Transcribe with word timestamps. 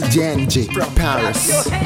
DJ 0.00 0.72
from 0.72 0.92
Paris. 0.96 1.83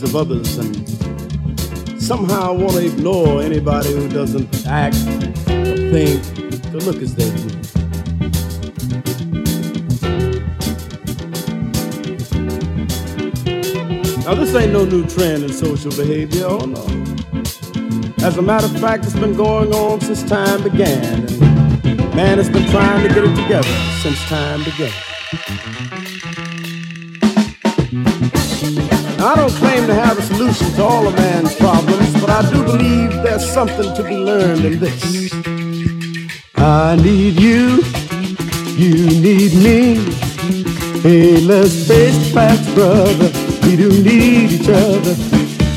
Needs 0.00 0.14
of 0.14 0.16
others 0.16 0.58
and 0.58 2.00
somehow 2.00 2.52
want 2.52 2.72
to 2.72 2.86
ignore 2.86 3.42
anybody 3.42 3.92
who 3.92 4.08
doesn't 4.08 4.66
act 4.66 4.96
or 5.48 5.76
think 5.90 6.22
or 6.72 6.78
look 6.78 7.02
as 7.02 7.14
they 7.14 7.28
do. 7.30 7.48
Now 14.24 14.34
this 14.34 14.54
ain't 14.54 14.72
no 14.72 14.84
new 14.84 15.06
trend 15.06 15.44
in 15.44 15.52
social 15.52 15.90
behavior, 15.90 16.46
oh 16.46 16.64
no. 16.64 16.84
As 18.24 18.36
a 18.36 18.42
matter 18.42 18.66
of 18.66 18.80
fact, 18.80 19.04
it's 19.04 19.14
been 19.14 19.34
going 19.34 19.72
on 19.72 20.00
since 20.00 20.22
time 20.22 20.62
began. 20.62 21.26
And 21.28 22.14
man 22.14 22.38
has 22.38 22.48
been 22.48 22.68
trying 22.70 23.06
to 23.08 23.14
get 23.14 23.24
it 23.24 23.34
together 23.42 23.74
since 24.02 24.20
time 24.26 24.62
began. 24.64 25.09
I 29.22 29.34
don't 29.34 29.52
claim 29.52 29.86
to 29.86 29.94
have 29.94 30.18
a 30.18 30.22
solution 30.22 30.72
to 30.76 30.82
all 30.82 31.06
of 31.06 31.14
man's 31.14 31.54
problems, 31.56 32.12
but 32.20 32.30
I 32.30 32.50
do 32.50 32.64
believe 32.64 33.12
there's 33.22 33.46
something 33.46 33.94
to 33.94 34.02
be 34.02 34.16
learned 34.16 34.64
in 34.64 34.78
this. 34.78 35.30
I 36.56 36.96
need 36.96 37.38
you, 37.38 37.82
you 38.76 38.94
need 39.20 39.52
me. 39.54 39.96
Hey, 41.02 41.38
let's 41.40 41.86
face 41.86 42.32
facts, 42.32 42.72
brother. 42.72 43.30
We 43.64 43.76
do 43.76 43.90
need 44.02 44.52
each 44.52 44.68
other. 44.70 45.14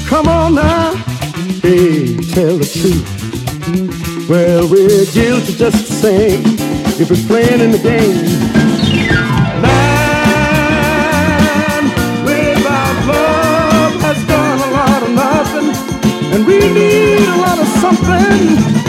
Come 0.07 0.29
on 0.29 0.55
now. 0.55 0.95
Hey, 1.61 2.15
tell 2.33 2.57
the 2.57 2.69
truth. 2.79 4.29
Well, 4.29 4.69
we're 4.69 5.05
guilty 5.11 5.53
just 5.53 5.87
the 5.87 5.93
same 5.93 6.41
if 6.99 7.09
we're 7.09 7.27
playing 7.27 7.59
in 7.59 7.71
the 7.71 7.79
game. 7.79 8.42
need 16.71 17.27
a 17.27 17.35
lot 17.37 17.59
of 17.59 17.67
something. 17.67 18.82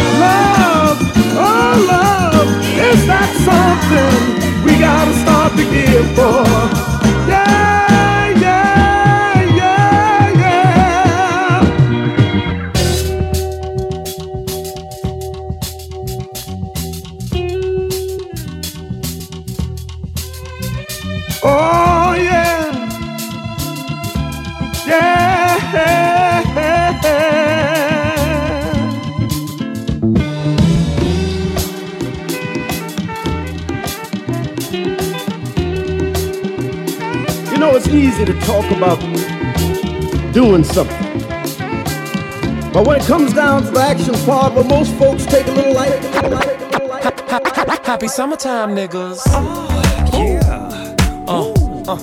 Comes 43.64 43.76
the 43.76 43.80
action 43.80 44.26
part, 44.26 44.54
well, 44.54 44.64
most 44.64 44.94
folks 44.96 45.26
take 45.26 45.46
a 45.46 45.50
little 45.50 45.74
light, 45.74 45.92
a 45.92 46.22
little 46.22 46.88
light, 46.88 47.04
a. 47.04 47.86
Happy 47.86 48.08
summertime, 48.08 48.74
niggas. 48.74 49.20
Oh, 49.26 50.10
yeah. 50.12 50.94
Uh, 51.28 51.52
uh, 51.90 51.98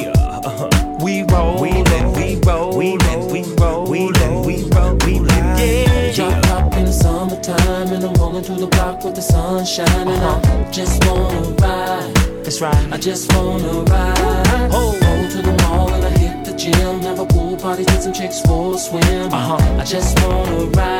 yeah. 0.00 0.12
Uh-huh. 0.44 0.98
We 1.00 1.22
roll, 1.24 1.60
we 1.60 1.70
and 1.70 2.16
we 2.16 2.36
roll, 2.44 2.76
we 2.76 2.92
and 2.92 3.30
we 3.30 3.42
roll, 3.54 3.86
we 3.86 4.08
and 4.08 4.46
we 4.46 4.64
roll, 4.70 4.96
we 5.04 5.20
yeah. 5.28 6.12
Drop 6.12 6.42
top 6.42 6.74
in 6.74 6.84
the 6.84 6.92
summertime, 6.92 7.92
and 7.92 8.04
I'm 8.04 8.14
rolling 8.14 8.42
through 8.42 8.58
the 8.58 8.66
block 8.66 9.04
with 9.04 9.14
the 9.14 9.22
sun 9.22 9.64
shining. 9.64 10.08
Uh-huh. 10.08 10.66
I 10.66 10.70
just 10.72 11.04
wanna 11.06 11.40
ride. 11.60 12.14
That's 12.44 12.60
right. 12.60 12.92
I 12.92 12.96
just 12.96 13.32
wanna 13.34 13.82
ride. 13.82 14.70
Oh. 14.72 14.98
Roll 15.00 15.30
to 15.30 15.42
the 15.42 15.62
mall 15.62 15.92
and 15.92 16.04
I 16.04 16.10
hit 16.10 16.44
the 16.44 16.54
gym, 16.56 17.00
have 17.02 17.18
a 17.18 17.26
pool 17.26 17.56
party, 17.56 17.84
take 17.84 18.00
some 18.00 18.12
chicks 18.12 18.40
for 18.40 18.74
a 18.74 18.78
swim. 18.78 19.32
Uh-huh. 19.32 19.80
I 19.80 19.84
just 19.84 20.18
wanna 20.20 20.64
ride. 20.66 20.97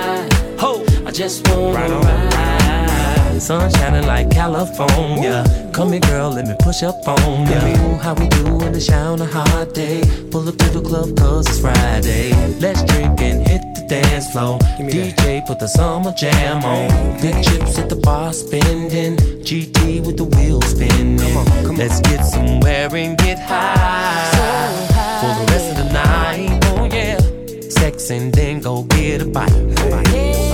Just 1.18 1.48
wanna 1.48 1.72
Right 1.75 1.90
on. 1.90 2.04
ride. 2.04 3.42
Sun 3.42 3.68
shining 3.72 4.06
like 4.06 4.30
California. 4.30 5.42
Come 5.72 5.90
here, 5.90 6.00
girl, 6.00 6.30
let 6.30 6.46
me 6.46 6.54
push 6.60 6.84
up 6.84 6.94
on 7.08 7.44
ya. 7.44 7.58
Ooh, 7.58 7.96
how 7.98 8.14
we 8.14 8.28
do 8.28 8.46
in 8.64 8.70
the 8.70 8.80
shower 8.80 9.14
on 9.14 9.20
a 9.20 9.26
hot 9.26 9.75
day. 9.75 10.00
Pull 10.30 10.48
up 10.48 10.56
to 10.58 10.68
the 10.70 10.80
club 10.80 11.16
cause 11.18 11.48
it's 11.48 11.58
Friday. 11.58 12.30
Let's 12.60 12.84
drink 12.84 13.20
and 13.20 13.44
hit 13.44 13.62
the 13.75 13.84
dance 13.88 14.30
floor. 14.30 14.60
DJ 14.78 15.44
put 15.44 15.58
the 15.58 15.66
summer 15.66 16.12
jam 16.12 16.64
on. 16.64 16.87
Big 17.20 17.34
chips 17.42 17.76
at 17.80 17.88
the 17.88 17.96
bar 17.96 18.32
spending. 18.32 19.16
GT 19.42 19.98
with 20.06 20.18
the 20.18 20.25
wheels 20.37 20.66
spinning. 20.66 21.18
Come 21.18 21.37
on, 21.38 21.46
come 21.66 21.70
on. 21.70 21.76
Let's 21.78 21.98
get 22.00 22.25
somewhere 22.25 22.94
and 22.94 23.18
get 23.18 23.40
high. 23.40 24.30
So 24.37 24.46
For 25.20 25.32
the 25.40 25.46
rest 25.52 25.66
of 25.72 25.76
the 25.82 25.88
night. 25.92 26.64
Oh 26.66 26.84
yeah. 26.84 27.18
Sex 27.70 28.08
and 28.10 28.32
then 28.32 28.60
go 28.60 28.84
get 28.84 29.20
a 29.22 29.26
bite. 29.26 29.50
Rotate 29.50 30.48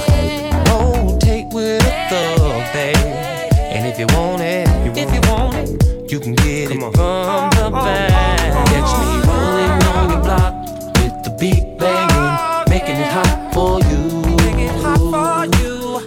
You 4.04 4.18
want 4.18 4.42
it, 4.42 4.68
if 4.98 5.14
you 5.14 5.20
want 5.32 5.54
it, 5.54 6.12
you 6.12 6.20
can 6.20 6.34
get 6.34 6.70
it 6.70 6.78
from 6.78 6.92
the 6.92 7.70
back. 7.72 8.66
Catch 8.68 8.92
me 9.00 9.06
rolling 9.26 9.82
on 9.88 10.10
your 10.10 10.20
block 10.20 10.52
with 10.98 11.24
the 11.24 11.30
beat 11.40 11.78
banging, 11.78 12.68
making 12.68 12.96
it 12.96 13.10
hot 13.10 13.54
for 13.54 13.80
you. 13.88 14.04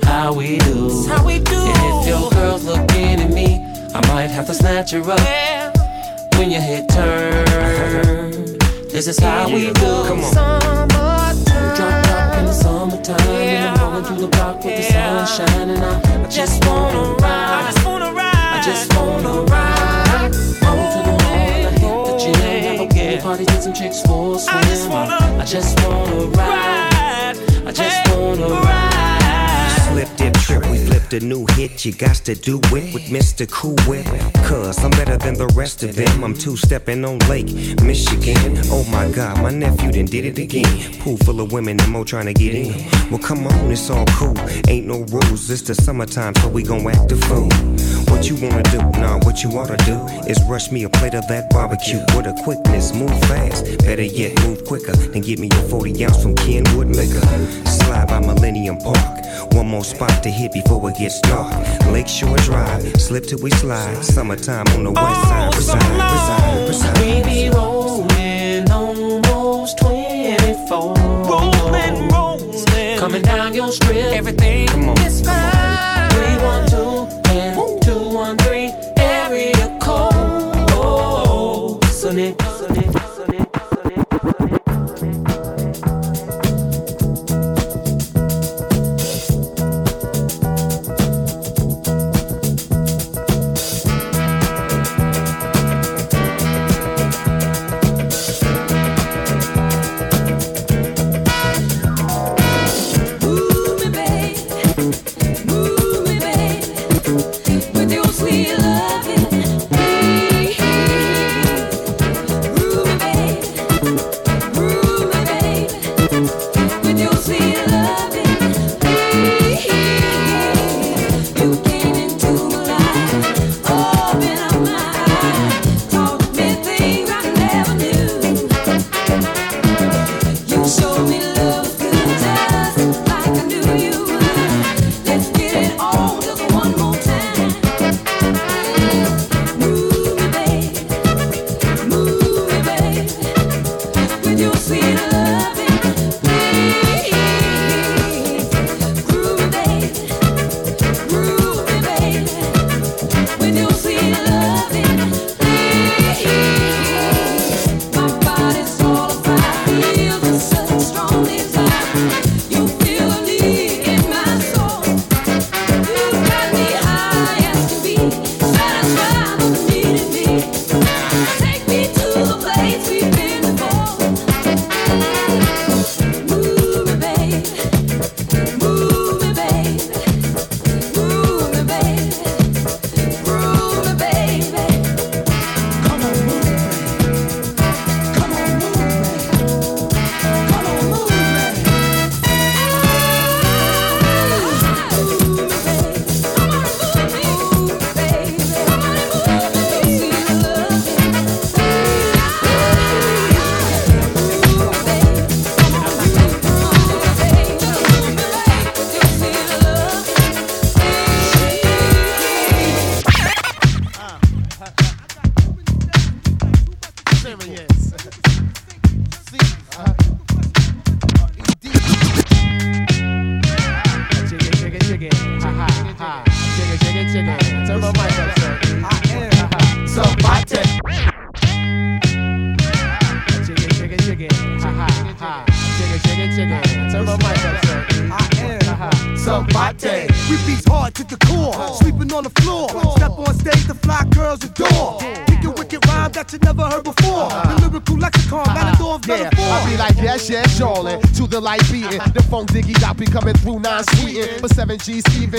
How 0.03 0.31
we 0.31 0.59
do? 0.59 0.83
This 0.83 0.93
is 0.93 1.07
how 1.07 1.25
we 1.25 1.39
do? 1.39 1.55
And 1.55 2.01
if 2.01 2.07
your 2.07 2.29
girl's 2.29 2.65
looking 2.65 3.19
at 3.19 3.31
me, 3.31 3.65
I 3.95 4.01
might 4.13 4.29
have 4.29 4.45
to 4.45 4.53
snatch 4.53 4.91
her 4.91 5.01
up 5.01 5.77
when 6.37 6.51
your 6.51 6.61
head 6.61 6.87
turn. 6.89 8.59
This 8.89 9.07
is 9.07 9.17
how 9.17 9.47
we 9.47 9.71
do. 9.73 10.03
Come 10.05 10.23
on. 10.23 10.87
Drop 11.75 12.05
top 12.05 12.37
in 12.37 12.45
the 12.45 12.53
summertime, 12.53 13.19
and 13.21 13.79
I'm 13.79 13.89
rolling 13.89 14.05
through 14.05 14.17
the 14.17 14.27
block 14.27 14.63
with 14.63 14.77
the 14.77 14.83
sun 14.83 15.25
shining. 15.25 15.81
I, 15.81 16.23
I 16.25 16.29
just 16.29 16.63
wanna 16.63 17.15
ride. 17.15 17.26
Party, 23.27 23.43
take 23.43 23.61
some 23.61 23.73
chicks 23.73 24.01
for 24.03 24.35
a 24.35 24.39
swim. 24.39 24.55
I 24.55 24.61
just 24.63 24.89
wanna, 24.89 25.17
I 25.41 25.43
just 25.43 25.83
wanna 25.83 26.27
ride. 26.27 27.35
I 27.67 27.71
just 27.73 28.15
wanna 28.15 28.47
ride. 28.47 29.87
Slip, 29.89 30.09
dip, 30.15 30.33
trip, 30.35 30.65
we 30.71 30.77
flipped 30.77 31.13
a 31.13 31.19
new 31.19 31.45
hit. 31.51 31.83
You 31.83 31.91
got 31.91 32.15
to 32.27 32.35
do 32.35 32.57
it 32.59 32.93
with 32.93 33.09
Mr. 33.09 33.45
Cool 33.51 33.75
Whip. 33.85 34.07
Cause 34.47 34.81
I'm 34.81 34.91
better 34.91 35.17
than 35.17 35.33
the 35.33 35.47
rest 35.47 35.83
of 35.83 35.93
them. 35.93 36.23
I'm 36.23 36.33
two 36.33 36.55
stepping 36.55 37.03
on 37.03 37.19
Lake 37.27 37.53
Michigan. 37.83 38.57
Oh 38.71 38.85
my 38.89 39.11
god, 39.11 39.41
my 39.41 39.51
nephew 39.51 39.91
done 39.91 40.05
did 40.05 40.23
it 40.23 40.37
again. 40.39 40.93
Pool 41.01 41.17
full 41.17 41.41
of 41.41 41.51
women 41.51 41.77
and 41.81 41.91
more 41.91 42.05
trying 42.05 42.27
to 42.27 42.33
get 42.33 42.55
in. 42.55 42.71
Well, 43.11 43.19
come 43.19 43.45
on, 43.45 43.69
it's 43.69 43.89
all 43.89 44.05
cool. 44.15 44.37
Ain't 44.69 44.87
no 44.87 44.99
rules. 45.11 45.49
It's 45.49 45.63
the 45.63 45.75
summertime, 45.75 46.33
so 46.35 46.47
we 46.47 46.63
gon' 46.63 46.87
act 46.87 47.11
a 47.11 47.17
fool. 47.27 47.49
What 48.07 48.29
you 48.29 48.35
wanna 48.37 48.63
do? 48.63 48.77
Nah, 49.01 49.19
what 49.25 49.43
you 49.43 49.49
oughta 49.51 49.75
do 49.85 49.97
is 50.29 50.41
rush 50.43 50.71
me 50.71 50.85
a 50.85 50.89
plate 50.89 51.13
of 51.13 51.27
that 51.27 51.49
barbecue 51.49 51.99
with 52.15 52.25
a 52.25 52.41
quickness. 52.43 52.93
Move 52.93 53.19
fast, 53.25 53.65
better 53.79 54.01
yet, 54.01 54.41
move 54.45 54.63
quicker. 54.63 54.95
Then 54.95 55.23
get 55.23 55.39
me 55.39 55.49
a 55.51 55.61
40 55.69 56.05
ounce 56.05 56.23
from 56.23 56.35
Kenwood 56.35 56.95
Liquor. 56.95 57.27
Slide 57.67 58.07
by 58.07 58.21
Millennium 58.21 58.77
Park. 58.77 59.25
One 59.53 59.67
more 59.67 59.83
spot 59.83 60.23
to 60.23 60.29
hit 60.29 60.53
before 60.53 60.89
it 60.89 60.97
gets 60.97 61.19
dark. 61.21 61.51
Lakeshore 61.91 62.37
Drive, 62.37 63.01
slip 63.01 63.25
till 63.25 63.39
we 63.39 63.51
slide. 63.51 64.03
Summertime 64.37 64.77
on 64.77 64.83
the 64.83 64.91
west 64.91 65.21
side. 65.23 65.55
Reside, 65.55 65.91
reside, 65.93 66.67
reside. 66.67 66.97
We 66.99 67.23
be 67.23 67.49
rolling 67.49 68.69
almost 68.71 69.79
24. 69.79 70.93
Rolling, 70.95 72.07
rolling. 72.09 72.99
Coming 72.99 73.21
down 73.23 73.53
your 73.55 73.71
strip. 73.71 73.95
Everything 73.95 74.67
Come 74.67 74.89
on, 74.89 74.97
is 74.99 75.21
come 75.21 75.35
on. 75.35 75.51
fine. 75.51 75.66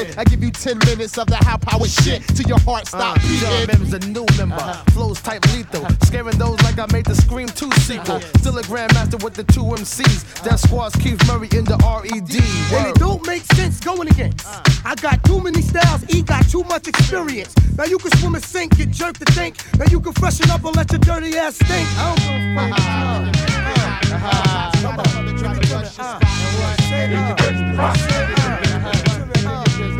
Even. 0.01 0.19
I 0.19 0.25
give 0.25 0.43
you 0.43 0.51
10 0.51 0.79
minutes 0.87 1.19
of 1.19 1.27
the 1.27 1.37
high 1.37 1.57
power 1.59 1.87
shit 1.87 2.23
till 2.29 2.47
your 2.47 2.61
heart 2.61 2.87
stop 2.87 3.17
Uh, 3.17 3.21
beating. 3.21 3.67
Mims, 3.67 3.93
a 3.95 3.99
new 4.01 4.27
member. 4.37 4.57
Uh-huh. 4.57 4.91
Flows 4.93 5.21
type 5.21 5.45
lethal. 5.53 5.87
Scaring 6.05 6.39
those 6.39 6.61
like 6.63 6.79
I 6.79 6.87
made 6.93 7.07
the 7.07 7.15
Scream 7.15 7.49
2 7.49 7.71
sequel. 7.73 8.17
Uh-huh. 8.17 8.39
Still 8.39 8.59
a 8.59 8.63
grandmaster 8.63 9.23
with 9.23 9.35
the 9.35 9.45
two 9.45 9.65
MCs. 9.65 10.43
That 10.43 10.55
uh-huh. 10.55 10.57
squad's 10.57 10.97
Keith 10.97 11.21
Murray 11.27 11.49
in 11.53 11.65
the 11.65 11.77
RED. 11.79 12.35
And 12.79 12.87
it 12.89 12.95
don't 12.97 13.27
make 13.27 13.43
sense 13.55 13.81
going 13.81 14.09
against. 14.09 14.47
I 14.85 14.95
got 14.95 15.23
too 15.25 15.41
many 15.41 15.63
styles, 15.63 16.03
E 16.15 16.23
got 16.23 16.49
too 16.49 16.63
much 16.65 16.89
experience. 16.89 17.55
Now 17.77 17.85
you 17.85 17.99
can 17.99 18.11
swim 18.19 18.35
and 18.35 18.45
sink, 18.45 18.77
get 18.77 18.91
jerked 18.91 19.21
to 19.25 19.33
think. 19.33 19.57
Now 19.79 19.87
you 19.91 20.01
can 20.01 20.13
freshen 20.15 20.51
up 20.51 20.65
and 20.65 20.75
let 20.77 20.91
your 20.91 21.01
dirty 21.01 21.37
ass 21.37 21.57
stink. 21.57 21.89
I 21.99 22.15
don't 22.15 22.25
give 22.25 22.73
a 22.73 23.33
fuck. 23.33 23.38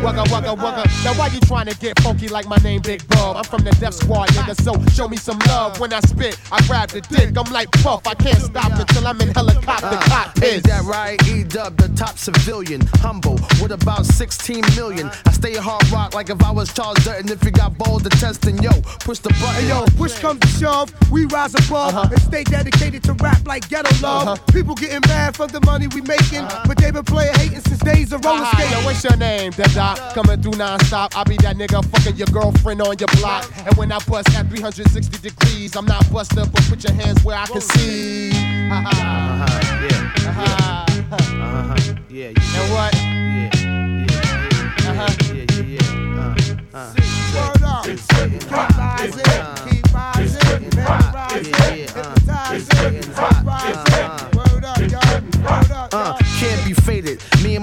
Wugga, 0.09 0.23
wugga, 0.25 0.57
wugga. 0.57 1.05
Now 1.05 1.13
why 1.19 1.27
you 1.27 1.39
trying 1.41 1.67
to 1.67 1.77
get 1.77 1.99
funky 1.99 2.27
like 2.29 2.47
my 2.47 2.57
name 2.57 2.81
Big 2.81 3.07
Bub? 3.09 3.37
I'm 3.37 3.43
from 3.43 3.63
the 3.63 3.69
Def 3.79 3.93
Squad, 3.93 4.29
nigga, 4.29 4.59
so 4.59 4.73
show 4.91 5.07
me 5.07 5.17
some 5.17 5.37
love. 5.47 5.79
When 5.79 5.93
I 5.93 5.99
spit, 5.99 6.35
I 6.51 6.65
grab 6.65 6.89
the 6.89 7.01
dick. 7.01 7.37
I'm 7.37 7.53
like 7.53 7.69
Puff, 7.83 8.07
I 8.07 8.15
can't 8.15 8.41
stop 8.41 8.71
until 8.71 9.05
I'm 9.05 9.21
in 9.21 9.27
helicopter 9.29 9.85
Uh, 9.85 10.01
cockpit. 10.01 10.43
Is 10.43 10.63
that 10.63 10.83
right? 10.85 11.21
E 11.27 11.43
dub, 11.43 11.77
the 11.77 11.89
top 11.89 12.17
civilian. 12.17 12.81
Humble 12.95 13.35
with 13.61 13.71
about 13.71 14.03
16 14.03 14.63
million. 14.75 15.11
I 15.27 15.31
stay 15.31 15.53
hard 15.55 15.87
rock 15.91 16.15
like 16.15 16.31
if 16.31 16.41
I 16.43 16.49
was 16.49 16.73
Charles 16.73 16.97
Dutton. 17.05 17.29
If 17.29 17.43
you 17.43 17.51
got 17.51 17.77
balls 17.77 18.01
to 18.01 18.09
test, 18.09 18.41
then 18.41 18.57
yo, 18.63 18.71
push 19.05 19.19
the 19.19 19.29
button. 19.29 19.61
Hey 19.61 19.69
yo, 19.69 19.85
push 19.95 20.17
comes 20.17 20.39
to 20.39 20.47
shove, 20.47 20.91
we 21.11 21.25
rise 21.25 21.53
above 21.53 21.93
uh-huh. 21.93 22.09
and 22.11 22.21
stay 22.21 22.43
dedicated 22.43 23.03
to 23.03 23.13
rap 23.13 23.45
like 23.45 23.69
ghetto 23.69 23.93
love. 24.01 24.27
Uh-huh. 24.27 24.51
People 24.51 24.73
getting 24.73 25.07
mad 25.07 25.35
for 25.35 25.45
the 25.45 25.61
money 25.61 25.85
we 25.93 26.01
making, 26.01 26.39
uh-huh. 26.39 26.63
but 26.67 26.77
they 26.77 26.89
been 26.89 27.03
playing 27.03 27.35
hating 27.35 27.61
since 27.79 27.95
days 27.97 28.13
of 28.13 28.23
roller 28.25 28.41
Uh-huh. 28.41 28.57
Yo, 28.61 28.65
skating. 28.67 28.85
what's 28.85 29.03
your 29.03 29.15
name? 29.17 29.51
The 29.51 29.63
doc 29.73 30.13
coming 30.13 30.41
through 30.41 30.57
non-stop. 30.57 31.15
I 31.17 31.23
be 31.23 31.37
that 31.37 31.55
nigga 31.57 31.83
fucking 31.85 32.15
your 32.17 32.27
girlfriend 32.27 32.81
on 32.81 32.97
your 32.99 33.07
block. 33.19 33.49
And 33.65 33.75
when 33.77 33.91
I 33.91 33.99
bust 33.99 34.29
at 34.35 34.47
360 34.49 35.17
degrees, 35.19 35.75
I'm 35.75 35.85
not 35.85 36.09
busted, 36.11 36.51
but 36.51 36.63
put 36.69 36.83
your 36.83 36.93
hands 36.93 37.23
where 37.23 37.37
I 37.37 37.45
can 37.45 37.61
see. 37.61 38.31
Uh-huh, 38.71 39.87
yeah. 39.89 40.18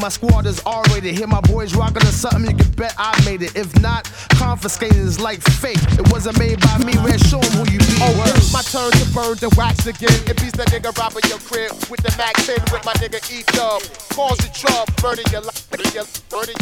My 0.07 0.11
squad 0.11 0.47
is 0.47 0.63
R-rated. 0.65 1.17
Hear 1.17 1.27
my 1.27 1.41
boys 1.41 1.75
rocking 1.75 2.03
to 2.03 2.13
something, 2.13 2.49
you 2.49 2.57
can 2.57 2.71
bet 2.75 2.95
I 2.97 3.21
made 3.25 3.43
it. 3.43 3.57
If 3.57 3.77
not, 3.81 4.05
confiscated 4.35 4.99
is 4.99 5.19
like 5.19 5.43
fake. 5.43 5.83
It 5.99 6.13
wasn't 6.13 6.39
made 6.39 6.61
by 6.61 6.79
me. 6.79 6.97
Red, 6.99 7.19
show 7.27 7.41
'em 7.41 7.51
who 7.59 7.73
you 7.73 7.81
be. 7.81 7.97
Oh, 8.01 8.33
it's 8.37 8.53
my 8.53 8.63
turn 8.63 8.93
to 8.93 9.05
burn 9.13 9.35
the 9.39 9.53
wax 9.57 9.85
again. 9.87 10.15
It 10.31 10.37
beats 10.41 10.53
the 10.53 10.65
nigga 10.67 10.97
robbing 10.97 11.29
your 11.29 11.41
crib 11.41 11.73
with 11.91 12.03
the 12.05 12.15
Mac 12.17 12.35
10 12.47 12.55
with 12.71 12.85
my 12.85 12.93
nigga 13.03 13.19
E 13.33 13.43
Dub. 13.49 13.83
Cause 14.15 14.39
the 14.39 14.49
trouble, 14.55 14.95
murder 15.03 15.23
your 15.33 15.41
life, 15.41 15.67
murder 15.73 15.91
your, 15.91 16.07
murder 16.31 16.53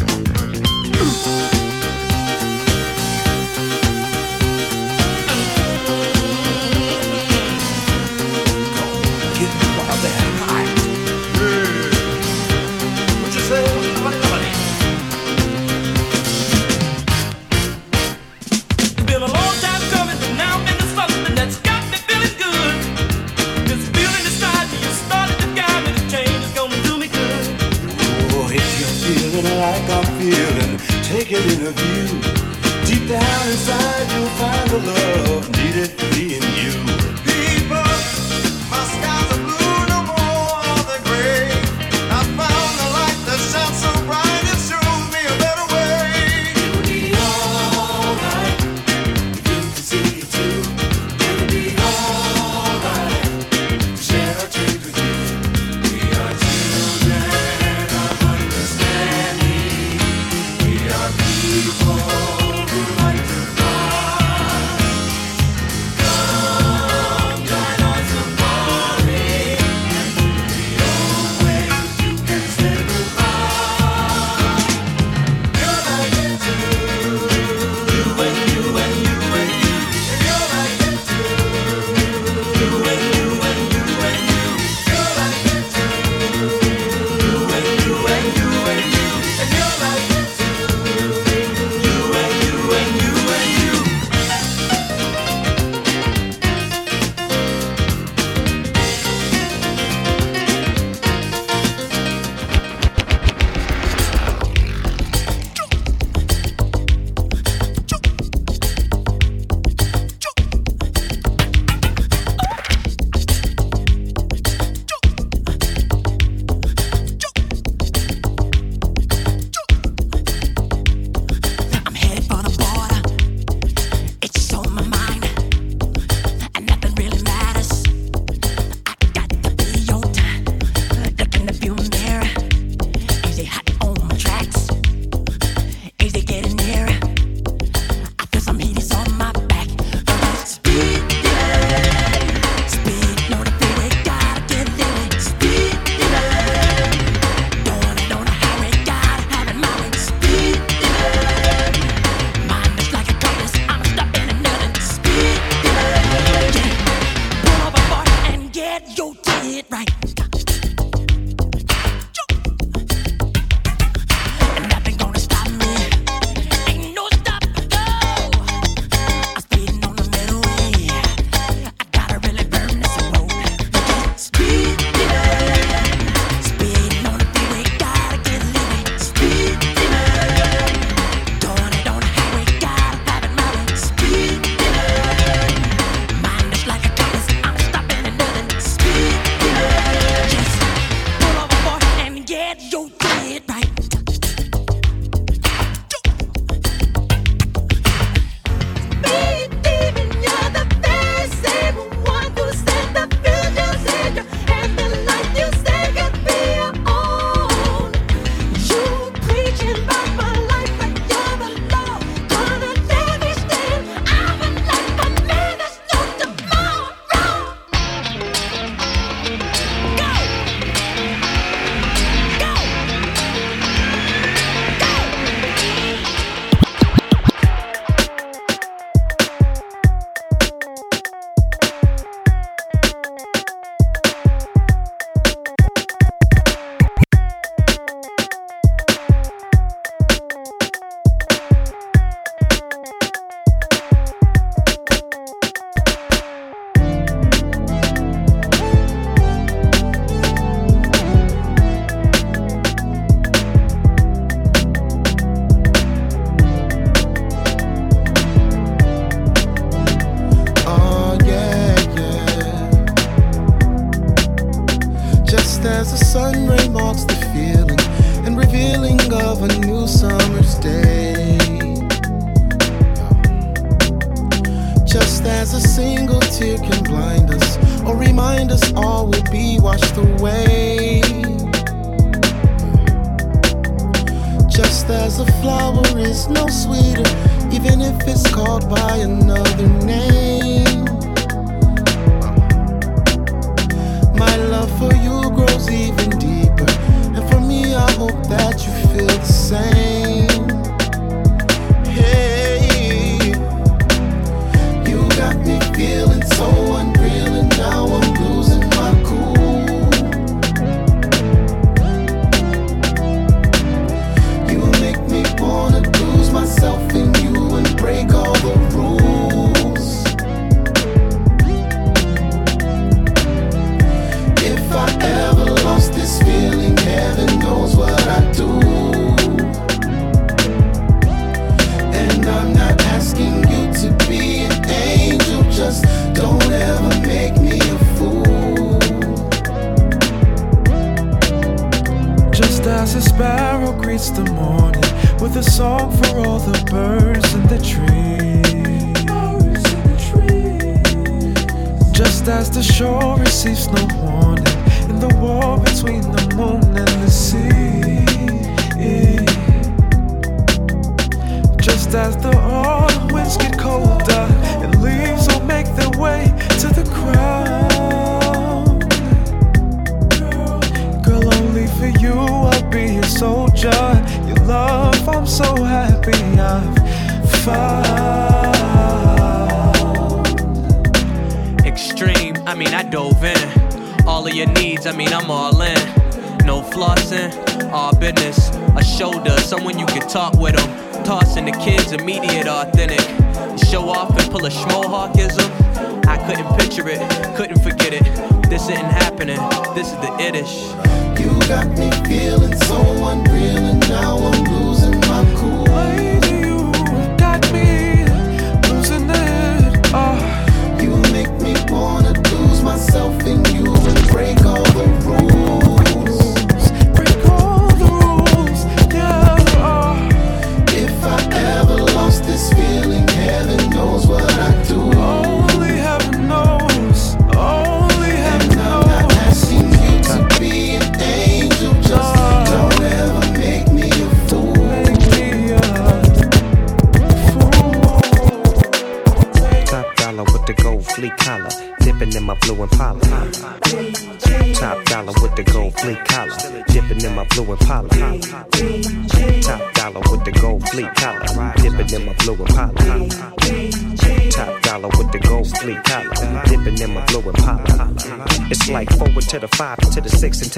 your. 1.68 1.73
like 29.64 29.90
I'm 29.96 30.04
feeling. 30.18 30.76
Take 31.10 31.32
it 31.32 31.44
in 31.52 31.60
a 31.66 31.72
view. 31.80 32.08
Deep 32.86 33.08
down 33.08 33.42
inside, 33.52 34.06
you'll 34.12 34.34
find 34.40 34.66
the 34.70 34.80
love 34.92 35.44
needed 35.58 35.90
being 36.12 36.46
you. 36.60 36.93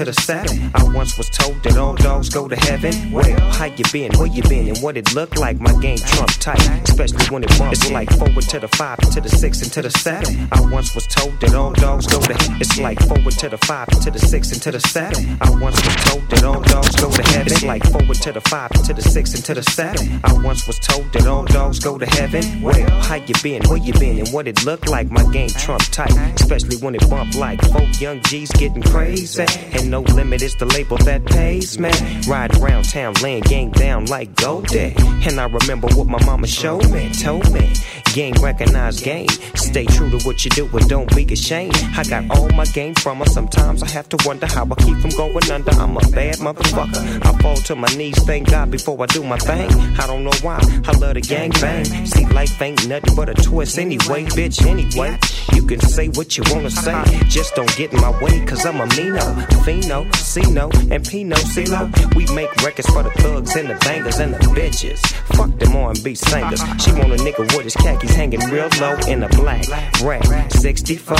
To 0.05 0.13
the. 0.13 0.71
I 0.75 0.83
once 0.93 1.17
was 1.17 1.27
told 1.29 1.63
that 1.63 1.75
all 1.77 1.95
dogs 1.95 2.29
go 2.29 2.47
to 2.47 2.55
heaven. 2.55 3.11
Well, 3.11 3.25
how 3.57 3.65
you 3.65 3.83
been? 3.91 4.11
Where 4.17 4.27
you 4.27 4.43
been? 4.43 4.67
And 4.67 4.77
what 4.79 4.97
it 4.97 5.13
look 5.15 5.35
like? 5.35 5.59
My 5.59 5.73
game 5.81 5.97
trump 5.97 6.29
tight, 6.39 6.61
especially 6.87 7.25
when 7.33 7.43
it 7.43 7.57
bumps. 7.57 7.89
Like 7.89 8.09
forward 8.17 8.43
to 8.53 8.59
the 8.59 8.67
five, 8.67 8.99
to 9.11 9.19
the 9.19 9.29
six, 9.29 9.61
and 9.63 9.71
to 9.73 9.81
the 9.81 9.89
seven. 9.89 10.47
I 10.51 10.61
once 10.71 10.93
was 10.93 11.07
told 11.07 11.39
that 11.41 11.55
all 11.55 11.73
dogs 11.73 12.05
go 12.05 12.21
to. 12.21 12.33
Heaven. 12.33 12.61
It's 12.61 12.77
like 12.79 12.99
forward 13.07 13.33
to 13.33 13.49
the 13.49 13.57
five, 13.57 13.87
to 14.03 14.11
the 14.11 14.19
six, 14.19 14.51
and 14.51 14.61
to 14.61 14.71
the 14.71 14.79
seven. 14.79 15.37
I 15.41 15.49
once 15.49 15.83
was 15.83 15.95
told 16.05 16.29
that 16.29 16.43
all 16.43 16.61
dogs 16.61 16.95
go 16.95 17.09
to 17.09 17.23
heaven. 17.23 17.51
It's 17.51 17.63
like 17.63 17.83
forward 17.91 18.17
to 18.17 18.31
the 18.31 18.41
five, 18.41 18.69
to 18.83 18.93
the 18.93 19.01
six, 19.01 19.33
and 19.33 19.43
to 19.45 19.53
the 19.55 19.63
seven. 19.63 20.19
I 20.23 20.33
once 20.43 20.67
was 20.67 20.77
told 20.79 21.11
that 21.13 21.25
all 21.25 21.45
dogs 21.45 21.79
go 21.79 21.97
to 21.97 22.05
heaven. 22.05 22.61
Well, 22.61 22.89
how 23.01 23.15
you 23.15 23.33
been? 23.41 23.63
Where 23.67 23.77
you 23.77 23.93
been? 23.93 24.19
And 24.19 24.29
what 24.29 24.47
it 24.47 24.63
look 24.65 24.85
like? 24.87 25.09
My 25.09 25.23
game 25.31 25.49
trump 25.49 25.81
tight, 25.91 26.13
especially 26.39 26.77
when 26.77 26.93
it 26.93 27.09
bump 27.09 27.33
like 27.35 27.61
four 27.71 27.87
young 27.99 28.21
G's 28.23 28.51
getting 28.51 28.83
crazy. 28.83 29.45
And 29.73 29.89
no 29.89 30.01
limit 30.01 30.43
is 30.43 30.55
the 30.55 30.65
label 30.65 30.97
that 30.99 31.25
pays, 31.25 31.79
man. 31.79 32.21
Ride 32.27 32.55
around 32.57 32.83
town, 32.83 33.13
laying 33.23 33.43
gang 33.47 33.71
down 33.71 34.05
like 34.05 34.35
Goldie. 34.35 34.93
And 35.25 35.39
I 35.39 35.45
remember 35.45 35.87
what 35.95 36.07
my 36.07 36.23
mama 36.25 36.47
showed 36.47 36.89
me, 36.91 37.11
told 37.13 37.51
me. 37.51 37.73
Gang 38.13 38.33
recognize 38.41 38.99
game. 39.01 39.29
Stay 39.55 39.85
true 39.85 40.09
to 40.09 40.17
what 40.25 40.43
you 40.43 40.51
do 40.51 40.67
and 40.75 40.89
don't 40.89 41.13
be 41.15 41.23
ashamed. 41.31 41.75
I 41.95 42.03
got 42.03 42.29
all 42.31 42.49
my 42.49 42.65
game 42.65 42.95
from 42.95 43.19
her. 43.19 43.25
Sometimes 43.25 43.83
I 43.83 43.89
have 43.89 44.09
to 44.09 44.17
wonder 44.27 44.47
how 44.47 44.65
I 44.65 44.75
keep 44.83 44.97
from 44.99 45.11
going 45.11 45.51
under. 45.51 45.71
I'm 45.71 45.97
a 45.97 46.01
bad 46.09 46.37
motherfucker. 46.37 47.25
I 47.25 47.37
fall 47.41 47.57
to 47.57 47.75
my 47.75 47.87
knees, 47.95 48.17
thank 48.23 48.49
God, 48.49 48.71
before 48.71 49.01
I 49.01 49.05
do 49.07 49.23
my 49.23 49.37
thing. 49.37 49.69
I 49.99 50.07
don't 50.07 50.23
know 50.23 50.37
why. 50.41 50.59
I 50.87 50.97
love 50.97 51.15
the 51.15 51.21
gang 51.21 51.51
bang. 51.61 51.85
See, 52.05 52.25
life 52.27 52.61
ain't 52.61 52.87
nothing 52.87 53.15
but 53.15 53.29
a 53.29 53.33
twist 53.33 53.77
anyway, 53.77 54.25
bitch. 54.25 54.65
Anyway, 54.65 55.17
you 55.53 55.65
can 55.65 55.79
say 55.81 56.07
what 56.09 56.37
you 56.37 56.43
wanna 56.51 56.71
say. 56.71 57.03
Just 57.27 57.55
don't 57.55 57.75
get 57.77 57.93
in 57.93 58.01
my 58.01 58.19
way, 58.21 58.43
cause 58.45 58.65
I'm 58.65 58.81
a 58.81 58.87
Mino, 58.95 59.35
Fino, 59.63 60.09
Cino, 60.13 60.69
and 60.89 61.05
Pino, 61.07 61.35
CeeLo. 61.35 62.15
We 62.15 62.25
make 62.33 62.53
records 62.63 62.89
for 62.89 63.03
the 63.03 63.11
thugs 63.37 63.55
and 63.55 63.69
the 63.69 63.75
bangers 63.85 64.19
and 64.19 64.33
the 64.33 64.39
bitches. 64.39 64.99
Fuck 65.35 65.51
them 65.59 65.75
R&B 65.75 66.15
singers. 66.15 66.61
She 66.81 66.91
want 66.93 67.13
a 67.13 67.17
nigga 67.17 67.39
with 67.55 67.63
his 67.63 67.75
khakis 67.75 68.13
hanging 68.15 68.39
real 68.49 68.69
low 68.79 68.95
in 69.07 69.23
a 69.23 69.29
black 69.29 69.65
rag 70.01 70.51
64. 70.51 71.17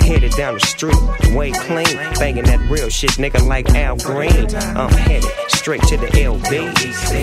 Headed 0.00 0.32
down 0.32 0.54
the 0.54 0.60
street, 0.60 0.96
way 1.34 1.50
clean. 1.52 1.96
Banging 2.18 2.44
that 2.44 2.60
real 2.70 2.88
shit, 2.88 3.10
nigga, 3.12 3.46
like 3.46 3.68
Al 3.70 3.96
Green. 3.96 4.54
I'm 4.76 4.90
headed 4.90 5.30
straight 5.48 5.82
to 5.84 5.96
the 5.96 6.06
LB. 6.06 6.72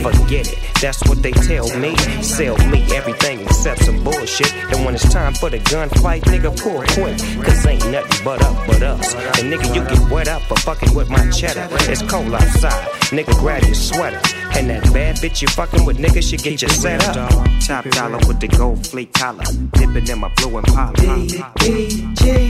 Forget 0.04 0.52
it, 0.52 0.60
that's 0.82 1.02
what 1.08 1.24
they 1.24 1.32
tell 1.32 1.68
me. 1.80 1.96
Sell 2.22 2.58
me 2.68 2.84
everything 2.94 3.40
except 3.42 3.84
some 3.86 4.04
bullshit. 4.04 4.54
And 4.72 4.86
when 4.86 4.94
it's 4.94 5.12
time 5.12 5.34
for 5.34 5.50
the 5.50 5.60
gunfight, 5.60 6.22
nigga, 6.24 6.56
pull 6.62 6.84
quick. 6.94 7.18
Cause 7.44 7.66
ain't 7.66 7.90
nothing 7.92 8.24
but 8.24 8.42
up 8.44 8.68
but 8.68 8.84
us. 8.84 9.16
And 9.16 9.52
nigga, 9.52 9.74
you 9.74 9.84
get 9.84 10.12
wet 10.12 10.28
up 10.28 10.42
for 10.44 10.58
fucking 10.58 10.94
with 10.94 11.10
my 11.10 11.30
cheddar. 11.32 11.68
It's 11.92 12.02
cold 12.04 12.34
outside, 12.34 12.88
nigga, 13.12 13.34
grab 13.40 13.64
your 13.64 13.76
sweater. 13.76 14.22
And 14.58 14.70
that 14.70 14.92
bad 14.92 15.18
bitch 15.18 15.42
you 15.42 15.48
fucking 15.50 15.86
with, 15.86 15.98
nigga, 15.98 16.22
should 16.28 16.42
get 16.42 16.62
you 16.62 16.70
set 16.70 17.04
up. 17.16 17.30
Top 17.66 17.86
dollar 17.92 18.18
with 18.28 18.40
the 18.40 18.48
gold 18.48 18.88
fleet 18.88 19.14
collar. 19.14 19.44
Dipping 19.74 20.08
in 20.08 20.20
my 20.20 20.34
blue 20.36 20.58
and 20.58 20.68
Impala. 20.68 20.94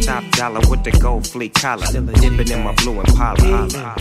Top 0.04 0.24
dollar 0.32 0.62
with 0.70 0.84
the 0.84 0.98
gold 1.02 1.28
fleet 1.28 1.54
collar. 1.54 1.86
Dipping 1.88 2.50
in 2.50 2.64
my 2.64 2.74
blue 2.76 3.00
and 3.00 3.10
Impala. 3.10 3.96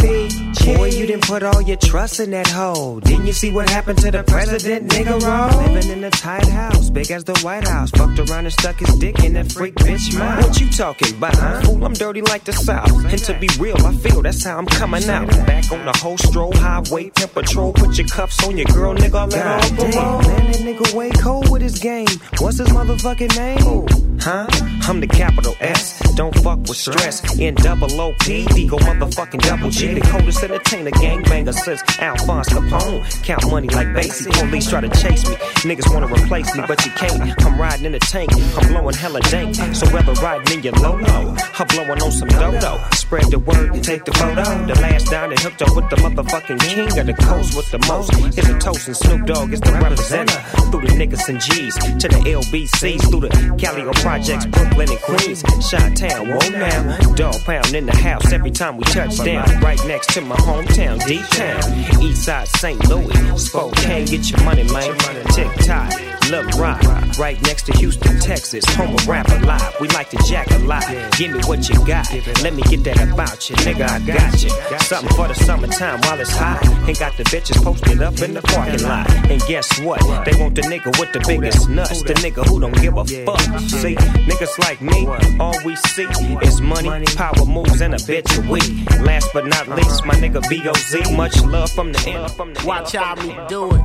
Boy, 0.64 0.90
you 0.90 1.06
didn't 1.06 1.26
put 1.26 1.42
all 1.42 1.60
your 1.62 1.76
trust 1.78 2.20
in 2.20 2.30
that 2.30 2.46
hoe. 2.46 3.00
Didn't 3.00 3.26
you 3.26 3.32
see 3.32 3.50
what 3.52 3.68
happened 3.68 3.98
to 4.00 4.10
the 4.10 4.22
president, 4.22 4.90
nigga? 4.90 5.20
Roll? 5.20 5.72
Living 5.72 5.90
in 5.90 6.04
a 6.04 6.10
tight 6.10 6.46
house, 6.48 6.90
big 6.90 7.10
as 7.10 7.24
the 7.24 7.36
White 7.40 7.66
House. 7.66 7.90
Fucked 7.90 8.18
around 8.18 8.44
and 8.46 8.52
stuck 8.52 8.78
his 8.78 8.94
dick 8.98 9.24
in 9.24 9.32
that 9.34 9.50
freak 9.50 9.74
bitch 9.76 10.16
mouth. 10.16 10.44
What 10.46 10.60
you 10.60 10.70
talking 10.70 11.16
about? 11.16 11.34
Huh? 11.34 11.60
Fool, 11.62 11.84
I'm 11.84 11.92
dirty 11.92 12.22
like 12.22 12.44
the 12.44 12.52
South. 12.52 12.90
And 13.04 13.18
to 13.24 13.34
be 13.38 13.48
real, 13.58 13.76
I 13.84 13.94
feel 13.96 14.22
that's 14.22 14.44
how 14.44 14.58
I'm 14.58 14.66
coming 14.66 15.08
out. 15.08 15.28
Back 15.46 15.72
on 15.72 15.84
the 15.84 15.96
whole 15.98 16.18
stroll 16.18 16.52
highway, 16.56 17.10
pimp 17.10 17.32
patrol. 17.34 17.65
Put 17.72 17.98
your 17.98 18.06
cuffs 18.08 18.46
on 18.46 18.56
your 18.56 18.66
girl, 18.66 18.94
nigga. 18.94 19.30
Let 19.32 19.42
her 19.42 19.50
off 19.50 19.70
the 19.76 19.84
road. 19.84 20.26
Man, 20.26 20.52
that 20.52 20.60
nigga 20.60 20.94
way 20.94 21.10
cold 21.10 21.50
with 21.50 21.62
his 21.62 21.78
game. 21.78 22.06
What's 22.38 22.58
his 22.58 22.68
motherfucking 22.68 23.36
name? 23.36 23.58
Oh, 23.62 23.86
huh? 24.20 24.46
I'm 24.88 25.00
the 25.00 25.06
capital 25.06 25.54
S. 25.60 25.98
Don't 26.14 26.34
fuck 26.40 26.58
with 26.60 26.76
stress. 26.76 27.38
In 27.38 27.54
double 27.56 28.00
O 28.00 28.14
P 28.20 28.46
D, 28.46 28.66
go 28.66 28.78
motherfucking 28.78 29.40
double 29.40 29.70
G. 29.70 29.94
The 29.94 30.00
coldest 30.02 30.42
entertainer, 30.42 30.90
gangbanger 30.90 31.54
since 31.54 31.82
Alphonse 31.98 32.48
Capone. 32.48 33.24
Count 33.24 33.50
money 33.50 33.68
like 33.68 33.88
Basie. 33.88 34.32
Police 34.32 34.70
try 34.70 34.80
to 34.80 34.88
chase 35.00 35.28
me. 35.28 35.34
Niggas 35.66 35.92
wanna 35.92 36.06
replace 36.06 36.54
me, 36.56 36.62
but 36.68 36.84
you 36.84 36.92
can't. 36.92 37.44
I'm 37.44 37.60
riding 37.60 37.86
in 37.86 37.94
a 37.94 37.98
tank. 37.98 38.30
I'm 38.56 38.68
blowing 38.68 38.94
hella 38.94 39.20
dank. 39.22 39.56
So 39.74 39.86
whether 39.88 40.12
riding 40.14 40.58
in 40.58 40.62
your 40.62 40.74
low-low, 40.74 41.34
I'm 41.58 41.66
blowing 41.68 42.02
on 42.02 42.12
some 42.12 42.28
dodo. 42.28 42.80
Spread 42.92 43.30
the 43.30 43.38
word 43.38 43.74
and 43.74 43.82
take 43.82 44.04
the 44.04 44.12
photo. 44.12 44.44
The 44.66 44.74
last 44.80 45.10
down 45.10 45.30
that 45.30 45.40
hooked 45.40 45.62
up 45.62 45.74
with 45.74 45.90
the 45.90 45.96
motherfucking 45.96 46.60
king 46.60 46.98
of 46.98 47.06
the 47.06 47.14
coast 47.14 47.55
with 47.56 47.70
the 47.70 47.78
most. 47.88 48.14
Here's 48.14 48.48
a 48.48 48.58
toast 48.58 48.86
and 48.86 48.96
Snoop 48.96 49.26
Dogg 49.26 49.52
is 49.52 49.60
the 49.60 49.72
representative. 49.72 50.42
Through 50.70 50.82
the 50.82 50.92
niggas 50.92 51.28
and 51.28 51.40
G's 51.40 51.74
to 51.74 52.08
the 52.08 52.20
LBCs, 52.26 53.08
through 53.10 53.20
the 53.20 53.28
Calio 53.56 53.94
projects, 54.02 54.46
Brooklyn 54.46 54.90
and 54.90 55.00
Queens, 55.00 55.42
Chi-Town, 55.42 56.28
whoa 56.28 56.48
now. 56.50 57.14
Dog 57.14 57.40
pound 57.44 57.74
in 57.74 57.86
the 57.86 57.96
house 57.96 58.32
every 58.32 58.50
time 58.50 58.76
we 58.76 58.84
touch 58.84 59.16
down. 59.18 59.48
Right 59.60 59.80
next 59.86 60.12
to 60.14 60.20
my 60.20 60.36
hometown, 60.36 61.04
D-Town. 61.06 61.62
Eastside 62.02 62.46
St. 62.48 62.88
Louis, 62.88 63.40
Spokane, 63.40 64.04
get 64.06 64.30
your 64.30 64.42
money, 64.44 64.64
man. 64.64 64.94
Tick 65.32 65.52
tock, 65.64 65.92
Love 66.30 66.46
Rock, 66.58 66.82
right 67.18 67.40
next 67.42 67.66
to 67.66 67.72
Houston, 67.78 68.18
Texas. 68.20 68.64
Home 68.74 68.94
of 68.94 69.08
Rap-A-Lot. 69.08 69.80
We 69.80 69.88
like 69.88 70.10
to 70.10 70.18
jack 70.28 70.50
a 70.50 70.58
lot. 70.58 70.84
Give 71.16 71.32
me 71.32 71.40
what 71.46 71.68
you 71.68 71.76
got. 71.86 72.12
Let 72.42 72.54
me 72.54 72.62
get 72.62 72.84
that 72.84 73.00
about 73.08 73.48
you, 73.48 73.56
nigga. 73.56 73.88
I 73.88 74.00
got 74.00 74.42
you. 74.42 74.50
Something 74.80 75.14
for 75.16 75.28
the 75.28 75.34
summertime 75.34 76.00
while 76.00 76.20
it's 76.20 76.36
hot. 76.36 76.66
Ain't 76.88 76.98
got 76.98 77.16
the 77.16 77.24
bitches 77.46 77.62
posted 77.62 78.02
up 78.02 78.20
in 78.20 78.34
the 78.34 78.42
parking 78.42 78.82
lot. 78.82 79.10
And 79.30 79.40
guess 79.42 79.80
what? 79.80 80.00
They 80.24 80.40
want 80.40 80.54
the 80.54 80.62
nigga 80.62 80.98
with 80.98 81.12
the 81.12 81.20
biggest 81.26 81.68
nuts. 81.68 82.02
The 82.02 82.14
nigga 82.14 82.46
who 82.46 82.60
don't 82.60 82.74
give 82.80 82.96
a 82.96 83.04
fuck. 83.04 83.40
See, 83.68 83.94
niggas 83.94 84.58
like 84.60 84.80
me, 84.80 85.06
all 85.38 85.54
we 85.64 85.76
see 85.76 86.06
is 86.42 86.60
money, 86.60 87.04
power 87.16 87.46
moves, 87.46 87.80
and 87.80 87.94
a 87.94 87.98
bitch 87.98 88.36
a 88.36 88.50
week. 88.50 88.90
Last 89.06 89.30
but 89.32 89.46
not 89.46 89.68
least, 89.68 90.04
my 90.04 90.14
nigga 90.14 90.42
VOZ. 90.42 91.16
Much 91.16 91.42
love 91.44 91.70
from 91.70 91.92
the 91.92 92.08
end. 92.08 92.30
From 92.32 92.54
the 92.54 92.66
Watch 92.66 92.92
how 92.92 93.14
me 93.16 93.36
do 93.48 93.70
it. 93.72 93.82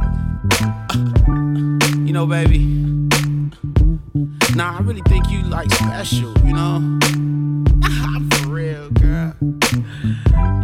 You 2.07 2.13
know, 2.13 2.25
baby. 2.25 2.59
Nah, 4.55 4.77
I 4.77 4.81
really 4.81 5.01
think 5.07 5.29
you 5.29 5.43
like 5.43 5.71
special, 5.71 6.33
you 6.39 6.53
know? 6.53 6.99
For 8.35 8.47
real, 8.47 8.89
girl. 8.91 9.50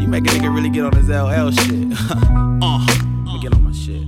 You 0.08 0.12
make 0.12 0.26
a 0.26 0.30
nigga 0.30 0.56
really 0.56 0.70
get 0.70 0.86
on 0.86 0.94
his 0.94 1.10
LL 1.10 1.52
shit. 1.52 1.92
uh, 2.64 2.86
let 3.26 3.34
me 3.34 3.42
get 3.42 3.54
on 3.54 3.62
my 3.62 3.74
shit. 3.74 4.04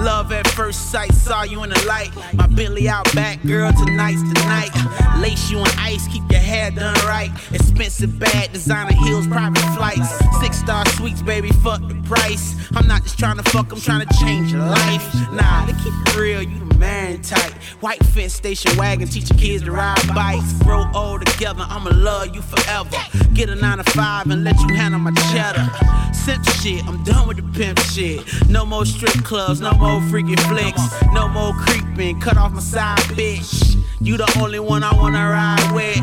Love 0.02 0.32
at 0.32 0.46
first 0.46 0.90
sight, 0.90 1.12
saw 1.12 1.42
you 1.42 1.62
in 1.62 1.68
the 1.68 1.84
light. 1.86 2.10
My 2.32 2.46
Billy 2.46 2.88
out 2.88 3.04
back, 3.14 3.42
girl, 3.42 3.70
tonight's 3.70 4.22
tonight. 4.22 4.70
Lace 5.18 5.50
you 5.50 5.58
in 5.58 5.66
ice, 5.78 6.08
keep 6.08 6.22
your 6.30 6.40
hair 6.40 6.70
done 6.70 6.94
right. 7.04 7.30
Expensive 7.52 8.18
bag, 8.18 8.54
designer 8.54 8.94
heels, 8.94 9.26
private 9.26 9.58
flights. 9.76 10.08
Six 10.40 10.60
star 10.60 10.86
suites, 10.92 11.20
baby, 11.20 11.50
fuck 11.50 11.86
the 11.86 12.02
price. 12.06 12.56
I'm 12.74 12.88
not 12.88 13.02
just 13.02 13.18
trying 13.18 13.36
to 13.36 13.42
fuck, 13.50 13.72
I'm 13.72 13.80
trying 13.82 14.08
to 14.08 14.14
change 14.18 14.52
your 14.52 14.62
life. 14.62 15.14
Nah, 15.32 15.66
to 15.66 15.74
keep 15.84 15.92
it 15.92 16.16
real, 16.16 16.42
you 16.42 16.60
the 16.60 16.73
man 16.78 17.22
tight. 17.22 17.52
White 17.80 18.04
fence 18.06 18.34
station 18.34 18.76
wagon, 18.76 19.08
teach 19.08 19.30
your 19.30 19.38
kids 19.38 19.64
to 19.64 19.72
ride 19.72 19.96
bikes. 20.14 20.52
Grow 20.62 20.84
old 20.94 21.26
together, 21.26 21.64
I'ma 21.68 21.90
love 21.94 22.34
you 22.34 22.42
forever. 22.42 22.96
Get 23.34 23.48
a 23.48 23.54
nine 23.54 23.78
to 23.78 23.84
five 23.84 24.26
and 24.30 24.44
let 24.44 24.58
you 24.60 24.74
handle 24.74 25.00
my 25.00 25.12
cheddar. 25.32 25.68
Simp 26.14 26.44
shit, 26.60 26.84
I'm 26.86 27.02
done 27.04 27.28
with 27.28 27.36
the 27.38 27.58
pimp 27.58 27.78
shit. 27.80 28.22
No 28.48 28.64
more 28.64 28.86
strip 28.86 29.24
clubs, 29.24 29.60
no 29.60 29.72
more 29.72 30.00
freaking 30.02 30.40
flicks, 30.48 30.82
no 31.12 31.28
more 31.28 31.52
creeping. 31.54 32.20
Cut 32.20 32.36
off 32.36 32.52
my 32.52 32.60
side, 32.60 32.98
bitch. 33.16 33.76
You 34.00 34.16
the 34.16 34.30
only 34.40 34.58
one 34.58 34.82
I 34.82 34.94
wanna 34.94 35.18
ride 35.18 35.72
with. 35.74 36.00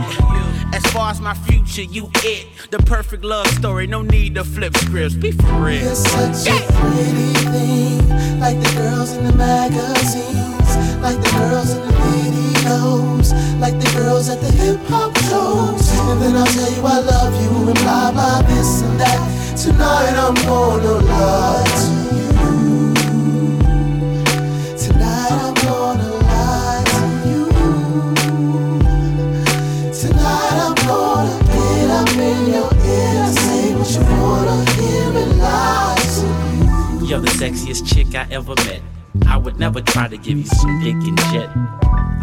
As 0.74 0.86
far 0.94 1.12
as 1.12 1.20
my 1.20 1.34
future, 1.34 1.84
you 1.84 2.10
it. 2.24 2.48
The 2.72 2.80
perfect 2.80 3.24
love 3.24 3.48
story, 3.48 3.88
no 3.88 4.02
need 4.02 4.36
to 4.36 4.44
flip 4.44 4.76
scripts. 4.78 5.16
Be 5.16 5.32
for 5.32 5.54
real. 5.54 5.82
You're 5.82 5.96
such 5.96 6.48
a 6.48 6.72
pretty 6.74 7.34
thing, 7.34 8.11
like 8.42 8.60
the 8.60 8.74
girls 8.76 9.12
in 9.16 9.24
the 9.24 9.34
magazines, 9.34 10.70
like 11.00 11.22
the 11.22 11.30
girls 11.38 11.70
in 11.76 11.82
the 11.86 11.94
videos, 11.94 13.30
like 13.60 13.80
the 13.80 13.90
girls 13.96 14.30
at 14.30 14.42
the 14.42 14.52
hip 14.52 14.80
hop 14.88 15.16
shows. 15.30 15.88
And 16.10 16.20
then 16.20 16.36
I'll 16.36 16.48
tell 16.48 16.72
you 16.74 16.82
I 16.84 17.00
love 17.02 17.34
you 17.40 17.70
and 17.70 17.80
blah 17.82 18.12
blah 18.12 18.42
this 18.42 18.82
and 18.82 19.00
that. 19.00 19.22
Tonight 19.56 20.16
I'm 20.18 20.34
gonna 20.34 21.06
lie 21.06 21.64
to 21.64 21.96
you. 21.96 22.01
You're 37.12 37.19
the 37.19 37.28
sexiest 37.28 37.93
chick 37.93 38.15
I 38.15 38.26
ever 38.32 38.56
met. 38.63 38.82
I 39.28 39.36
would 39.36 39.60
never 39.60 39.82
try 39.82 40.08
to 40.08 40.15
give 40.15 40.38
you 40.38 40.45
some 40.45 40.82
dick 40.82 40.93
and 40.93 41.17
jet. 41.34 41.50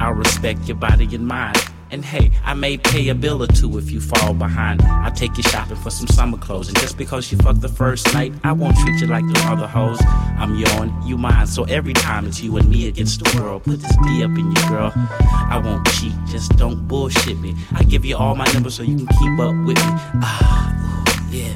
I 0.01 0.09
respect 0.17 0.63
your 0.67 0.79
body 0.79 1.15
and 1.15 1.27
mind. 1.27 1.59
And 1.91 2.03
hey, 2.03 2.31
I 2.43 2.55
may 2.55 2.79
pay 2.79 3.11
a 3.11 3.15
bill 3.15 3.43
or 3.43 3.49
two 3.49 3.77
if 3.77 3.91
you 3.91 4.01
fall 4.01 4.33
behind. 4.33 4.81
I'll 4.81 5.13
take 5.13 5.37
you 5.37 5.43
shopping 5.43 5.77
for 5.77 5.91
some 5.91 6.07
summer 6.07 6.39
clothes. 6.39 6.69
And 6.69 6.79
just 6.79 6.97
because 6.97 7.31
you 7.31 7.37
fucked 7.37 7.61
the 7.61 7.69
first 7.69 8.15
night, 8.15 8.33
I 8.45 8.53
won't 8.53 8.79
treat 8.79 8.99
you 8.99 9.09
like 9.09 9.27
the 9.27 9.39
other 9.45 9.67
hoes. 9.67 9.99
I'm 10.39 10.55
yours, 10.55 10.91
you 11.05 11.19
mine. 11.19 11.47
So 11.47 11.65
every 11.65 11.93
time 11.93 12.27
it's 12.27 12.41
you 12.41 12.57
and 12.57 12.67
me 12.71 12.89
against 12.89 13.23
the 13.23 13.39
world, 13.39 13.65
put 13.65 13.83
this 13.83 13.95
D 14.07 14.25
up 14.25 14.31
in 14.31 14.51
you, 14.51 14.69
girl. 14.71 14.91
I 14.95 15.61
won't 15.63 15.87
cheat, 15.89 16.15
just 16.29 16.57
don't 16.57 16.89
bullshit 16.89 17.39
me. 17.41 17.55
I 17.75 17.83
give 17.83 18.07
you 18.07 18.17
all 18.17 18.35
my 18.35 18.51
numbers 18.55 18.77
so 18.77 18.85
you 18.85 18.97
can 18.97 19.07
keep 19.07 19.39
up 19.39 19.55
with 19.67 19.77
me. 19.77 19.93
Ah, 20.23 21.29
ooh, 21.31 21.37
yeah, 21.37 21.53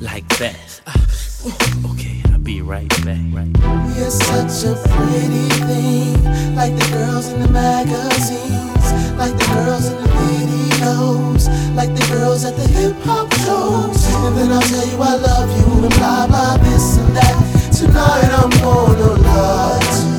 like 0.00 0.26
that. 0.38 0.80
Ah, 0.88 1.06
ooh, 1.46 1.92
okay, 1.92 2.22
be 2.42 2.60
right 2.60 2.88
back. 3.04 3.20
You're 3.96 4.10
such 4.10 4.64
a 4.64 4.74
pretty 4.88 5.48
thing, 5.66 6.24
like 6.56 6.74
the 6.76 6.88
girls 6.92 7.28
in 7.28 7.40
the 7.40 7.48
magazines, 7.48 8.92
like 9.16 9.36
the 9.38 9.46
girls 9.54 9.86
in 9.86 9.96
the 10.02 10.08
videos, 10.08 11.46
like 11.76 11.94
the 11.94 12.06
girls 12.12 12.44
at 12.44 12.56
the 12.56 12.66
hip 12.66 12.96
hop 13.04 13.32
shows. 13.44 14.06
And 14.24 14.36
then 14.36 14.50
I'll 14.50 14.60
tell 14.60 14.86
you 14.86 14.96
I 15.00 15.16
love 15.16 15.50
you 15.56 15.84
and 15.84 15.94
blah 15.94 16.26
blah 16.26 16.56
this 16.58 16.98
and 16.98 17.16
that. 17.16 17.72
Tonight 17.76 18.30
I'm 18.32 18.50
gonna 18.60 19.22
lie 19.22 19.80
to 19.80 20.06
you. 20.06 20.11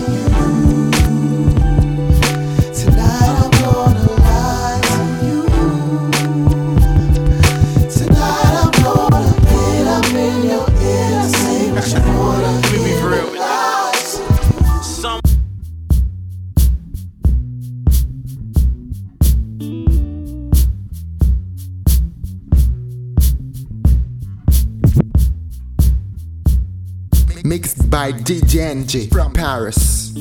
By 28.03 28.11
DJNG 28.11 29.09
from 29.13 29.31
Paris. 29.31 30.11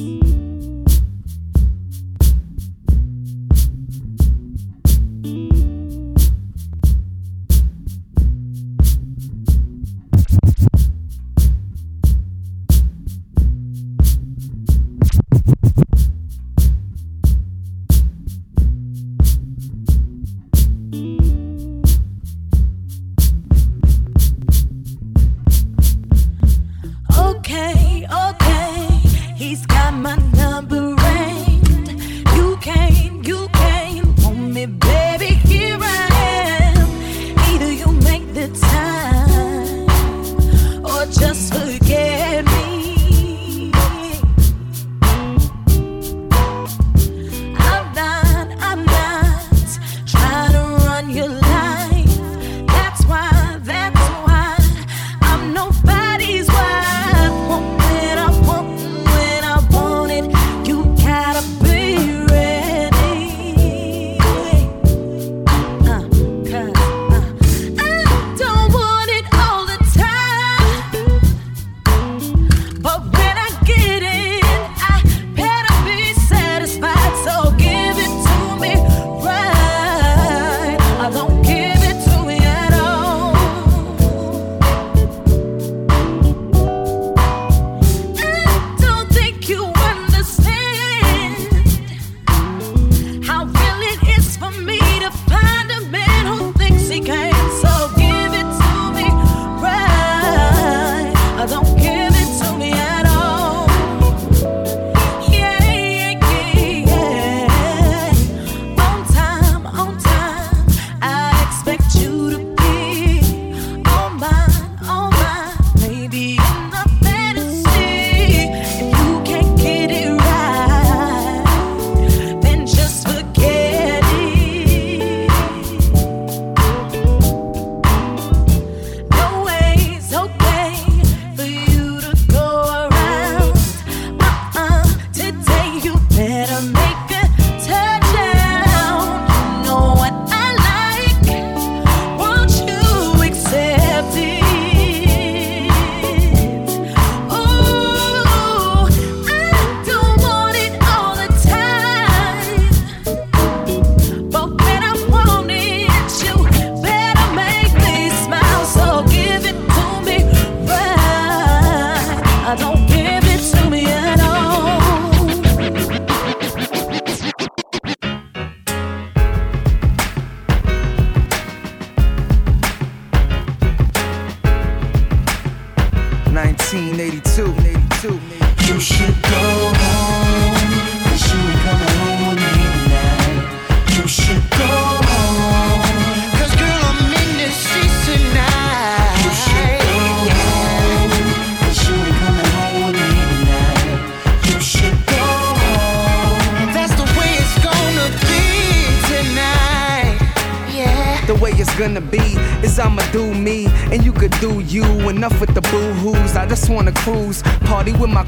He's 29.52 29.66
got 29.66 29.92
my 29.92 30.16
number. 30.34 30.71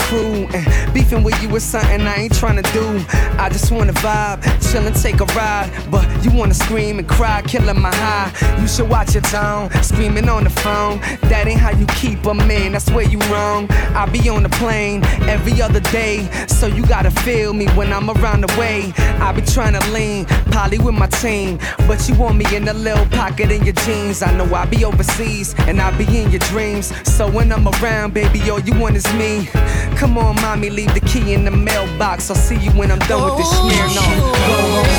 Crew. 0.05 0.47
And 0.55 0.95
beefing 0.95 1.23
with 1.23 1.41
you 1.43 1.55
is 1.57 1.65
something 1.65 2.01
I 2.03 2.15
ain't 2.15 2.33
tryna 2.33 2.65
do. 2.73 2.87
I 3.39 3.49
just 3.49 3.71
wanna 3.71 3.93
vibe, 3.95 4.41
chill 4.71 4.87
and 4.87 4.97
take 4.97 5.21
a 5.21 5.27
ride. 5.37 5.71
But 5.91 6.05
you 6.25 6.31
wanna 6.31 6.55
scream 6.55 6.99
and 6.99 7.09
cry, 7.09 7.43
killing 7.43 7.81
my 7.81 7.95
high. 7.95 8.31
You 8.61 8.69
should 8.69 8.89
watch 8.89 9.15
your 9.15 9.23
tone, 9.23 9.71
screaming 9.83 10.29
on 10.29 10.45
the 10.45 10.51
phone. 10.51 11.01
That 11.31 11.47
ain't 11.47 11.61
how 11.61 11.71
you 11.71 11.87
keep 11.87 12.25
a 12.27 12.35
man, 12.35 12.73
that's 12.73 12.91
where 12.91 13.07
you 13.07 13.19
wrong. 13.33 13.67
I 13.95 14.07
be 14.07 14.29
on 14.29 14.43
the 14.43 14.49
plane 14.51 15.05
every 15.29 15.61
other 15.61 15.81
day. 15.81 16.29
So 16.49 16.67
you 16.67 16.87
gotta 16.87 17.11
feel 17.11 17.53
me 17.53 17.67
when 17.79 17.93
I'm 17.93 18.11
around 18.11 18.43
the 18.43 18.59
way. 18.59 18.93
I 19.21 19.33
be 19.33 19.43
tryna 19.43 19.83
lean, 19.93 20.27
poly 20.55 20.79
with 20.79 20.95
my 20.95 21.09
team. 21.09 21.59
But 21.89 22.09
you 22.09 22.15
want 22.15 22.37
me 22.37 22.47
in 22.55 22.69
a 22.69 22.73
little 22.73 23.07
pocket 23.07 23.51
in 23.51 23.65
your 23.65 23.75
jeans. 23.85 24.23
I 24.23 24.31
know 24.37 24.47
I 24.55 24.65
be 24.67 24.85
overseas 24.85 25.55
and 25.67 25.81
I 25.81 25.91
be 25.99 26.05
in 26.05 26.31
your 26.31 26.45
dreams. 26.53 26.87
So 27.17 27.29
when 27.29 27.53
I'm 27.53 27.67
around, 27.67 28.15
baby, 28.15 28.39
all 28.51 28.61
you 28.61 28.79
want 28.79 28.97
is 28.97 29.07
me. 29.15 29.49
Come 29.97 30.17
on, 30.17 30.37
mommy, 30.37 30.71
leave 30.71 30.95
the 30.95 31.01
key 31.01 31.35
in 31.35 31.45
the 31.45 31.51
mailbox. 31.51 32.31
I'll 32.31 32.37
see 32.37 32.57
you 32.57 32.71
when 32.71 32.93
I'm 32.93 33.01
done 33.11 33.25
with 33.25 33.39
this 33.39 33.51
oh, 33.51 33.69
smear. 33.69 33.87
No, 33.89 34.05
go 34.49 34.85
home. 34.85 34.94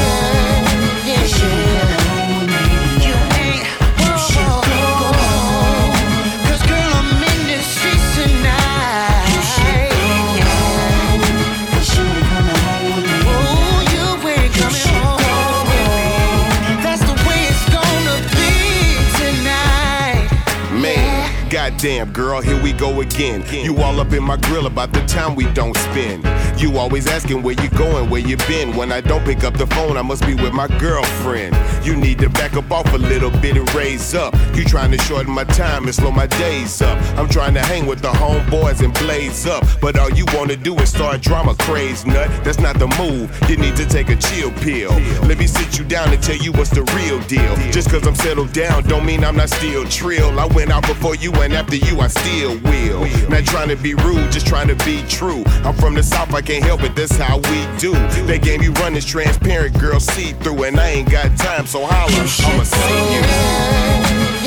Goddamn 21.86 22.13
girl, 22.13 22.41
here 22.41 22.60
we 22.63 22.74
go 22.74 23.02
again. 23.02 23.45
You 23.63 23.78
all 23.78 24.00
up 24.00 24.12
in 24.12 24.24
my 24.24 24.38
grill 24.38 24.65
about 24.65 24.91
the 24.91 25.02
time 25.02 25.36
we 25.36 25.45
don't 25.54 25.78
spend. 25.78 26.24
You 26.65 26.80
always 26.80 27.06
asking 27.06 27.43
where 27.43 27.54
you 27.62 27.69
going, 27.69 28.10
where 28.10 28.21
you 28.21 28.38
been. 28.47 28.75
When 28.75 28.91
I 28.91 28.99
don't 28.99 29.23
pick 29.23 29.43
up 29.43 29.56
the 29.56 29.67
phone, 29.67 29.97
I 29.97 30.01
must 30.01 30.25
be 30.25 30.34
with 30.34 30.51
my 30.51 30.67
girlfriend. 30.80 31.56
You 31.86 31.95
need 31.95 32.17
to 32.19 32.30
back 32.30 32.56
up 32.56 32.71
off 32.71 32.91
a 32.91 32.97
little 32.97 33.30
bit 33.30 33.56
and 33.56 33.71
raise 33.75 34.15
up. 34.15 34.34
You 34.56 34.65
trying 34.65 34.89
to 34.89 34.97
shorten 34.97 35.32
my 35.32 35.43
time 35.43 35.84
and 35.84 35.93
slow 35.93 36.10
my 36.10 36.25
days 36.25 36.82
up. 36.82 36.97
I'm 37.19 37.30
trying 37.30 37.54
to 37.54 37.62
hang 37.62 37.86
with 37.86 38.01
the 38.01 38.08
homeboys 38.08 38.84
and 38.84 38.91
blaze 38.95 39.45
up. 39.45 39.63
But 39.80 39.99
all 39.99 40.10
you 40.10 40.25
wanna 40.34 40.56
do 40.56 40.75
is 40.80 40.89
start 40.89 41.21
drama, 41.21 41.54
craze 41.54 42.04
nut. 42.04 42.32
That's 42.43 42.60
not 42.60 42.80
the 42.80 42.88
move. 42.97 43.30
You 43.47 43.58
need 43.58 43.75
to 43.75 43.86
take 43.86 44.10
a 44.10 44.15
chill 44.15 44.51
pill. 44.54 44.89
Let 45.28 45.38
me 45.38 45.45
sit 45.45 45.78
you 45.78 45.86
down 45.86 46.12
and 46.12 46.23
tell 46.23 46.38
you 46.38 46.51
what's 46.54 46.71
the 46.71 46.82
real 46.97 47.19
deal. 47.28 47.56
Just 47.71 47.91
cause 47.91 48.08
I'm 48.08 48.15
settled 48.15 48.54
down, 48.54 48.86
don't 48.86 49.06
mean 49.06 49.23
I'm 49.23 49.36
not 49.36 49.49
still 49.49 49.86
trill. 49.86 50.39
I 50.39 50.47
went 50.47 50.71
out 50.71 50.88
before 50.88 51.13
you 51.13 51.32
and 51.34 51.54
after 51.54 51.75
you, 51.75 51.99
I 51.99 52.08
still 52.08 52.58
will. 52.62 53.06
Not 53.30 53.45
trying 53.45 53.69
to 53.69 53.75
be 53.75 53.93
rude, 53.93 54.32
just 54.32 54.47
trying 54.47 54.67
to 54.69 54.75
be 54.84 55.04
true. 55.07 55.43
I'm 55.63 55.76
from 55.76 55.93
the 55.93 56.01
south, 56.01 56.34
I 56.34 56.41
can't 56.41 56.55
help 56.64 56.84
it, 56.84 56.95
that's 56.95 57.16
how 57.18 57.38
we 57.38 57.66
do. 57.78 57.93
That 58.28 58.41
game 58.41 58.62
you 58.62 58.72
run 58.74 58.95
is 58.95 59.06
transparent, 59.06 59.80
girl, 59.80 59.99
see 59.99 60.34
through. 60.34 60.64
And 60.64 60.80
I 60.80 60.89
ain't 60.89 61.12
got 61.12 61.38
time, 61.38 61.66
so 61.66 61.86
holla, 61.86 62.12
I'ma 62.12 62.64
see 62.64 63.14
you. 63.14 63.22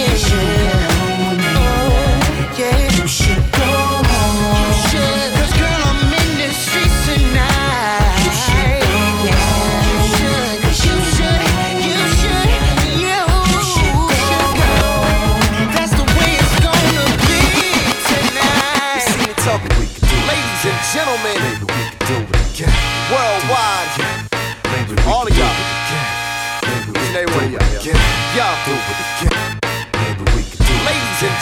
You 0.05 0.98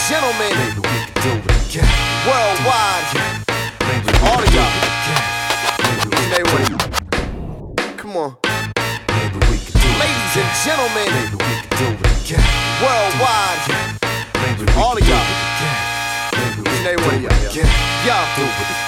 gentlemen, 0.09 0.55
worldwide, 2.27 3.07
all 4.23 4.39
of 4.39 4.55
y'all, 4.55 4.71
each 4.87 5.11
and 6.07 6.33
every 6.33 6.47
one 6.53 6.63
of 6.63 6.69
y'all. 6.71 7.75
Come 7.97 8.17
on, 8.17 8.37
ladies 9.99 10.37
and 10.37 10.51
gentlemen, 10.63 11.11
worldwide, 12.83 13.61
all 14.77 14.97
of 14.97 15.09
y'all, 15.09 15.27
each 15.35 15.63
and 16.69 16.87
every 16.87 17.03
one 17.05 17.15
of 17.17 17.23
y'all, 17.23 17.65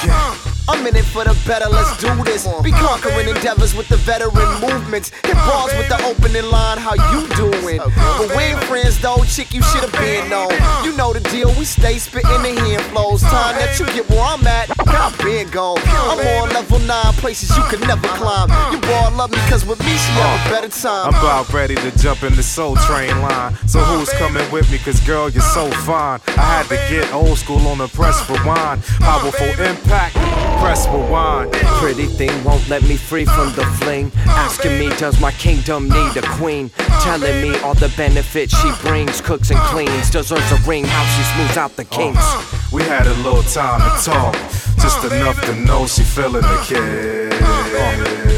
yo. 0.07 0.48
Uh, 0.69 0.73
I'm 0.79 0.87
in 0.87 0.97
it 0.97 1.05
for 1.05 1.25
the 1.25 1.37
better, 1.47 1.69
let's 1.69 1.97
do 1.99 2.13
this. 2.25 2.47
Be 2.63 2.71
conquering 2.71 3.29
endeavors 3.29 3.75
with 3.75 3.89
the 3.89 3.97
veteran 3.97 4.49
movements. 4.61 5.11
Hit 5.25 5.35
bars 5.35 5.73
with 5.77 5.89
the 5.89 6.01
opening 6.05 6.51
line, 6.51 6.79
how 6.79 6.95
you 7.13 7.27
doing? 7.35 7.79
But 7.79 8.29
we 8.37 8.43
ain't 8.55 8.63
friends 8.65 9.01
though, 9.01 9.23
chick, 9.25 9.53
you 9.55 9.63
should've 9.63 9.93
been 9.93 10.29
known. 10.31 10.53
You 10.85 10.97
know 10.97 11.13
the 11.13 11.21
deal, 11.31 11.49
we 11.59 11.65
stay 11.65 11.99
spitting 11.99 12.43
the 12.43 12.55
hand 12.61 12.83
flows. 12.93 13.23
Time 13.23 13.57
that 13.57 13.79
you 13.79 13.87
get 13.87 14.09
where 14.09 14.23
I'm 14.23 14.47
at, 14.47 14.71
I've 14.89 15.17
been 15.19 15.49
gone. 15.51 15.79
I'm 15.85 16.19
on 16.19 16.51
level 16.51 16.79
nine, 16.81 17.13
places 17.15 17.57
you 17.57 17.63
could 17.65 17.81
never 17.81 18.09
climb. 18.09 18.51
You 18.73 18.81
boy 18.81 19.17
love 19.17 19.31
me, 19.31 19.39
cause 19.49 19.65
with 19.65 19.81
me 19.81 19.93
she 19.93 20.13
have 20.13 20.41
a 20.41 20.49
uh, 20.49 20.51
better 20.51 20.69
time. 20.69 21.13
I'm 21.13 21.21
about 21.21 21.53
ready 21.53 21.75
to 21.75 21.91
jump 21.99 22.23
in 22.23 22.35
the 22.35 22.43
Soul 22.43 22.77
Train 22.77 23.21
line. 23.21 23.55
So 23.67 23.81
who's 23.81 24.11
coming 24.15 24.49
with 24.51 24.71
me? 24.71 24.79
Cause 24.79 25.01
girl, 25.01 25.29
you're 25.29 25.43
so 25.43 25.71
fine. 25.85 26.21
I 26.37 26.63
had 26.63 26.67
to 26.69 26.77
get 26.89 27.13
old 27.13 27.39
school 27.39 27.67
on 27.69 27.79
the 27.79 27.89
press 27.89 28.21
for 28.25 28.39
rewind. 28.49 28.83
Powerful 29.01 29.47
impact, 29.65 30.17
press 30.61 30.87
rewind. 30.89 31.53
Pretty 31.81 32.07
thing 32.07 32.33
won't 32.45 32.69
let 32.69 32.83
me 32.83 32.97
free 32.97 33.25
from 33.25 33.53
the 33.55 33.65
fling. 33.81 34.11
Asking 34.27 34.79
me, 34.79 34.89
does 34.97 35.21
my 35.21 35.33
kingdom 35.33 35.89
need 35.89 36.17
a 36.17 36.23
queen? 36.37 36.71
Telling 37.03 37.41
me 37.43 37.57
all 37.61 37.75
the 37.75 37.93
benefits 37.97 38.57
she 38.57 38.71
brings, 38.83 39.21
cooks 39.21 39.51
and 39.51 39.61
cleans. 39.71 40.11
Deserves 40.11 40.53
a 40.53 40.57
ring, 40.69 40.85
how 40.85 41.05
she 41.17 41.23
smooths 41.35 41.57
out 41.57 41.77
the 41.77 41.85
kinks. 41.85 42.19
Uh-huh. 42.19 42.77
We 42.77 42.83
had 42.83 43.07
a 43.07 43.15
little 43.23 43.43
time 43.43 43.81
to 43.81 44.05
talk, 44.05 44.35
just 44.83 45.03
enough 45.05 45.41
to 45.47 45.55
know 45.55 45.87
she 45.87 46.03
feeling 46.03 46.43
the 46.43 46.65
kid. 46.67 47.33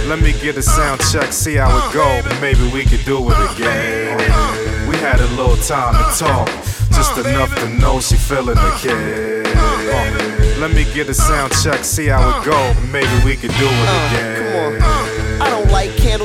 Let 0.09 0.21
me 0.21 0.33
get 0.33 0.57
a 0.57 0.63
sound 0.63 1.01
check, 1.11 1.33
see 1.33 1.55
how 1.55 1.71
it 1.71 1.93
go. 1.93 2.23
Maybe 2.41 2.63
we 2.73 2.85
could 2.85 3.05
do 3.05 3.19
it 3.31 3.39
again. 3.53 4.19
We 4.89 4.97
had 4.97 5.21
a 5.21 5.27
little 5.35 5.57
time 5.57 5.95
to 5.95 6.19
talk, 6.19 6.49
just 6.93 7.19
enough 7.19 7.55
to 7.57 7.69
know 7.79 8.01
she 8.01 8.17
feeling 8.17 8.55
the 8.57 8.79
kid. 8.81 9.47
Let 10.61 10.73
me 10.75 10.85
get 10.93 11.09
a 11.09 11.15
sound 11.15 11.53
check, 11.63 11.85
see 11.85 12.07
how 12.07 12.41
it 12.41 12.45
go. 12.45 12.75
Maybe 12.93 13.25
we 13.25 13.37
could 13.37 13.53
do 13.53 13.67
it 13.67 13.91
again. 14.13 15.10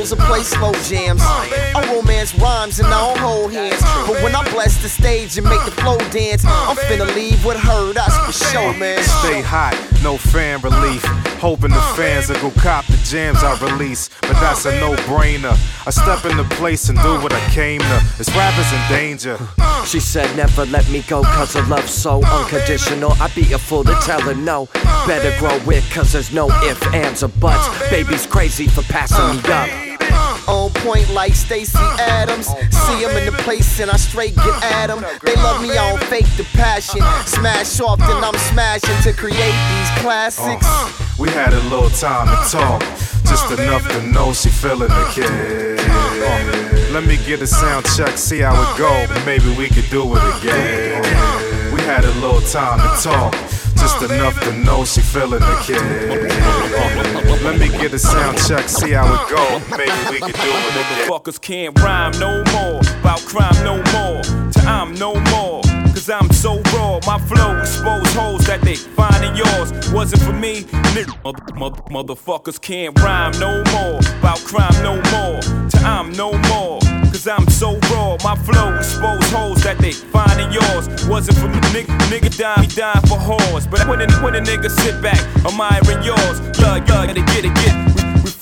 I 0.06 0.18
don't 0.18 0.30
like 0.30 0.45
candles 0.45 0.58
or 0.60 0.70
play 0.70 0.74
slow 0.74 0.74
jams. 0.84 1.22
I 1.24 1.93
romance 1.93 2.36
rhymes 2.36 2.80
and 2.80 2.88
I 2.88 2.99
don't 2.99 3.18
hold 3.18 3.53
hands. 3.53 3.82
But 4.08 4.22
when 4.24 4.36
I 4.36 4.47
bless 4.51 4.82
the 4.82 4.89
stage 4.89 5.38
and 5.38 5.47
make 5.47 5.64
the 5.66 5.72
flow 5.72 5.97
dance, 6.12 6.43
I'm 6.45 6.76
finna 6.76 7.14
leave 7.16 7.43
with 7.45 7.58
her, 7.58 7.93
that's 7.93 8.18
for 8.26 8.32
sure, 8.32 8.74
man. 8.78 9.01
Stay 9.03 9.41
hot, 9.41 9.74
no 10.03 10.18
fan 10.18 10.62
relief. 10.62 11.03
Hoping 11.39 11.72
the 11.72 11.82
fans 11.95 12.30
will 12.30 12.39
go 12.39 12.51
cop 12.62 12.86
the 12.88 12.97
jams 13.06 13.43
I 13.43 13.58
release. 13.60 14.10
But 14.22 14.34
that's 14.34 14.66
a 14.66 14.80
no 14.80 14.95
brainer. 15.08 15.58
I 15.86 15.89
step 15.91 16.26
into 16.26 16.43
place 16.56 16.89
and 16.89 16.97
do 16.99 17.20
what 17.22 17.34
I 17.34 17.39
came 17.51 17.82
to. 17.82 18.03
This 18.18 18.30
rappers 18.36 18.72
in 18.74 18.82
danger. 18.89 19.38
She 19.86 19.99
said, 19.99 20.36
never 20.36 20.66
let 20.66 20.89
me 20.89 21.01
go, 21.03 21.22
cause 21.24 21.53
her 21.53 21.62
love's 21.64 21.93
so 21.93 22.24
unconditional. 22.24 23.14
I'd 23.22 23.36
be 23.36 23.53
a 23.53 23.58
fool 23.60 23.84
to 23.84 23.93
tell 24.01 24.22
her 24.22 24.34
no. 24.34 24.68
Better 25.06 25.38
grow 25.39 25.60
with, 25.66 25.88
cause 25.91 26.14
there's 26.14 26.34
no 26.34 26.47
ifs, 26.64 26.86
ands, 26.88 27.22
or 27.22 27.28
buts. 27.28 27.68
Baby's 27.89 28.26
crazy 28.26 28.68
for 28.68 28.82
passing 28.84 29.41
me 29.43 29.53
up. 29.53 29.95
On 30.48 30.70
point 30.86 31.10
like 31.14 31.34
Stacy 31.34 31.78
Adams. 32.00 32.48
See 32.48 33.04
him 33.04 33.12
in 33.18 33.26
the 33.26 33.38
place 33.43 33.80
and 33.80 33.89
I 33.89 33.98
straight 33.98 34.36
get 34.36 34.64
at 34.64 34.89
him. 34.89 35.04
They 35.24 35.36
love 35.36 35.62
me, 35.62 35.72
I 35.72 35.91
don't 35.91 36.04
fake 36.06 36.30
the 36.38 36.43
passion. 36.54 37.02
Smash 37.26 37.80
off, 37.80 38.00
then 38.00 38.24
I'm 38.24 38.38
smashing 38.38 39.02
to 39.04 39.14
create 39.14 39.36
these 39.36 39.91
classics. 40.02 40.68
We 41.18 41.30
had 41.30 41.54
a 41.54 41.62
little 41.70 41.89
time 41.89 42.28
to 42.28 42.52
talk, 42.52 42.82
just 43.26 43.52
enough 43.52 43.88
to 43.89 44.02
know 44.12 44.34
she 44.34 44.50
feeling 44.50 44.89
the 44.89 45.12
kid. 45.14 45.80
Let 46.91 47.06
me 47.06 47.18
get 47.26 47.41
a 47.41 47.48
sound 47.48 47.86
check, 47.96 48.18
see 48.18 48.39
how 48.39 48.54
it 48.54 48.78
go. 48.78 49.08
Maybe 49.26 49.54
we 49.58 49.68
could 49.70 49.89
do 49.89 50.04
it 50.16 50.24
again. 50.38 51.04
We 51.74 51.82
had 51.82 52.06
a 52.06 52.14
little 52.20 52.41
time 52.41 52.80
to 52.80 53.04
talk, 53.04 53.34
Just 54.00 54.12
uh, 54.12 54.16
enough 54.16 54.39
to 54.41 54.54
know 54.66 54.84
she 54.84 55.02
feeling 55.02 55.39
the 55.39 55.46
uh, 55.46 55.64
kid. 55.64 55.78
Uh, 55.78 57.43
Let 57.43 57.60
me 57.60 57.70
get 57.70 57.93
a 57.93 58.00
sound 58.00 58.38
check, 58.46 58.68
see 58.68 58.91
how 58.91 59.06
it 59.06 59.30
go. 59.30 59.78
Maybe 59.78 59.91
we 60.12 60.20
can 60.20 60.32
do 60.32 60.52
it 60.52 60.76
again. 60.76 61.08
Motherfuckers 61.08 61.39
can't 61.39 61.80
rhyme 61.80 62.12
no 62.20 62.43
more. 62.52 62.82
About 63.00 63.20
crime 63.22 63.64
no 63.64 63.78
more. 63.93 64.22
To 64.52 64.60
I'm 64.66 64.93
no 64.96 65.16
more. 65.32 65.62
Cause 65.93 66.10
I'm 66.10 66.30
so 66.32 66.62
raw. 66.74 67.00
My 67.08 67.20
flow 67.20 67.58
expose 67.60 68.14
holes 68.14 68.46
that 68.48 68.62
they 68.62 68.76
find 68.76 69.24
in 69.24 69.36
yours. 69.36 69.72
Wasn't 69.91 70.22
for 70.22 70.34
me, 70.34 70.64
nigga. 70.93 71.16
Mother, 71.24 71.54
mother, 71.56 71.82
motherfuckers 71.84 72.60
can't 72.60 73.00
rhyme 73.00 73.32
no 73.39 73.64
more. 73.72 74.00
About 74.20 74.39
crime 74.39 74.84
no 74.84 74.96
more. 75.16 75.39
To 75.70 75.78
I'm 75.86 76.12
no 76.12 76.34
more. 76.50 76.80
Cause 77.16 77.28
I'm 77.30 77.47
so 77.47 77.80
raw. 77.93 78.18
My 78.26 78.36
flow 78.36 78.76
expose 78.76 79.32
holes 79.32 79.63
that 79.63 79.78
they 79.78 79.93
find 79.93 80.38
in 80.38 80.51
yours. 80.51 81.07
Wasn't 81.07 81.38
for 81.38 81.47
me, 81.47 81.55
nigga. 81.72 81.97
Nigga 82.11 82.38
dying, 82.38 82.70
he 82.70 82.76
dying 82.76 83.07
for 83.07 83.18
whores. 83.18 83.72
But 83.72 83.88
when 83.88 84.01
a, 84.01 84.11
when 84.16 84.36
a 84.36 84.41
nigga 84.41 84.70
sit 84.70 85.01
back, 85.01 85.22
admiring 85.45 86.03
yours. 86.03 86.41
Yeah, 86.59 86.80
gotta 86.80 87.13
get 87.13 87.45
it, 87.45 87.55
get 87.55 87.74
it. 87.74 87.95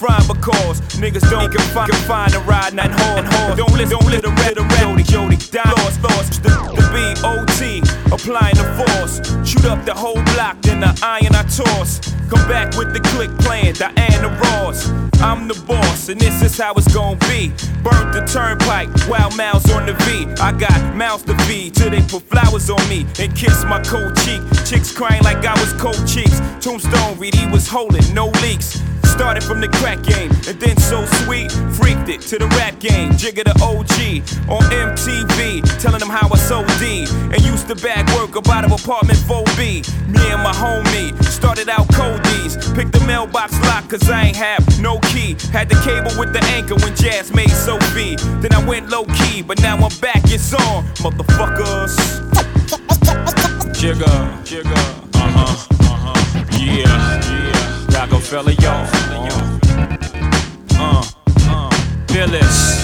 Frying 0.04 0.28
because 0.28 0.82
niggas 0.99 1.24
don't 1.30 1.49
can 1.49 1.62
find, 1.72 1.89
can 1.89 2.01
find 2.04 2.34
a 2.36 2.39
ride, 2.39 2.74
not 2.74 2.91
hard, 2.91 3.24
hard. 3.24 3.58
Don't 3.58 3.72
listen, 3.72 3.97
don't 3.97 4.12
the 4.12 4.34
red, 4.43 4.56
the 4.56 4.64
red, 4.64 4.80
Jody, 4.84 5.04
Jody, 5.04 5.38
die, 5.38 5.64
lost, 5.80 6.04
lost. 6.04 6.43
The, 6.43 6.49
the 6.76 6.84
B.O.T. 6.91 7.80
applying 8.12 8.58
the 8.60 8.68
force. 8.76 9.24
Shoot 9.47 9.66
up 9.66 9.86
the 9.86 9.93
whole 9.93 10.22
block, 10.36 10.62
then 10.62 10.82
the 10.82 10.91
iron 11.01 11.34
I 11.34 11.43
toss. 11.43 12.01
Come 12.28 12.43
back 12.49 12.76
with 12.76 12.91
the 12.91 12.99
click 13.12 13.32
playing, 13.39 13.76
Diana 13.76 14.28
Ross. 14.43 14.89
I'm 15.22 15.47
the 15.47 15.56
boss, 15.66 16.10
and 16.10 16.20
this 16.20 16.41
is 16.41 16.58
how 16.58 16.74
it's 16.74 16.93
gonna 16.93 17.16
be. 17.32 17.54
Burnt 17.82 18.12
the 18.12 18.28
turnpike, 18.28 18.89
wild 19.08 19.38
mouths 19.38 19.72
on 19.72 19.86
the 19.86 19.93
V. 20.04 20.28
I 20.41 20.51
got 20.51 20.95
mouths 20.95 21.24
to 21.24 21.38
feed 21.47 21.76
till 21.76 21.91
they 21.91 22.01
put 22.01 22.24
flowers 22.24 22.70
on 22.70 22.84
me 22.89 23.06
and 23.20 23.34
kiss 23.36 23.64
my 23.64 23.82
cold 23.84 24.18
cheek. 24.18 24.41
Chicks 24.66 24.91
crying 24.91 25.24
like 25.24 25.45
I 25.45 25.54
was 25.62 25.72
cold 25.80 26.04
cheeks. 26.06 26.41
Tombstone 26.60 27.18
read 27.20 27.36
he 27.36 27.47
was 27.47 27.68
holding, 27.70 28.04
no 28.14 28.28
leaks. 28.43 28.82
Started 29.14 29.43
from 29.43 29.61
the 29.61 29.68
crack 29.78 30.01
game, 30.01 30.32
and 30.49 30.59
then 30.59 30.76
so 30.78 31.05
sweet, 31.22 31.51
freaked 31.78 32.09
it 32.09 32.20
to 32.22 32.39
the 32.39 32.47
rap 32.57 32.80
game. 32.80 33.11
Jigga 33.11 33.43
the 33.45 33.53
OG 33.61 34.26
on 34.49 34.64
MTV, 34.74 35.61
telling 35.80 35.99
them 35.99 36.09
how 36.09 36.28
I 36.34 36.38
sold 36.38 36.68
D 36.80 37.05
and 37.32 37.39
used 37.45 37.68
to 37.68 37.76
bag 37.76 38.09
work 38.18 38.36
up 38.36 38.49
out 38.49 38.66
of 38.66 38.72
apartment 38.72 39.20
4B. 39.20 39.86
Me 40.09 40.20
and 40.34 40.41
my 40.41 40.51
homie 40.51 41.14
started 41.26 41.70
out 41.70 41.88
Cody's, 41.93 42.57
picked 42.74 42.91
the 42.91 43.03
mailbox 43.05 43.53
lock 43.70 43.88
cause 43.88 44.09
I 44.09 44.26
ain't 44.26 44.36
have 44.36 44.64
no 44.82 44.97
key. 45.14 45.38
Had 45.51 45.70
the 45.70 45.80
cable 45.86 46.11
with 46.20 46.34
the 46.34 46.43
anchor 46.45 46.76
when 46.76 46.93
Jaz 46.93 47.34
made 47.34 47.51
Sophie. 47.51 48.16
Then 48.41 48.51
I 48.51 48.66
went 48.68 48.89
low 48.89 49.05
key, 49.05 49.43
but 49.43 49.61
now 49.61 49.78
I'm 49.78 49.95
back, 50.01 50.24
it's 50.26 50.53
on, 50.55 50.84
motherfuckers. 51.05 51.93
Jigga, 53.78 54.09
Jigga, 54.43 54.80
uh 55.14 55.30
huh, 55.38 55.68
uh 55.82 56.14
huh, 56.16 56.45
yeah, 56.57 57.22
yeah. 58.04 58.12
Rockefeller, 58.12 58.51
y'all. 58.51 58.88
Uh, 60.72 61.04
uh, 61.47 61.70
Phyllis. 62.08 62.84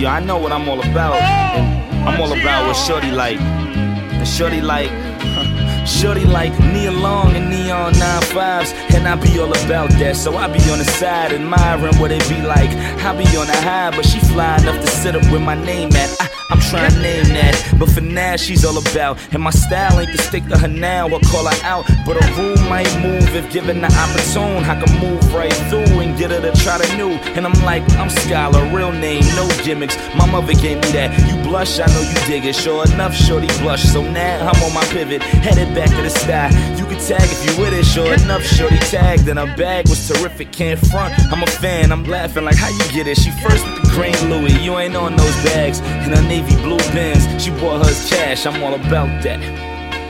Yeah, 0.00 0.14
I 0.14 0.20
know 0.20 0.38
what 0.38 0.52
I'm 0.52 0.68
all 0.68 0.80
about. 0.80 1.14
And 1.14 2.08
I'm 2.08 2.20
all 2.20 2.32
about 2.32 2.66
what 2.66 2.74
Shorty 2.74 3.10
like. 3.10 3.40
And 3.40 4.26
Shorty 4.26 4.60
like. 4.60 4.90
Shorty 5.86 6.24
like 6.24 6.58
Neon 6.60 7.02
Long 7.02 7.34
and 7.34 7.50
Neon 7.50 7.92
95s, 7.94 8.72
and 8.94 9.08
I 9.08 9.16
be 9.16 9.38
all 9.40 9.50
about 9.64 9.90
that. 9.98 10.16
So 10.16 10.36
I 10.36 10.46
be 10.46 10.60
on 10.70 10.78
the 10.78 10.84
side 10.84 11.32
admiring 11.32 11.96
what 11.98 12.12
it 12.12 12.26
be 12.28 12.40
like. 12.40 12.70
I 13.04 13.12
be 13.12 13.24
on 13.36 13.46
the 13.46 13.56
high, 13.56 13.90
but 13.90 14.04
she 14.06 14.20
fly 14.20 14.58
enough 14.58 14.80
to 14.80 14.86
sit 14.86 15.16
up 15.16 15.30
with 15.32 15.42
my 15.42 15.54
name 15.64 15.90
at. 15.92 16.16
I, 16.20 16.39
I'm 16.50 16.60
trying 16.60 16.90
to 16.90 17.00
name 17.00 17.28
that, 17.34 17.54
but 17.78 17.88
for 17.90 18.00
now 18.00 18.36
she's 18.36 18.64
all 18.64 18.76
about. 18.76 19.18
And 19.32 19.42
my 19.42 19.50
style 19.50 20.00
ain't 20.00 20.10
to 20.10 20.22
stick 20.22 20.46
to 20.48 20.58
her 20.58 20.68
now 20.68 21.08
or 21.08 21.20
call 21.30 21.46
her 21.46 21.64
out, 21.64 21.86
but 22.04 22.16
a 22.16 22.34
rule 22.34 22.58
might 22.68 22.90
move 23.00 23.34
if 23.34 23.52
given 23.52 23.80
the 23.80 23.86
opportune. 23.86 24.64
I 24.64 24.74
can 24.82 24.90
move 25.00 25.22
right 25.34 25.52
through 25.70 26.00
and 26.00 26.18
get 26.18 26.30
her 26.30 26.40
to 26.40 26.52
try 26.60 26.78
the 26.78 26.96
new. 26.96 27.10
And 27.36 27.46
I'm 27.46 27.64
like, 27.64 27.82
I'm 27.94 28.08
Skyler, 28.08 28.72
real 28.74 28.92
name, 28.92 29.22
no 29.36 29.48
gimmicks. 29.64 29.96
My 30.16 30.26
mother 30.26 30.54
gave 30.54 30.78
me 30.82 30.90
that. 30.92 31.10
You 31.28 31.40
blush, 31.48 31.78
I 31.78 31.86
know 31.86 32.02
you 32.02 32.26
dig 32.26 32.44
it. 32.44 32.56
Sure 32.56 32.84
enough, 32.92 33.14
shorty 33.14 33.48
blush. 33.60 33.84
So 33.84 34.02
now 34.02 34.48
I'm 34.48 34.62
on 34.62 34.74
my 34.74 34.84
pivot, 34.86 35.22
headed 35.22 35.74
back 35.74 35.90
to 35.90 36.02
the 36.02 36.10
sky. 36.10 36.50
You 36.76 36.84
can 36.86 36.98
tag 36.98 37.22
if 37.22 37.40
you 37.46 37.62
with 37.62 37.72
it. 37.72 37.84
Sure 37.84 38.12
enough, 38.12 38.42
shorty 38.42 38.78
tagged, 38.90 39.28
and 39.28 39.38
her 39.38 39.56
bag 39.56 39.88
was 39.88 40.08
terrific. 40.08 40.52
Can't 40.52 40.78
front. 40.88 41.14
I'm 41.32 41.42
a 41.42 41.46
fan. 41.46 41.92
I'm 41.92 42.04
laughing 42.04 42.44
like 42.44 42.56
how 42.56 42.68
you 42.68 42.92
get 42.92 43.06
it. 43.06 43.16
She 43.16 43.30
first 43.42 43.64
with 43.64 43.82
the 43.82 43.88
green 43.90 44.18
Louis. 44.30 44.52
You 44.62 44.78
ain't 44.78 44.96
on 44.96 45.16
those 45.16 45.36
bags. 45.44 45.80
And 45.80 46.16
her 46.16 46.22
navy 46.40 46.62
blue 46.62 46.78
pins. 46.92 47.42
She 47.42 47.50
bought 47.50 47.84
hers 47.84 48.08
cash. 48.08 48.46
I'm 48.46 48.62
all 48.62 48.74
about 48.74 49.22
that. 49.22 49.40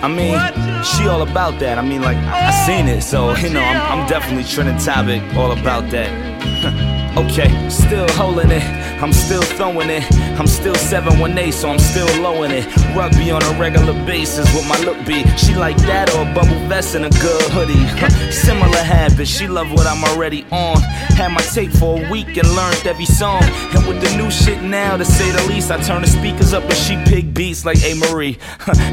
I 0.02 0.08
mean, 0.08 0.38
she 0.84 1.08
all 1.08 1.22
about 1.22 1.58
that. 1.60 1.78
I 1.78 1.82
mean, 1.82 2.02
like, 2.02 2.16
I 2.16 2.50
seen 2.66 2.88
it, 2.88 3.02
so, 3.02 3.34
you 3.36 3.50
know, 3.50 3.60
I'm, 3.60 4.00
I'm 4.00 4.08
definitely 4.08 4.44
trending 4.44 4.78
topic, 4.78 5.22
all 5.34 5.52
about 5.52 5.90
that. 5.90 6.86
okay, 7.16 7.68
still 7.68 8.08
holding 8.10 8.50
it, 8.50 8.62
I'm 9.02 9.12
still 9.12 9.42
throwing 9.42 9.90
it. 9.90 10.04
I'm 10.38 10.46
still 10.46 10.74
718, 10.74 11.52
so 11.52 11.68
I'm 11.68 11.78
still 11.78 12.06
low 12.22 12.42
in 12.44 12.50
it. 12.50 12.64
Rugby 12.94 13.30
on 13.30 13.42
a 13.42 13.58
regular 13.58 13.92
basis, 14.06 14.46
what 14.54 14.66
my 14.66 14.78
look 14.84 14.96
be. 15.06 15.24
She 15.36 15.54
like 15.54 15.76
that 15.88 16.14
or 16.14 16.22
a 16.22 16.34
bubble 16.34 16.60
vest 16.68 16.94
and 16.94 17.04
a 17.04 17.10
good 17.20 17.42
hoodie. 17.50 17.86
Similar 18.30 18.78
habits, 18.78 19.30
she 19.30 19.46
love 19.48 19.70
what 19.72 19.86
I'm 19.86 20.02
already 20.04 20.46
on. 20.50 20.80
Had 21.16 21.32
my 21.32 21.42
tape 21.42 21.72
for 21.72 22.02
a 22.02 22.10
week 22.10 22.36
and 22.36 22.48
learned 22.54 22.86
every 22.86 23.04
song. 23.04 23.42
And 23.74 23.86
with 23.86 24.00
the 24.00 24.16
new 24.16 24.30
shit 24.30 24.62
now, 24.62 24.96
to 24.96 25.04
say 25.04 25.30
the 25.30 25.46
least, 25.48 25.70
I 25.70 25.80
turn 25.80 26.02
the 26.02 26.08
speakers 26.08 26.52
up 26.52 26.64
and 26.64 26.74
she 26.74 26.96
pick 27.04 27.34
beats 27.34 27.64
like 27.64 27.82
A. 27.84 27.94
Marie. 27.94 28.38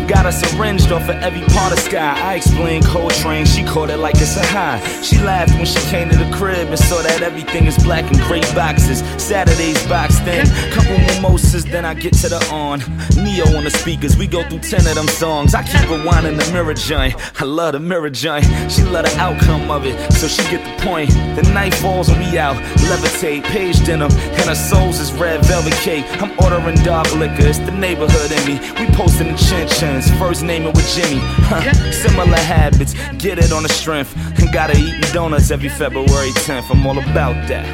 Got 0.07 0.25
her 0.25 0.31
syringed 0.31 0.91
off 0.91 1.03
of 1.03 1.15
every 1.17 1.41
part 1.53 1.71
of 1.71 1.79
Sky. 1.79 2.13
I 2.19 2.35
explained 2.35 2.85
Coltrane, 2.85 3.45
she 3.45 3.63
caught 3.63 3.89
it 3.89 3.97
like 3.97 4.15
it's 4.15 4.35
a 4.37 4.45
high. 4.45 4.79
She 5.01 5.17
laughed 5.19 5.53
when 5.53 5.65
she 5.65 5.79
came 5.89 6.09
to 6.09 6.17
the 6.17 6.29
crib 6.35 6.67
and 6.67 6.79
saw 6.79 7.01
that 7.01 7.21
everything 7.21 7.65
is 7.67 7.77
black 7.83 8.06
and 8.07 8.19
gray 8.21 8.41
boxes. 8.53 8.99
Saturdays 9.21 9.85
box 9.87 10.19
in, 10.21 10.45
couple 10.71 10.97
mimosas, 10.97 11.63
then 11.65 11.85
I 11.85 11.93
get 11.93 12.13
to 12.15 12.29
the 12.29 12.43
on. 12.51 12.79
Neo 13.23 13.45
on 13.57 13.63
the 13.63 13.71
speakers, 13.71 14.17
we 14.17 14.27
go 14.27 14.47
through 14.47 14.59
10 14.59 14.87
of 14.87 14.95
them 14.95 15.07
songs. 15.07 15.53
I 15.53 15.63
keep 15.63 15.81
rewinding 15.89 16.39
the 16.39 16.51
mirror 16.53 16.73
joint. 16.73 17.15
I 17.41 17.45
love 17.45 17.73
the 17.73 17.79
mirror 17.79 18.09
joint. 18.09 18.45
She 18.71 18.83
love 18.83 19.05
the 19.05 19.15
outcome 19.17 19.69
of 19.71 19.85
it, 19.85 19.95
so 20.13 20.27
she 20.27 20.41
get 20.49 20.63
the 20.63 20.85
point. 20.85 21.09
The 21.35 21.49
night 21.53 21.73
falls 21.75 22.09
and 22.09 22.19
we 22.19 22.37
out, 22.37 22.55
levitate, 22.89 23.43
page 23.45 23.83
denim, 23.85 24.11
and 24.11 24.49
her 24.49 24.55
souls 24.55 24.99
is 24.99 25.11
red 25.13 25.45
velvet 25.45 25.73
cake. 25.73 26.05
I'm 26.21 26.31
ordering 26.43 26.77
dark 26.83 27.13
liquor, 27.15 27.47
it's 27.47 27.59
the 27.59 27.71
neighborhood 27.71 28.31
in 28.31 28.45
me. 28.47 28.59
We 28.79 28.93
posting 28.95 29.31
the 29.31 29.37
chin 29.37 29.67
chins, 29.67 30.09
first 30.17 30.43
naming 30.43 30.73
with 30.73 30.87
Jimmy. 30.95 31.19
Huh. 31.49 31.91
Similar 31.91 32.37
habits, 32.37 32.93
get 33.17 33.39
it 33.39 33.51
on 33.51 33.63
the 33.63 33.69
strength. 33.69 34.15
And 34.39 34.51
gotta 34.53 34.77
eat 34.77 35.13
donuts 35.13 35.51
every 35.51 35.69
February 35.69 36.31
10th. 36.45 36.69
I'm 36.71 36.85
all 36.85 36.97
about 36.97 37.47
that. 37.47 37.65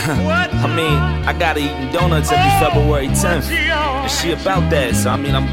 I 0.02 0.66
mean, 0.66 0.96
I 1.28 1.36
gotta 1.38 1.60
eat 1.60 1.92
donuts 1.92 2.32
every 2.32 2.50
February 2.56 3.08
10th. 3.08 3.50
And 3.52 4.10
she 4.10 4.32
about 4.32 4.70
that, 4.70 4.96
so 4.96 5.10
I 5.10 5.18
mean, 5.18 5.34
I'm 5.34 5.44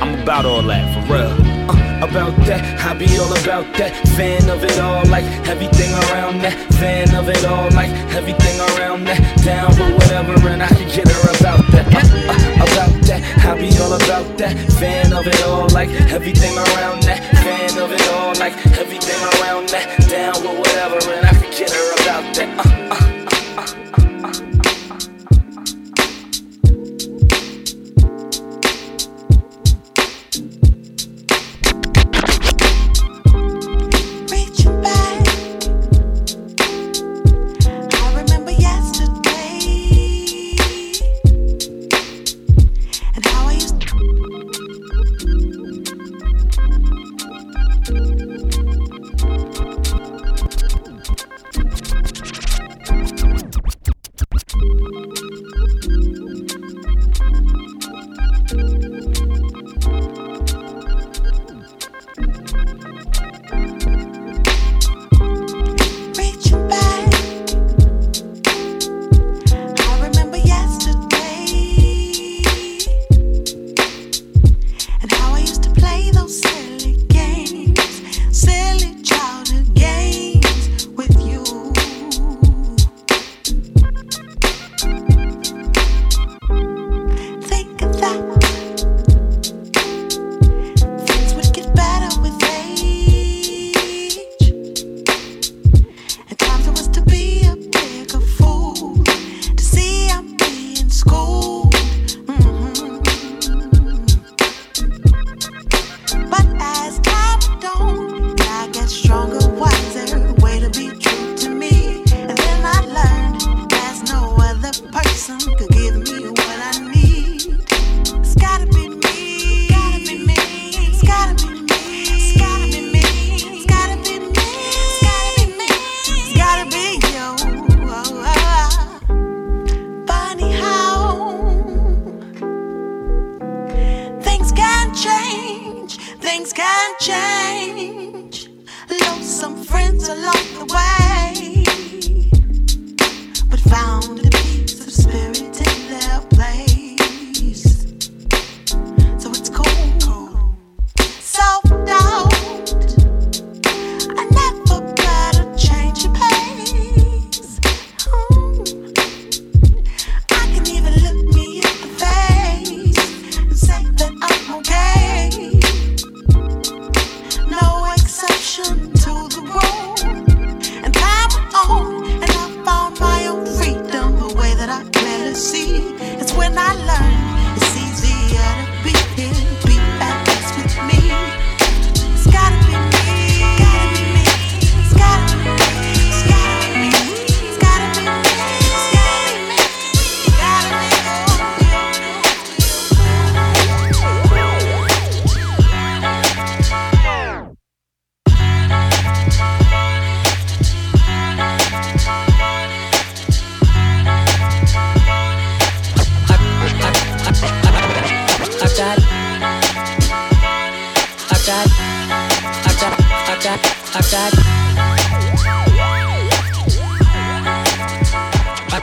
I'm 0.00 0.22
about 0.22 0.46
all 0.46 0.62
that, 0.62 0.86
for 0.94 1.12
real. 1.12 1.34
Uh, 1.66 2.06
about 2.06 2.36
that, 2.46 2.62
I 2.86 2.94
be 2.94 3.10
all 3.18 3.32
about 3.42 3.66
that. 3.74 3.90
Fan 4.14 4.48
of 4.50 4.62
it 4.62 4.78
all, 4.78 5.04
like 5.10 5.24
everything 5.50 5.90
around 6.06 6.38
that. 6.42 6.54
Fan 6.74 7.12
of 7.16 7.28
it 7.28 7.44
all, 7.44 7.68
like 7.74 7.90
everything 8.14 8.60
around 8.70 9.02
that. 9.10 9.18
Down 9.42 9.70
with 9.74 9.94
whatever, 9.98 10.46
and 10.46 10.62
I 10.62 10.68
can 10.68 10.86
get 10.94 11.08
her 11.08 11.30
about 11.34 11.66
that. 11.74 11.90
Uh, 11.90 12.30
uh, 12.30 12.70
about 12.70 12.94
that, 13.10 13.20
I 13.50 13.58
be 13.58 13.74
all 13.82 13.98
about 13.98 14.38
that. 14.38 14.54
Fan 14.78 15.12
of 15.12 15.26
it 15.26 15.42
all, 15.42 15.66
like 15.70 15.90
everything 16.14 16.54
around 16.54 17.02
that. 17.02 17.18
Fan 17.42 17.74
of 17.82 17.90
it 17.90 18.06
all, 18.14 18.30
like 18.38 18.54
everything 18.78 19.18
around 19.42 19.68
that. 19.70 19.90
Down 20.06 20.38
with 20.38 20.54
whatever, 20.54 21.02
and 21.18 21.26
I 21.26 21.34
can 21.34 21.50
get 21.50 21.72
her 21.72 21.92
about 21.98 22.34
that. 22.36 23.07
Uh, 23.68 24.07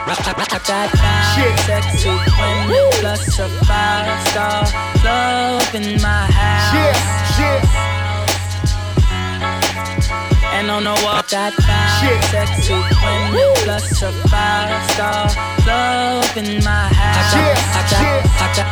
I, 0.06 0.12
I, 0.12 0.14
I 0.38 0.46
got 0.62 0.86
fine, 0.94 1.50
sexy 1.66 2.14
plus 3.00 3.26
a 3.40 3.48
five 3.66 4.06
star 4.28 4.64
club 5.02 5.74
in 5.74 6.00
my 6.00 6.26
house. 6.30 6.70
And 10.54 10.70
on 10.70 10.84
the 10.84 10.94
wall, 11.02 11.22
got 11.28 11.54
fine, 11.54 12.22
sexy 12.30 12.74
women 13.02 13.52
plus 13.64 14.00
a 14.02 14.12
five 14.30 14.80
star 14.92 15.26
club 15.66 16.36
in 16.36 16.62
my 16.62 16.86
house. 16.86 17.34
I 17.34 17.82
got, 17.90 18.02
I 18.38 18.46
got, 18.54 18.68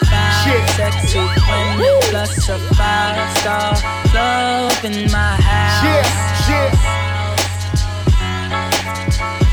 five 0.00 0.64
sexy 0.76 1.18
women 1.18 2.00
plus 2.08 2.48
a 2.48 2.56
five 2.74 3.36
star 3.38 3.76
club 4.08 4.80
in 4.82 5.10
my 5.12 5.36
house. 5.36 5.84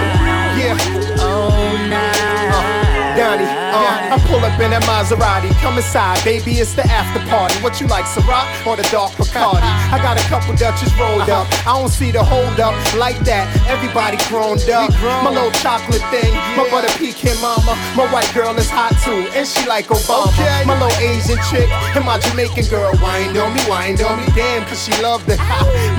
Up 4.55 4.61
in 4.61 4.71
that 4.71 4.83
Maserati. 4.87 5.51
Come 5.59 5.77
inside, 5.77 6.23
baby, 6.23 6.63
it's 6.63 6.73
the 6.73 6.83
after 6.87 7.19
party. 7.27 7.55
What 7.59 7.81
you 7.81 7.87
like, 7.87 8.05
Ciroc 8.05 8.47
or 8.65 8.75
the 8.75 8.87
dark 8.87 9.11
Bacardi? 9.19 9.67
I 9.91 9.99
got 9.99 10.15
a 10.15 10.23
couple 10.31 10.55
Dutches 10.55 10.91
rolled 10.95 11.29
up. 11.29 11.47
I 11.67 11.75
don't 11.75 11.91
see 11.91 12.11
the 12.11 12.23
hold 12.23 12.59
up 12.59 12.75
like 12.95 13.19
that. 13.27 13.51
Everybody 13.67 14.15
grown 14.31 14.55
up. 14.71 14.91
My 15.23 15.29
little 15.29 15.51
chocolate 15.59 16.03
thing, 16.07 16.31
my 16.55 16.63
butter 16.71 16.91
pecan 16.95 17.35
mama. 17.43 17.75
My 17.99 18.07
white 18.11 18.31
girl 18.31 18.55
is 18.55 18.69
hot 18.69 18.95
too, 19.03 19.27
and 19.35 19.43
she 19.43 19.67
like 19.67 19.91
Obama. 19.91 20.31
My 20.63 20.79
little 20.79 20.95
Asian 21.03 21.39
chick 21.51 21.67
and 21.95 22.05
my 22.05 22.17
Jamaican 22.19 22.65
girl 22.71 22.95
wind 23.03 23.35
on 23.35 23.51
me, 23.51 23.61
wind 23.67 23.99
on 24.01 24.23
me. 24.23 24.27
Damn, 24.31 24.63
cause 24.65 24.79
she 24.79 24.95
loved 25.03 25.27
it. 25.27 25.39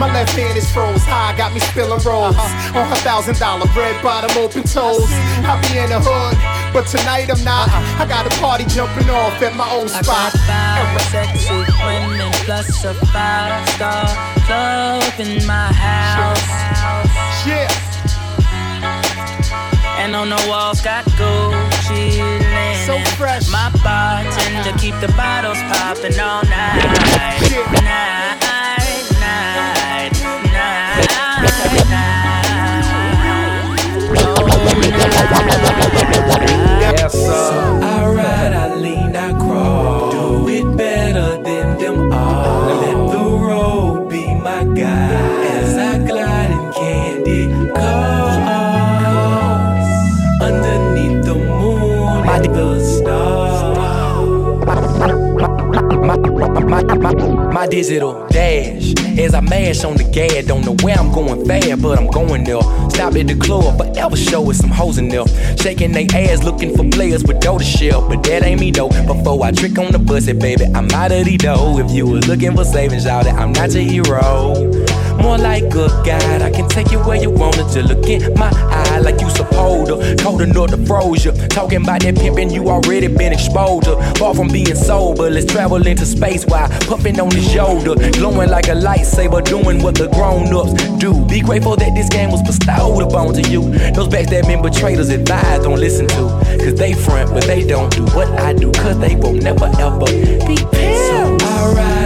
my 0.00 0.08
left 0.08 0.32
hand 0.32 0.56
is 0.56 0.68
froze 0.72 1.04
high, 1.04 1.36
got 1.36 1.52
me 1.52 1.60
spilling 1.60 2.00
rolls 2.08 2.36
on 2.72 2.88
her 2.88 3.00
thousand 3.04 3.36
dollar 3.36 3.68
bread 3.76 4.00
bottom 4.02 4.32
open 4.40 4.64
toes. 4.64 5.04
I 5.44 5.60
be 5.60 5.76
in 5.76 5.92
the 5.92 6.00
hood, 6.00 6.36
but 6.72 6.88
tonight 6.88 7.28
I'm 7.28 7.42
not. 7.44 7.68
I 8.00 8.06
got 8.08 8.24
a 8.24 8.32
party 8.46 8.64
jumping 8.66 9.10
off 9.10 9.42
at 9.42 9.56
my 9.56 9.68
own 9.74 9.88
I 9.90 10.02
spot. 10.02 10.32
got 10.32 10.46
five 10.46 11.02
sexy 11.10 11.58
women 11.82 12.30
plus 12.46 12.84
a 12.84 12.94
five 13.10 13.68
star 13.70 14.06
club 14.46 15.02
in 15.18 15.44
my 15.44 15.66
house. 15.74 16.46
Yeah. 17.42 17.66
And 19.98 20.14
on 20.14 20.28
the 20.28 20.40
walls 20.48 20.80
got 20.80 21.04
Gucci 21.18 22.22
linen. 22.22 22.86
So 22.86 22.94
fresh. 23.18 23.50
My 23.50 23.68
bartender 23.82 24.78
keep 24.78 24.94
the 25.00 25.08
bottles 25.18 25.58
popping 25.66 26.20
all 26.20 26.44
night. 26.44 26.86
Night, 27.82 27.82
night, 27.82 29.10
night, 29.18 29.76
Yes. 36.80 37.12
So 37.12 37.20
I 37.82 38.06
ride, 38.14 38.52
I 38.52 38.74
lean, 38.74 39.16
I 39.16 39.32
crawl. 39.32 40.10
Do 40.12 40.48
it 40.48 40.76
better 40.76 41.42
than 41.42 41.78
them 41.78 42.12
all. 42.12 42.66
Let 42.82 43.12
the 43.12 43.24
road 43.48 44.08
be 44.08 44.24
my 44.34 44.64
guide 44.64 45.46
as 45.56 45.76
I 45.76 45.98
glide 46.06 46.50
in 46.50 46.72
candy 46.72 47.42
cars. 47.74 48.36
Underneath 50.42 51.24
the 51.24 51.34
moon 51.34 52.28
and 52.28 52.44
the 52.54 52.80
stars. 52.80 53.76
My, 56.36 56.82
my, 56.82 57.14
my, 57.52 57.66
digital 57.66 58.26
dash 58.28 58.92
as 59.18 59.32
I 59.32 59.40
mash 59.40 59.84
on 59.84 59.96
the 59.96 60.04
gas. 60.04 60.44
Don't 60.44 60.66
know 60.66 60.76
where 60.82 60.94
I'm 60.94 61.10
going 61.10 61.46
fast, 61.46 61.80
but 61.80 61.98
I'm 61.98 62.08
going 62.08 62.44
there. 62.44 62.60
Stop 62.90 63.14
at 63.14 63.26
the 63.26 63.36
club, 63.40 63.78
forever 63.78 64.16
show 64.16 64.42
with 64.42 64.58
some 64.58 64.68
hoes 64.68 64.98
in 64.98 65.08
there. 65.08 65.26
Shaking 65.56 65.92
they 65.92 66.06
ass, 66.08 66.44
looking 66.44 66.76
for 66.76 66.84
players 66.90 67.24
with 67.24 67.40
dough 67.40 67.56
to 67.56 67.64
shell. 67.64 68.06
But 68.06 68.22
that 68.24 68.42
ain't 68.42 68.60
me 68.60 68.70
though. 68.70 68.90
Before 69.06 69.42
I 69.42 69.50
trick 69.50 69.78
on 69.78 69.92
the 69.92 69.98
bus, 69.98 70.26
baby, 70.26 70.66
I'm 70.74 70.90
out 70.90 71.10
of 71.10 71.24
the 71.24 71.38
dough. 71.38 71.78
If 71.78 71.90
you 71.90 72.06
was 72.06 72.28
looking 72.28 72.54
for 72.54 72.64
savings, 72.64 73.06
y'all, 73.06 73.24
that 73.24 73.34
I'm 73.34 73.52
not 73.52 73.72
your 73.72 73.84
hero. 73.84 74.86
More 75.22 75.38
like 75.38 75.74
a 75.74 75.88
guide, 76.04 76.42
I 76.42 76.50
can 76.50 76.68
take 76.68 76.92
you 76.92 76.98
where 76.98 77.20
you 77.20 77.30
wanted 77.30 77.68
to 77.70 77.82
look 77.82 78.06
in 78.06 78.34
my 78.34 78.50
eye 78.52 78.98
like 78.98 79.20
you 79.22 79.30
supposed 79.30 79.88
to. 79.88 80.22
Cold 80.22 80.42
enough 80.42 80.70
to 80.70 80.86
froze 80.86 81.24
you. 81.24 81.32
Talking 81.48 81.82
about 81.82 82.02
that 82.02 82.16
pimping, 82.16 82.50
you 82.50 82.68
already 82.68 83.08
been 83.08 83.32
exposed 83.32 83.84
to. 83.84 83.96
Far 84.18 84.34
from 84.34 84.48
being 84.48 84.74
sober, 84.74 85.30
let's 85.30 85.50
travel 85.50 85.86
into 85.86 86.04
space 86.04 86.25
while 86.46 86.68
pumping 86.86 87.18
on 87.20 87.30
his 87.30 87.50
shoulder. 87.50 87.94
Glowing 88.12 88.50
like 88.50 88.68
a 88.68 88.74
lightsaber, 88.74 89.44
doing 89.44 89.82
what 89.82 89.94
the 89.94 90.08
grown 90.08 90.52
ups 90.54 90.74
do. 90.98 91.24
Be 91.26 91.40
grateful 91.40 91.76
that 91.76 91.94
this 91.94 92.08
game 92.08 92.30
was 92.30 92.42
bestowed 92.42 93.02
upon 93.02 93.32
to 93.34 93.42
you. 93.48 93.62
Those 93.92 94.08
backstabbing 94.08 94.62
betrayers 94.62 95.08
advise 95.10 95.62
don't 95.62 95.78
listen 95.78 96.06
to. 96.08 96.24
Cause 96.62 96.74
they 96.74 96.92
front, 96.94 97.30
but 97.32 97.44
they 97.44 97.64
don't 97.66 97.90
do 97.94 98.04
what 98.16 98.28
I 98.40 98.52
do. 98.52 98.72
Cause 98.72 98.98
they 98.98 99.14
won't 99.16 99.42
never 99.42 99.66
ever 99.78 100.06
be 100.46 100.56
pimps. 100.72 101.42
I 101.42 101.72
ride, 101.74 102.05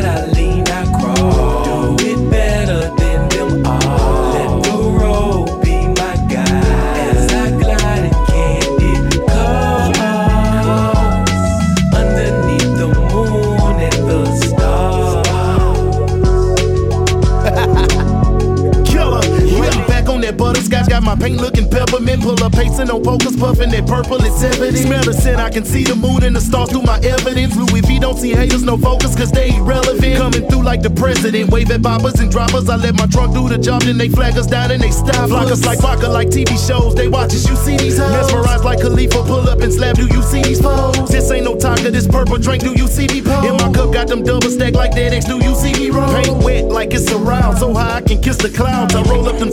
my 21.11 21.17
paint 21.19 21.41
looking 21.41 21.69
peppermint. 21.69 22.23
Pull 22.23 22.43
up 22.43 22.53
pacing 22.53 22.91
on 22.91 23.03
pokers, 23.03 23.37
puffing 23.37 23.71
that 23.71 23.87
purple, 23.87 24.23
it's 24.23 24.43
evident. 24.43 24.79
Smell 24.79 25.03
the 25.03 25.13
scent, 25.13 25.41
I 25.41 25.51
can 25.51 25.65
see 25.65 25.83
the 25.83 25.97
moon 25.97 26.23
and 26.23 26.37
the 26.37 26.41
stars 26.41 26.71
through 26.71 26.83
my 26.83 26.99
evidence. 27.03 27.57
Louis 27.57 27.81
V 27.83 27.99
don't 27.99 28.17
see 28.17 28.31
haters, 28.31 28.63
no 28.63 28.77
focus, 28.79 29.17
cause 29.17 29.33
they 29.33 29.57
irrelevant. 29.57 30.17
Coming 30.17 30.49
through 30.49 30.63
like 30.63 30.83
the 30.83 30.91
president, 30.91 31.51
wave 31.51 31.71
at 31.71 31.81
boppers 31.81 32.21
and 32.21 32.31
droppers. 32.31 32.69
I 32.69 32.77
let 32.77 32.95
my 32.95 33.07
trunk 33.07 33.35
do 33.35 33.49
the 33.49 33.59
job, 33.59 33.83
then 33.83 33.99
they 33.99 34.09
flag 34.09 34.37
us 34.39 34.47
down 34.47 34.71
and 34.71 34.83
they 34.83 34.91
stop. 34.91 35.29
Flock 35.29 35.51
us 35.51 35.65
like 35.65 35.81
vodka, 35.81 36.09
like 36.09 36.29
TV 36.29 36.55
shows. 36.55 36.95
They 36.95 37.09
watch 37.09 37.35
us, 37.35 37.49
you 37.49 37.57
see 37.57 37.77
these 37.77 37.99
hoes. 37.99 38.13
Mesmerized 38.13 38.65
like 38.65 38.81
Khalifa, 38.81 39.23
pull 39.25 39.49
up 39.49 39.61
and 39.61 39.73
slap. 39.73 39.97
Do 39.97 40.07
you 40.07 40.23
see 40.23 40.43
these 40.43 40.61
foes? 40.61 41.11
This 41.11 41.31
ain't 41.31 41.45
no 41.45 41.57
taco, 41.57 41.91
this 41.91 42.07
purple 42.07 42.39
drink. 42.39 42.63
Do 42.63 42.73
you 42.73 42.87
see 42.87 43.09
me 43.09 43.21
pose? 43.23 43.45
In 43.45 43.57
my 43.57 43.73
cup, 43.73 43.93
got 43.93 44.07
them 44.07 44.23
double 44.23 44.51
stack 44.51 44.75
like 44.75 44.93
that 44.93 45.13
X, 45.13 45.25
do 45.25 45.43
you 45.43 45.55
see 45.57 45.75
me 45.75 45.91
roll? 45.91 46.13
Paint 46.15 46.45
wet 46.45 46.65
like 46.67 46.95
it's 46.95 47.11
around, 47.11 47.57
so 47.59 47.75
high 47.75 47.97
I 47.97 48.01
can 48.01 48.23
kiss 48.23 48.37
the 48.37 48.51
clouds. 48.51 48.95
I 48.95 49.03
roll 49.11 49.29
up 49.29 49.39
them 49.39 49.51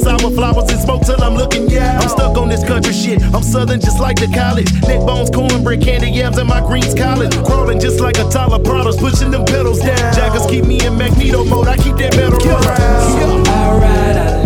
country 2.68 2.94
shit. 2.94 3.24
I'm 3.34 3.42
southern 3.42 3.80
just 3.80 4.00
like 4.00 4.20
the 4.20 4.28
college. 4.28 4.72
Neck 4.84 5.00
bones, 5.00 5.30
cornbread, 5.32 5.82
candy 5.82 6.12
yams, 6.12 6.38
and 6.38 6.48
my 6.48 6.60
greens 6.60 6.94
college. 6.94 7.34
Crawling 7.46 7.80
just 7.80 8.00
like 8.00 8.18
a 8.18 8.30
Tyler 8.30 8.60
Prados, 8.60 9.00
pushing 9.00 9.32
them 9.32 9.46
pedals 9.46 9.80
down. 9.80 10.14
Jackers 10.14 10.46
keep 10.46 10.66
me 10.66 10.86
in 10.86 10.98
Magneto 10.98 11.46
mode. 11.46 11.68
I 11.68 11.78
keep 11.78 11.96
that 11.98 12.16
metal 12.16 12.40
around. 12.46 13.48
I 13.48 13.78
ride, 13.80 14.37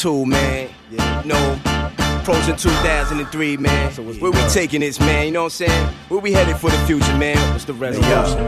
2002, 0.00 0.26
man. 0.26 0.70
Yeah. 0.90 1.22
No. 1.26 2.20
Approaching 2.20 2.56
2003, 2.56 3.56
man. 3.58 3.92
So 3.92 4.02
where 4.02 4.30
we 4.30 4.38
uh, 4.38 4.48
taking 4.48 4.80
this, 4.80 4.98
man? 4.98 5.26
You 5.26 5.32
know 5.32 5.42
what 5.42 5.60
I'm 5.60 5.66
saying? 5.66 5.94
Where 6.08 6.20
we 6.20 6.32
headed 6.32 6.56
for 6.56 6.70
the 6.70 6.78
future, 6.86 7.16
man? 7.18 7.36
What's 7.52 7.64
the 7.64 7.74
resolution? 7.74 8.38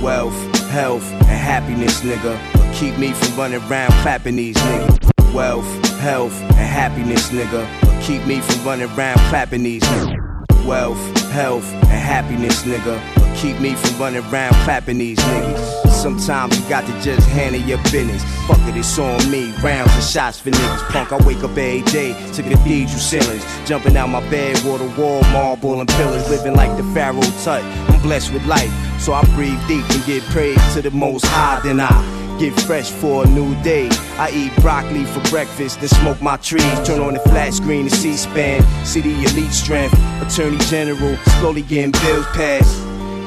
Wealth, 0.00 0.34
health, 0.68 1.10
and 1.12 1.22
happiness, 1.24 2.02
nigga. 2.02 2.38
Keep 2.74 2.98
me 2.98 3.12
from 3.12 3.36
running 3.36 3.60
around 3.68 3.90
clapping 4.02 4.36
these 4.36 4.56
niggas. 4.56 5.34
Wealth, 5.34 5.66
health, 5.98 6.40
and 6.40 6.52
happiness, 6.52 7.30
nigga. 7.30 7.66
Keep 8.02 8.24
me 8.26 8.40
from 8.40 8.64
running 8.64 8.88
around 8.96 9.18
clapping 9.28 9.64
these 9.64 9.82
niggas. 9.82 10.64
Wealth, 10.64 11.30
health, 11.30 11.68
and 11.72 11.84
happiness, 11.86 12.62
nigga. 12.62 13.00
Keep 13.36 13.60
me 13.60 13.74
from 13.74 13.98
running 13.98 14.24
around 14.26 14.54
clapping 14.64 14.98
these 14.98 15.18
niggas. 15.18 15.85
Sometimes 16.06 16.56
you 16.56 16.68
got 16.68 16.86
to 16.86 16.92
just 17.00 17.28
handle 17.30 17.60
your 17.60 17.78
business. 17.90 18.22
Fuck 18.46 18.60
it, 18.68 18.76
it's 18.76 18.96
on 18.96 19.28
me. 19.28 19.50
Rounds 19.60 19.92
and 19.92 20.04
shots 20.04 20.38
for 20.38 20.52
niggas. 20.52 20.88
Punk, 20.90 21.10
I 21.10 21.16
wake 21.26 21.42
up 21.42 21.50
every 21.50 21.82
day 21.82 22.12
to 22.30 22.44
cathedral 22.44 23.00
ceilings. 23.00 23.44
Jumping 23.66 23.96
out 23.96 24.08
my 24.08 24.20
bed, 24.30 24.56
wall 24.64 24.78
to 24.78 24.84
wall, 24.96 25.20
marble 25.32 25.80
and 25.80 25.88
pillars. 25.88 26.30
Living 26.30 26.54
like 26.54 26.76
the 26.76 26.84
Pharaoh 26.94 27.20
tut. 27.42 27.64
I'm 27.90 28.00
blessed 28.02 28.32
with 28.32 28.46
life, 28.46 28.70
so 29.00 29.14
I 29.14 29.24
breathe 29.34 29.58
deep 29.66 29.84
and 29.90 30.04
give 30.04 30.22
praise 30.26 30.74
to 30.74 30.82
the 30.82 30.92
most 30.92 31.26
high. 31.26 31.58
Then 31.64 31.80
I 31.80 31.90
get 32.38 32.54
fresh 32.60 32.88
for 32.88 33.24
a 33.24 33.26
new 33.28 33.60
day. 33.64 33.88
I 34.16 34.30
eat 34.30 34.54
broccoli 34.62 35.06
for 35.06 35.28
breakfast, 35.28 35.80
then 35.80 35.88
smoke 35.88 36.22
my 36.22 36.36
trees. 36.36 36.86
Turn 36.86 37.00
on 37.00 37.14
the 37.14 37.20
flat 37.20 37.52
screen 37.52 37.88
to 37.88 37.90
C-SPAN. 37.90 38.62
The 38.84 39.24
elite 39.24 39.50
strength. 39.50 39.98
Attorney 40.22 40.58
General, 40.66 41.16
slowly 41.40 41.62
getting 41.62 41.90
bills 41.90 42.26
passed 42.26 42.85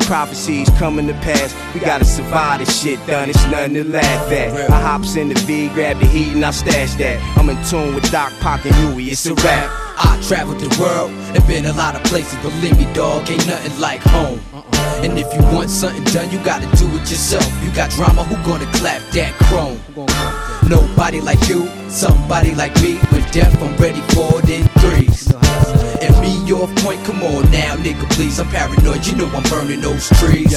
prophecies 0.10 0.68
coming 0.80 1.05
to 1.05 1.14
pass. 1.22 1.53
We 1.76 1.80
gotta 1.80 2.03
survive 2.03 2.66
this 2.66 2.82
shit 2.82 2.97
done, 3.05 3.30
it's 3.30 3.45
nothing 3.45 3.76
to 3.76 3.84
laugh 3.84 4.32
at. 4.32 4.72
I 4.72 4.82
hops 4.82 5.16
in 5.16 5.30
the 5.30 5.36
V, 5.41 5.70
grab 5.70 5.99
the 5.99 6.07
heat, 6.07 6.34
and 6.34 6.43
I 6.43 6.49
stash 6.49 6.95
that. 6.95 7.22
I'm 7.38 7.47
in 7.47 7.64
tune 7.66 7.93
with 7.93 8.10
Doc, 8.12 8.34
Pac, 8.39 8.66
and 8.66 8.74
Huey, 8.74 9.12
it's 9.12 9.28
a 9.28 9.36
rap. 9.36 9.70
I 10.01 10.20
traveled 10.28 10.62
the 10.62 10.70
world 10.82 11.12
and 11.12 11.45
been 11.45 11.66
a 11.68 11.74
lot 11.74 11.93
of 11.95 12.03
places. 12.05 12.41
Believe 12.41 12.76
me, 12.76 12.91
dog, 12.95 13.30
ain't 13.30 13.45
nothing 13.45 13.80
like 13.80 14.01
home. 14.01 14.39
And 15.05 15.20
if 15.20 15.32
you 15.32 15.41
want 15.55 15.70
something 15.70 16.03
done, 16.05 16.32
you 16.32 16.43
gotta 16.43 16.66
do 16.76 16.88
it 16.97 17.05
yourself. 17.05 17.45
You 17.64 17.72
got 17.76 17.91
drama, 17.91 18.24
who 18.24 18.36
gonna 18.49 18.66
clap 18.80 19.03
that 19.14 19.32
chrome? 19.45 19.78
Nobody 20.68 21.22
like 21.22 21.47
you, 21.47 21.70
somebody 21.88 22.55
like 22.55 22.74
me. 22.82 22.97
With 23.14 23.32
death, 23.32 23.62
I'm 23.62 23.78
ready 23.78 24.01
for 24.16 24.39
it 24.41 24.49
in 24.49 24.68
threes. 24.82 24.99
Nigga, 27.84 28.09
please. 28.11 28.39
I'm 28.39 28.47
paranoid, 28.49 29.05
you 29.05 29.15
know 29.15 29.27
I'm 29.30 29.43
burning 29.43 29.82
those 29.82 30.09
trees. 30.19 30.51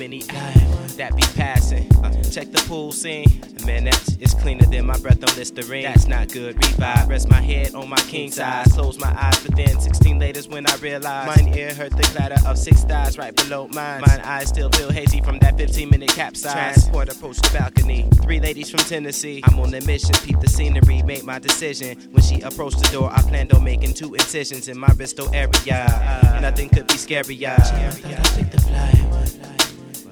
many 0.00 0.22
eyes 0.30 0.96
that 0.96 1.14
be 1.14 1.22
passing. 1.36 1.86
Uh, 2.02 2.10
check 2.22 2.50
the 2.52 2.64
pool 2.66 2.90
scene. 2.90 3.26
Man, 3.66 3.84
that's 3.84 4.14
it's 4.14 4.32
cleaner 4.32 4.64
than 4.64 4.86
my 4.86 4.98
breath 4.98 5.22
on 5.22 5.36
Listerine. 5.36 5.82
That's 5.82 6.06
not 6.06 6.32
good. 6.32 6.56
Revive. 6.56 7.06
Rest 7.06 7.28
my 7.28 7.42
head 7.42 7.74
on 7.74 7.90
my 7.90 8.00
king 8.08 8.30
size. 8.30 8.72
Close 8.72 8.98
my 8.98 9.14
eyes, 9.14 9.38
but 9.44 9.54
then 9.54 9.78
16 9.78 10.18
later's 10.18 10.48
when 10.48 10.66
I 10.66 10.74
realize 10.76 11.36
mine 11.36 11.54
ear 11.54 11.74
heard 11.74 11.92
the 11.92 12.02
clatter 12.04 12.38
of 12.48 12.56
six 12.56 12.82
thighs 12.82 13.18
right 13.18 13.36
below 13.36 13.68
mine. 13.68 14.00
Mine 14.00 14.20
eyes 14.20 14.48
still 14.48 14.70
feel 14.70 14.90
hazy 14.90 15.20
from 15.20 15.38
that 15.40 15.58
15 15.58 15.90
minute 15.90 16.08
capsize. 16.08 16.54
Transport 16.54 17.14
approached 17.14 17.42
the 17.42 17.58
balcony. 17.58 18.08
Three 18.22 18.40
ladies 18.40 18.70
from 18.70 18.80
Tennessee. 18.80 19.42
I'm 19.44 19.60
on 19.60 19.74
a 19.74 19.82
mission. 19.82 20.14
Peep 20.24 20.40
the 20.40 20.48
scenery. 20.48 21.02
Make 21.02 21.24
my 21.24 21.38
decision. 21.38 22.00
When 22.10 22.22
she 22.22 22.40
approached 22.40 22.78
the 22.82 22.88
door, 22.88 23.10
I 23.12 23.20
planned 23.20 23.52
on 23.52 23.62
making 23.62 23.92
two 23.92 24.14
incisions 24.14 24.68
in 24.68 24.78
my 24.78 24.88
wristal 24.96 25.28
area. 25.34 26.38
Nothing 26.40 26.70
could 26.70 26.86
be 26.86 26.94
scarier. 26.94 27.50
I, 27.50 27.90
think 27.90 28.50
the 28.50 28.60
fly. 28.62 29.49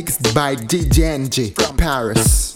mixed 0.00 0.34
by 0.34 0.56
DJNG 0.56 1.54
from 1.54 1.76
Paris. 1.76 2.49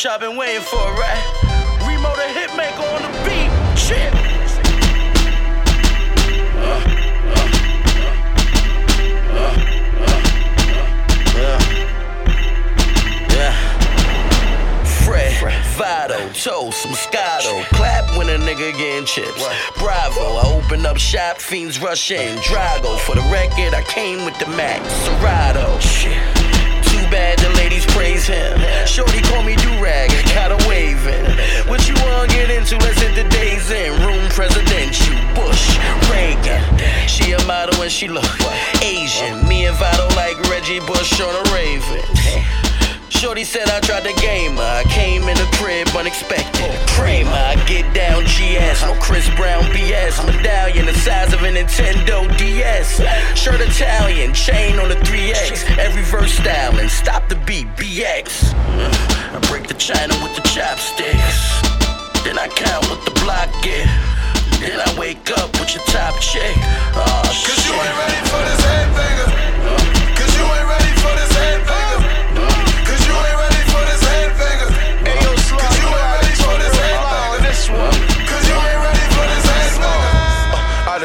what 0.00 0.04
y'all 0.04 0.30
been 0.30 0.36
waiting 0.38 0.62
for, 0.62 0.78
right? 0.78 1.78
Remo 1.86 2.08
the 2.16 2.22
hitmaker 2.32 2.88
on 2.94 3.02
the 3.02 3.12
beat. 3.28 3.50
Shit. 3.78 4.14
Vado, 15.76 16.30
toast, 16.34 16.86
Moscato, 16.86 17.62
clap 17.70 18.04
when 18.16 18.28
a 18.28 18.36
nigga 18.36 18.70
getting 18.76 19.06
chips. 19.06 19.42
Bravo, 19.78 20.20
I 20.20 20.62
open 20.62 20.84
up 20.84 20.98
shop, 20.98 21.38
fiends 21.38 21.80
rush 21.80 22.10
in. 22.10 22.36
Drago, 22.38 22.98
for 22.98 23.14
the 23.14 23.22
record, 23.32 23.72
I 23.72 23.82
came 23.84 24.26
with 24.26 24.38
the 24.38 24.46
Mac, 24.48 24.84
Serato. 24.84 25.78
Shit 25.80 26.39
bad, 27.10 27.38
the 27.38 27.50
ladies 27.58 27.84
praise 27.86 28.26
him. 28.26 28.58
Shorty 28.86 29.20
call 29.22 29.42
me 29.42 29.54
Durag, 29.56 30.08
got 30.34 30.50
her 30.54 30.68
waving. 30.68 31.24
What 31.68 31.86
you 31.88 31.94
wanna 32.06 32.28
get 32.28 32.50
into? 32.50 32.78
Let's 32.78 33.00
hit 33.00 33.14
the 33.14 33.28
days 33.28 33.70
in. 33.70 33.92
Room 34.00 34.28
presidential, 34.30 35.16
Bush, 35.34 35.76
Reagan. 36.10 36.62
She 37.06 37.32
a 37.32 37.44
model 37.46 37.82
and 37.82 37.90
she 37.90 38.08
look 38.08 38.24
Asian. 38.82 39.46
Me 39.48 39.66
and 39.66 39.76
Vado 39.76 40.08
like 40.16 40.38
Reggie 40.48 40.80
Bush 40.80 41.20
on 41.20 41.34
a 41.34 41.44
raven. 41.52 42.69
Shorty 43.20 43.44
said 43.44 43.68
I 43.68 43.80
tried 43.80 44.04
to 44.04 44.14
game 44.14 44.56
her. 44.56 44.80
I 44.80 44.84
came 44.84 45.28
in 45.28 45.36
the 45.36 45.44
crib 45.52 45.88
unexpected. 45.88 46.72
Kramer, 46.88 47.28
I 47.28 47.54
get 47.68 47.84
down 47.92 48.24
GS. 48.24 48.80
No 48.80 48.96
Chris 48.96 49.28
Brown 49.36 49.60
BS. 49.76 50.24
Medallion 50.24 50.86
the 50.86 50.94
size 50.94 51.34
of 51.34 51.42
a 51.42 51.52
Nintendo 51.52 52.24
DS. 52.38 52.96
Shirt 53.38 53.60
Italian, 53.60 54.32
chain 54.32 54.78
on 54.78 54.88
the 54.88 54.94
3X. 55.04 55.76
Every 55.76 56.00
verse 56.00 56.32
styling. 56.32 56.88
Stop 56.88 57.28
the 57.28 57.36
beat, 57.44 57.66
BX. 57.76 58.54
I 58.56 59.38
break 59.52 59.68
the 59.68 59.74
china 59.74 60.16
with 60.24 60.34
the 60.34 60.48
chopsticks. 60.48 61.60
Then 62.24 62.38
I 62.38 62.48
count 62.48 62.88
what 62.88 63.04
the 63.04 63.12
block 63.20 63.52
get. 63.60 63.84
Then 64.64 64.80
I 64.80 64.98
wake 64.98 65.30
up 65.36 65.52
with 65.60 65.74
your 65.74 65.84
top 65.92 66.18
chick. 66.20 66.56
Oh, 66.96 67.20
Cause 67.28 67.68
you 67.68 67.74
ain't 67.76 67.96
ready 68.00 68.20
for 68.32 68.40
this. 68.48 68.64
Cause 68.64 69.59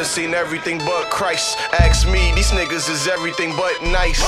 done 0.06 0.14
seen 0.14 0.34
everything 0.34 0.78
but 0.80 1.10
Christ. 1.10 1.58
Ask 1.80 2.08
me, 2.08 2.32
these 2.36 2.52
niggas 2.52 2.90
is 2.90 3.08
everything 3.08 3.56
but 3.56 3.74
nice. 3.82 4.22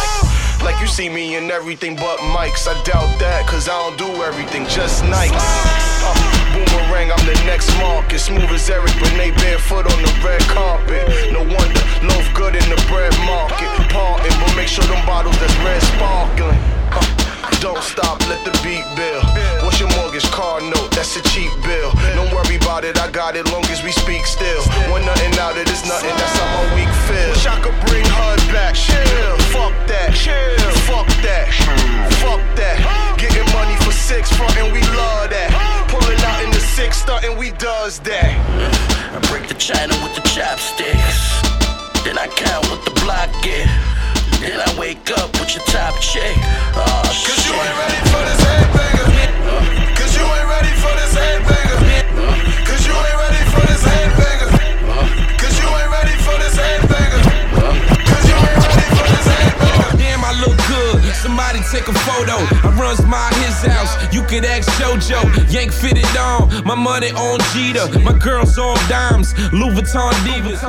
Like 0.63 0.79
you 0.81 0.87
see 0.87 1.09
me 1.09 1.35
in 1.35 1.51
everything 1.51 1.95
but 1.95 2.17
mics. 2.33 2.67
I 2.67 2.73
doubt 2.83 3.19
that, 3.19 3.47
cause 3.47 3.69
I 3.69 3.77
don't 3.77 3.97
do 3.97 4.23
everything 4.23 4.65
just 4.67 5.03
nice. 5.03 5.31
Uh, 5.33 6.15
boomerang, 6.53 7.11
I'm 7.11 7.25
the 7.25 7.37
next 7.45 7.69
market. 7.77 8.19
Smooth 8.19 8.49
as 8.49 8.69
Eric, 8.69 8.93
Benet 8.99 9.35
barefoot 9.37 9.85
on 9.85 9.99
the 10.01 10.13
red 10.25 10.41
carpet. 10.49 11.05
No 11.31 11.41
wonder, 11.41 11.83
loaf 12.01 12.27
good 12.33 12.55
in 12.55 12.67
the 12.69 12.79
bread 12.89 13.13
market. 13.25 13.69
Parting, 13.93 14.33
but 14.41 14.55
make 14.55 14.67
sure 14.67 14.85
them 14.85 15.05
bottles 15.05 15.37
that's 15.39 15.55
red 15.61 15.81
sparkling. 15.81 16.61
Uh, 16.91 17.16
don't 17.59 17.81
stop, 17.81 18.19
let 18.27 18.43
the 18.45 18.51
beat 18.63 18.85
build. 18.95 19.23
What's 19.63 19.79
your 19.79 19.89
mortgage 19.97 20.29
car 20.31 20.61
note? 20.61 20.91
That's 20.91 21.15
a 21.17 21.23
cheap 21.33 21.51
bill. 21.63 21.91
Don't 22.15 22.31
worry 22.33 22.57
about 22.57 22.83
it, 22.85 22.97
I 22.99 23.09
got 23.09 23.35
it 23.35 23.45
long 23.51 23.65
as 23.73 23.83
we 23.83 23.91
speak 23.91 24.25
still. 24.25 24.63
When 24.91 25.05
nothing 25.05 25.33
out 25.39 25.57
of 25.57 25.65
this 25.65 25.85
nothing, 25.87 26.13
that's 26.13 26.37
how 26.37 26.47
my 26.57 26.65
week 26.75 26.91
feels. 27.07 27.37
Wish 27.37 27.47
I 27.47 27.57
could 27.61 27.77
bring 27.87 28.05
HUD 28.05 28.41
back. 28.53 28.75
Chill, 28.75 29.37
fuck 29.53 29.73
that. 29.87 30.13
Chill, 30.13 30.71
fuck 30.85 31.07
that. 31.25 31.49
Fuck 32.21 32.41
that. 32.57 32.77
Getting 33.17 33.47
money 33.53 33.75
for 33.83 33.91
six, 33.91 34.31
front 34.31 34.55
and 34.57 34.71
we 34.73 34.81
love 34.93 35.29
that. 35.29 35.49
Pulling 35.89 36.19
out 36.21 36.43
in 36.43 36.51
the 36.51 36.61
six, 36.61 37.01
stunting, 37.01 37.37
we 37.37 37.51
does 37.51 37.99
that. 37.99 38.37
I 39.13 39.19
break 39.29 39.47
the 39.47 39.55
china 39.55 39.93
with 40.03 40.13
the 40.15 40.21
chopsticks. 40.29 41.41
Then 42.05 42.17
I 42.17 42.27
count 42.27 42.69
what 42.69 42.85
the 42.85 42.93
block 43.01 43.31
get. 43.41 43.67
Then 44.39 44.61
I 44.61 44.69
wake 44.87 45.11
up 45.19 45.27
with 45.39 45.51
your 45.53 45.65
top 45.65 45.99
chick. 45.99 46.35
Oh, 46.71 47.03
Cause 47.27 47.43
you 47.43 47.51
ain't 47.51 47.75
ready 47.75 47.99
for 48.07 48.23
this 48.23 48.39
headbanger. 48.47 49.07
Cause 49.99 50.15
you 50.15 50.23
ain't 50.23 50.47
ready 50.47 50.73
for 50.79 50.93
this 50.95 51.11
headbanger. 51.11 51.75
Cause 52.63 52.87
you 52.87 52.95
ain't 52.95 53.19
ready 53.19 53.43
for 53.51 53.63
this 53.67 53.83
headbanger. 53.83 54.47
Cause 55.41 55.55
you 55.59 55.67
ain't 55.67 55.91
ready 55.91 56.15
for 56.23 56.35
this 56.39 56.55
headbanger. 56.55 57.19
Cause 58.07 58.25
you 58.31 58.37
ain't 58.47 58.63
ready 58.63 58.87
for 58.95 59.07
this 59.11 59.27
headbanger. 59.27 59.97
Damn, 59.99 60.23
I 60.23 60.31
look 60.39 60.55
good. 60.71 61.03
Somebody 61.19 61.59
take 61.67 61.87
a 61.91 61.97
photo. 62.07 62.39
I 62.63 62.71
runs 62.79 63.03
my 63.03 63.27
his 63.43 63.59
house. 63.67 63.91
You 64.15 64.23
could 64.23 64.45
ask 64.45 64.71
JoJo. 64.79 65.51
Yank 65.51 65.73
fitted 65.73 66.07
on. 66.15 66.63
My 66.63 66.75
money 66.75 67.11
on 67.11 67.39
Jeter. 67.51 67.87
My 68.07 68.17
girls 68.17 68.57
on 68.57 68.77
dimes. 68.87 69.35
Louis 69.51 69.75
Vuitton 69.75 70.13
divas. 70.23 70.63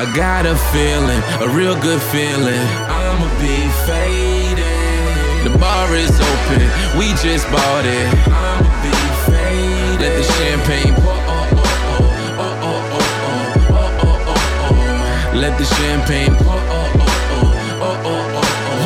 I 0.00 0.06
got 0.16 0.46
a 0.46 0.56
feeling, 0.72 1.20
a 1.42 1.48
real 1.54 1.78
good 1.78 2.00
feeling. 2.00 2.66
I'ma 2.88 3.28
be 3.38 3.68
faded. 3.84 4.64
The 5.44 5.58
bar 5.58 5.94
is 5.94 6.08
open, 6.08 6.62
we 6.98 7.12
just 7.20 7.44
bought 7.52 7.84
it. 7.84 8.08
I'ma 8.32 8.64
be 8.80 8.96
faded. 9.28 10.00
Let 10.00 10.16
the 10.16 10.24
champagne 10.40 10.94
pour. 10.94 11.20
Let 15.38 15.58
the 15.58 15.66
champagne 15.66 16.34
pour. 16.36 16.56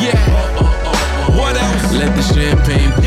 Yeah. 0.03 0.19
What 1.37 1.55
else? 1.55 1.93
Let 1.93 2.13
the 2.17 2.23
champagne 2.23 2.91
pour. 2.91 3.04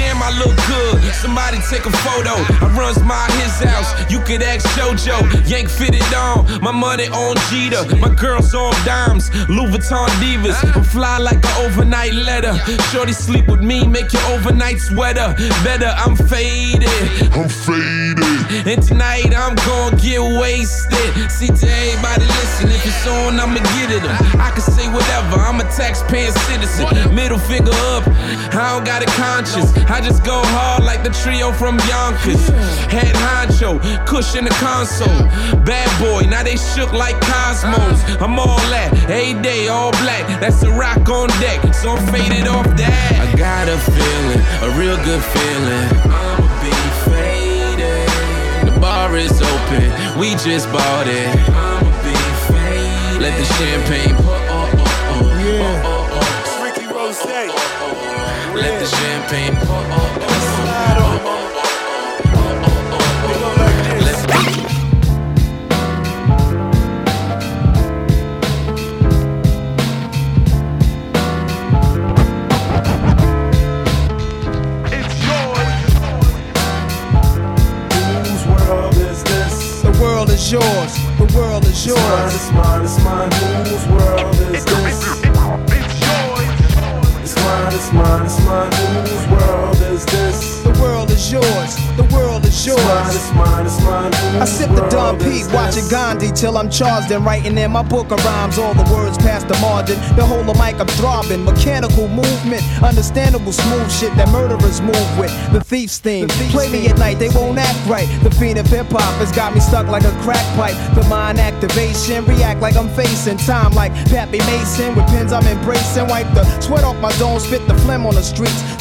Somebody 1.39 1.65
take 1.71 1.87
a 1.87 1.97
photo. 1.99 2.35
I 2.67 2.67
runs 2.77 2.99
my 3.05 3.25
his 3.39 3.63
house. 3.63 3.95
You 4.11 4.19
could 4.19 4.43
ask 4.43 4.67
JoJo. 4.77 5.49
Yank 5.49 5.71
fitted 5.71 6.03
on. 6.13 6.61
My 6.61 6.73
money 6.73 7.07
on 7.07 7.37
Jeter. 7.49 7.85
My 7.97 8.13
girls 8.13 8.53
on 8.57 8.75
dimes. 8.85 9.31
Louis 9.49 9.71
Vuitton 9.71 10.09
divas. 10.19 10.59
I'm 10.75 10.83
fly 10.83 11.19
like 11.19 11.39
an 11.39 11.65
overnight 11.65 12.13
letter. 12.13 12.59
Shorty 12.91 13.13
sleep 13.13 13.47
with 13.47 13.63
me, 13.63 13.87
make 13.87 14.13
your 14.13 14.23
overnight 14.33 14.81
sweater 14.81 15.37
better. 15.63 15.95
I'm 15.97 16.17
faded. 16.17 16.91
I'm 17.31 17.49
faded. 17.49 18.67
And 18.67 18.83
tonight 18.83 19.33
I'm 19.33 19.55
gonna 19.55 19.97
get 19.97 20.21
wasted. 20.21 21.31
See 21.31 21.47
to 21.47 21.67
everybody 21.71 22.27
listen. 22.27 22.69
If 22.69 22.85
it's 22.85 23.07
on, 23.07 23.39
I'ma 23.39 23.63
get 23.79 23.95
it. 23.95 24.03
I 24.41 24.51
can 24.51 24.63
say 24.63 24.89
whatever. 24.89 25.37
I'm 25.39 25.61
a 25.61 25.65
taxpaying 25.71 26.35
citizen. 26.51 27.15
Middle 27.15 27.39
finger 27.39 27.71
up. 27.95 28.03
I 28.59 28.75
don't 28.75 28.85
got 28.85 29.03
a 29.05 29.11
conscience. 29.15 29.71
I 29.89 30.01
just 30.01 30.25
go 30.25 30.43
hard 30.43 30.83
like 30.83 31.05
the 31.05 31.11
trio 31.29 31.53
from 31.53 31.79
Yonkers. 31.89 32.49
Head 32.89 33.15
honcho, 33.17 33.79
cushion 34.07 34.45
the 34.45 34.51
console. 34.65 35.21
Bad 35.65 35.89
boy, 36.01 36.29
now 36.29 36.43
they 36.43 36.57
shook 36.57 36.93
like 36.93 37.21
cosmos. 37.21 38.01
I'm 38.21 38.39
all 38.39 38.63
that, 38.73 38.91
a 39.11 39.41
day, 39.43 39.69
all 39.69 39.93
black. 40.03 40.25
That's 40.41 40.63
a 40.63 40.71
rock 40.73 41.09
on 41.09 41.29
deck, 41.41 41.61
so 41.75 41.91
I'm 41.93 42.07
faded 42.13 42.49
off 42.49 42.67
that. 42.77 43.13
I 43.21 43.27
got 43.37 43.69
a 43.69 43.77
feeling, 43.93 44.43
a 44.65 44.69
real 44.81 44.97
good 45.05 45.23
feeling. 45.37 45.89
I'ma 46.09 46.49
be 46.65 46.73
faded. 47.05 48.09
The 48.73 48.81
bar 48.81 49.17
is 49.17 49.37
open, 49.43 49.87
we 50.19 50.33
just 50.41 50.67
bought 50.73 51.07
it. 51.07 51.29
I'ma 51.53 51.93
be 52.05 52.17
faded. 52.49 53.21
Let 53.21 53.37
the 53.37 53.45
champagne 53.59 54.17
pour. 54.17 54.33
Oh, 54.33 54.73
oh, 54.73 54.89
oh, 55.11 55.29
oh, 55.29 55.85
oh, 55.85 56.21
oh. 56.21 56.65
Ricky 56.65 56.87
Rose. 56.87 57.21
Oh, 57.21 57.29
oh, 57.29 57.93
oh. 57.93 58.55
Let 58.57 58.81
the 58.81 58.87
champagne 58.87 59.55
pour. 59.67 59.83
Whose 60.29 61.08
sure. 81.79 81.97
Smartest 81.97 83.05
mind, 83.05 83.33
smartest 83.33 83.89
mind. 83.89 83.98
It's 94.71 94.79
mine. 94.79 94.85
I 94.85 94.85
sip 94.85 94.85
the 94.85 94.89
Dom 94.89 95.19
P, 95.19 95.45
watching 95.55 95.89
Gandhi 95.89 96.33
till 96.33 96.57
I'm 96.57 96.71
charged 96.71 97.11
and 97.11 97.25
writing 97.25 97.57
in 97.59 97.71
my 97.71 97.83
book 97.83 98.11
of 98.11 98.25
rhymes. 98.25 98.59
All 98.59 98.75
the 98.75 98.89
words 98.93 99.19
past 99.19 99.49
the 99.49 99.59
margin. 99.59 99.99
The 100.17 100.25
whole 100.25 100.49
of 100.49 100.57
mic 100.59 100.81
I'm 100.81 100.87
throbbing. 100.99 101.45
Mechanical 101.45 102.09
movement, 102.09 102.63
understandable 102.83 103.53
smooth 103.53 103.91
shit 103.91 104.15
that 104.17 104.29
murderers 104.31 104.81
move 104.81 105.19
with. 105.19 105.33
The 105.53 105.61
thief's 105.61 105.99
theme. 105.99 106.29
Play 106.29 106.71
me 106.71 106.89
at 106.89 106.99
night, 106.99 107.19
they 107.19 107.29
won't 107.29 107.59
act 107.59 107.79
right. 107.89 108.09
The 108.23 108.31
fiend 108.31 108.59
of 108.59 108.67
hip 108.67 108.89
hop 108.91 109.15
has 109.19 109.33
got 109.33 109.55
me 109.55 109.61
stuck 109.61 109.87
like 109.89 110.05
a 110.05 110.13
crack 110.23 110.45
pipe. 110.57 110.77
The 110.95 111.05
mind 111.09 111.39
activation, 111.39 112.25
react 112.27 112.61
like 112.61 112.77
I'm 112.77 112.89
facing 112.91 113.39
time 113.39 113.73
like 113.73 113.93
Pappy 114.07 114.39
Mason. 114.39 114.95
With 114.95 115.07
pins 115.09 115.33
I'm 115.33 115.47
embracing. 115.47 116.09
Wipe 116.09 116.33
the 116.35 116.45
sweat 116.61 116.85
off 116.85 116.97
my 117.01 117.13
dome, 117.19 117.39
spit 117.41 117.67
the 117.69 117.75
phlegm 117.75 118.07
on 118.07 118.15
the 118.15 118.23
streets. 118.23 118.63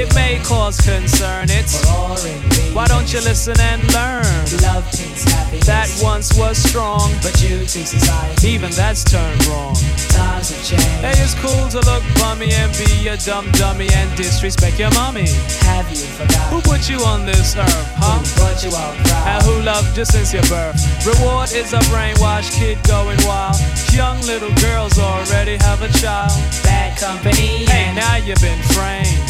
It 0.00 0.14
may 0.14 0.40
cause 0.42 0.80
concern. 0.80 1.48
It's 1.50 1.76
boring. 1.84 2.40
Why 2.72 2.86
don't 2.86 3.12
you 3.12 3.20
listen 3.20 3.52
and 3.60 3.82
learn? 3.92 4.24
Love 4.64 4.88
thinks 4.88 5.24
happiness. 5.28 5.66
That 5.66 5.92
once 6.00 6.32
was 6.38 6.56
strong, 6.56 7.12
but 7.20 7.36
you 7.42 7.68
think 7.68 7.84
society. 7.86 8.48
Even 8.48 8.70
that's 8.72 9.04
turned 9.04 9.44
wrong. 9.44 9.76
Times 10.08 10.56
have 10.56 10.64
changed. 10.64 11.04
Hey, 11.04 11.12
it's 11.20 11.36
cool 11.36 11.68
to 11.68 11.84
look 11.84 12.00
bummy 12.16 12.48
and 12.48 12.72
be 12.80 13.08
a 13.12 13.18
dumb 13.18 13.52
dummy 13.60 13.92
and 13.92 14.08
disrespect 14.16 14.80
your 14.80 14.90
mommy. 14.96 15.28
Have 15.68 15.90
you 15.90 16.08
forgot? 16.16 16.48
Who 16.48 16.62
put 16.62 16.88
you 16.88 17.04
on 17.04 17.26
this 17.26 17.54
earth, 17.54 17.68
huh? 18.00 18.24
Who 18.24 18.40
brought 18.40 18.64
you 18.64 18.72
out 18.72 18.96
proud? 19.04 19.28
And 19.28 19.40
who 19.44 19.60
loved 19.60 19.98
you 19.98 20.06
since 20.06 20.32
your 20.32 20.48
birth? 20.48 20.80
Reward 21.04 21.52
is 21.52 21.74
a 21.74 21.80
brainwashed 21.92 22.56
kid 22.56 22.80
going 22.88 23.20
wild. 23.28 23.60
Young 23.92 24.16
little 24.24 24.54
girls 24.64 24.98
already 24.98 25.58
have 25.60 25.82
a 25.82 25.92
child. 26.00 26.32
Bad 26.64 26.96
company. 26.96 27.68
Hey, 27.68 27.92
now 27.92 28.16
you've 28.16 28.40
been 28.40 28.62
framed. 28.72 29.20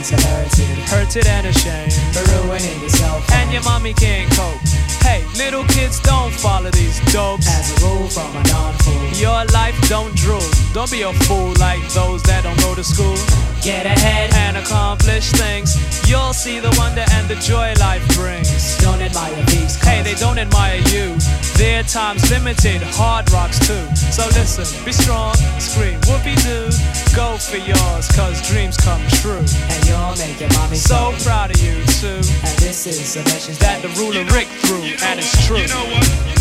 Parents 0.00 0.12
are 0.12 0.30
hurted. 0.30 0.78
Hurted 0.88 1.26
and 1.26 1.46
ashamed. 1.46 1.92
For 2.14 2.24
ruining 2.32 2.80
yourself. 2.80 3.30
And 3.32 3.52
your 3.52 3.62
mommy 3.64 3.92
can't 3.92 4.30
cope. 4.32 4.56
Hey, 5.02 5.22
little 5.36 5.64
kids 5.64 6.00
don't 6.00 6.32
follow 6.32 6.70
these 6.70 7.00
dopes. 7.12 7.46
As 7.46 7.82
a 7.82 7.86
rule 7.86 8.08
from 8.08 8.34
a 8.34 8.42
non-fool. 8.48 9.20
Your 9.20 9.44
life 9.52 9.76
don't 9.90 10.14
drool. 10.16 10.40
Don't 10.72 10.90
be 10.90 11.02
a 11.02 11.12
fool 11.28 11.52
like 11.58 11.86
those 11.92 12.22
that 12.22 12.44
don't 12.44 12.58
go 12.60 12.74
to 12.74 12.82
school. 12.82 13.16
Get 13.62 13.84
ahead 13.84 14.32
and 14.34 14.56
accomplish 14.56 15.30
things. 15.32 15.76
You'll 16.08 16.32
see 16.32 16.60
the 16.60 16.74
wonder 16.78 17.04
and 17.12 17.28
the 17.28 17.34
joy 17.36 17.74
life 17.78 18.00
brings. 18.16 18.78
Don't 18.78 19.02
admire 19.02 19.36
these. 19.52 19.76
Hey, 19.76 20.02
they 20.02 20.14
don't 20.14 20.38
admire 20.38 20.80
you. 20.88 21.14
Their 21.60 21.82
time's 21.82 22.24
limited, 22.30 22.80
hard 22.82 23.30
rocks 23.30 23.58
too. 23.58 23.84
So 23.94 24.24
listen, 24.32 24.64
be 24.84 24.92
strong, 24.92 25.34
scream 25.60 26.00
whoopee 26.08 26.36
doo. 26.40 26.72
Go 27.14 27.36
for 27.36 27.58
yours, 27.58 28.08
cause 28.16 28.40
dreams 28.48 28.78
come 28.78 29.02
true. 29.20 29.44
And 29.44 29.80
you'll 29.84 30.16
make 30.16 30.40
your 30.40 30.48
mommy 30.56 30.76
so 30.76 31.12
proud 31.20 31.54
of 31.54 31.60
you 31.60 31.84
too. 32.00 32.16
And 32.16 32.56
this 32.64 32.86
is 32.86 33.16
a 33.16 33.22
message 33.24 33.58
that 33.58 33.82
the 33.82 33.88
ruler 34.00 34.24
Rick 34.32 34.48
threw, 34.64 34.80
and 35.04 35.20
it's 35.20 35.46
true. 35.46 35.58
You 35.58 35.68
know 35.68 35.84
what? 35.84 36.39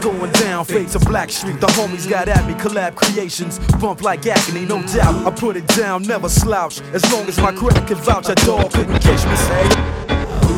Going 0.00 0.32
down, 0.32 0.64
fade 0.64 0.88
to 0.88 0.98
Blackstreet. 0.98 1.60
The 1.60 1.66
homies 1.66 2.08
got 2.08 2.28
at 2.28 2.46
me, 2.46 2.54
collab 2.54 2.94
creations. 2.94 3.58
Bump 3.78 4.02
like 4.02 4.26
agony, 4.26 4.64
no 4.64 4.82
doubt. 4.86 5.26
I 5.26 5.30
put 5.30 5.56
it 5.56 5.66
down, 5.68 6.04
never 6.04 6.28
slouch. 6.28 6.80
As 6.92 7.04
long 7.12 7.28
as 7.28 7.38
my 7.38 7.52
credit 7.52 7.86
can 7.86 7.98
vouch, 7.98 8.28
a 8.30 8.34
dog 8.46 8.72
couldn't 8.72 8.98
catch 9.00 9.26
me, 9.26 9.36
say. 9.36 10.09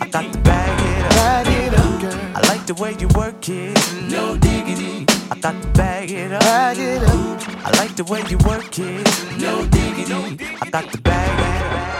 I 0.00 0.08
got 0.08 0.32
to 0.32 0.38
bag 0.40 0.80
it 0.80 1.04
up. 1.04 1.10
Bag 1.10 1.46
it 1.48 1.74
up, 1.74 2.00
girl. 2.00 2.36
I 2.36 2.40
like 2.48 2.66
the 2.66 2.74
way 2.74 2.94
you 2.98 3.08
work 3.08 3.48
it, 3.48 3.76
no 4.10 4.36
diggity. 4.36 5.06
I 5.30 5.38
got 5.40 5.60
to 5.62 5.68
bag 5.68 6.10
it 6.10 6.32
up. 6.32 6.40
Bag 6.40 6.78
it 6.78 7.02
up. 7.02 7.66
I 7.66 7.70
like 7.78 7.96
the 7.96 8.04
way 8.04 8.22
you 8.28 8.38
work 8.38 8.78
it. 8.78 9.06
No 9.40 9.66
diggity. 9.66 10.44
I 10.62 10.70
got 10.70 10.90
the 10.92 10.98
bag. 10.98 11.40
it 11.40 11.62
up. 11.62 11.96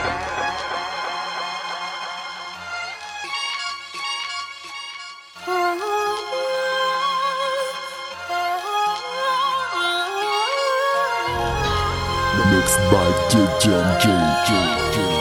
Mixed 12.52 12.78
by 12.90 13.06
DJ 13.28 13.64
J. 14.00 14.04
We 14.96 15.15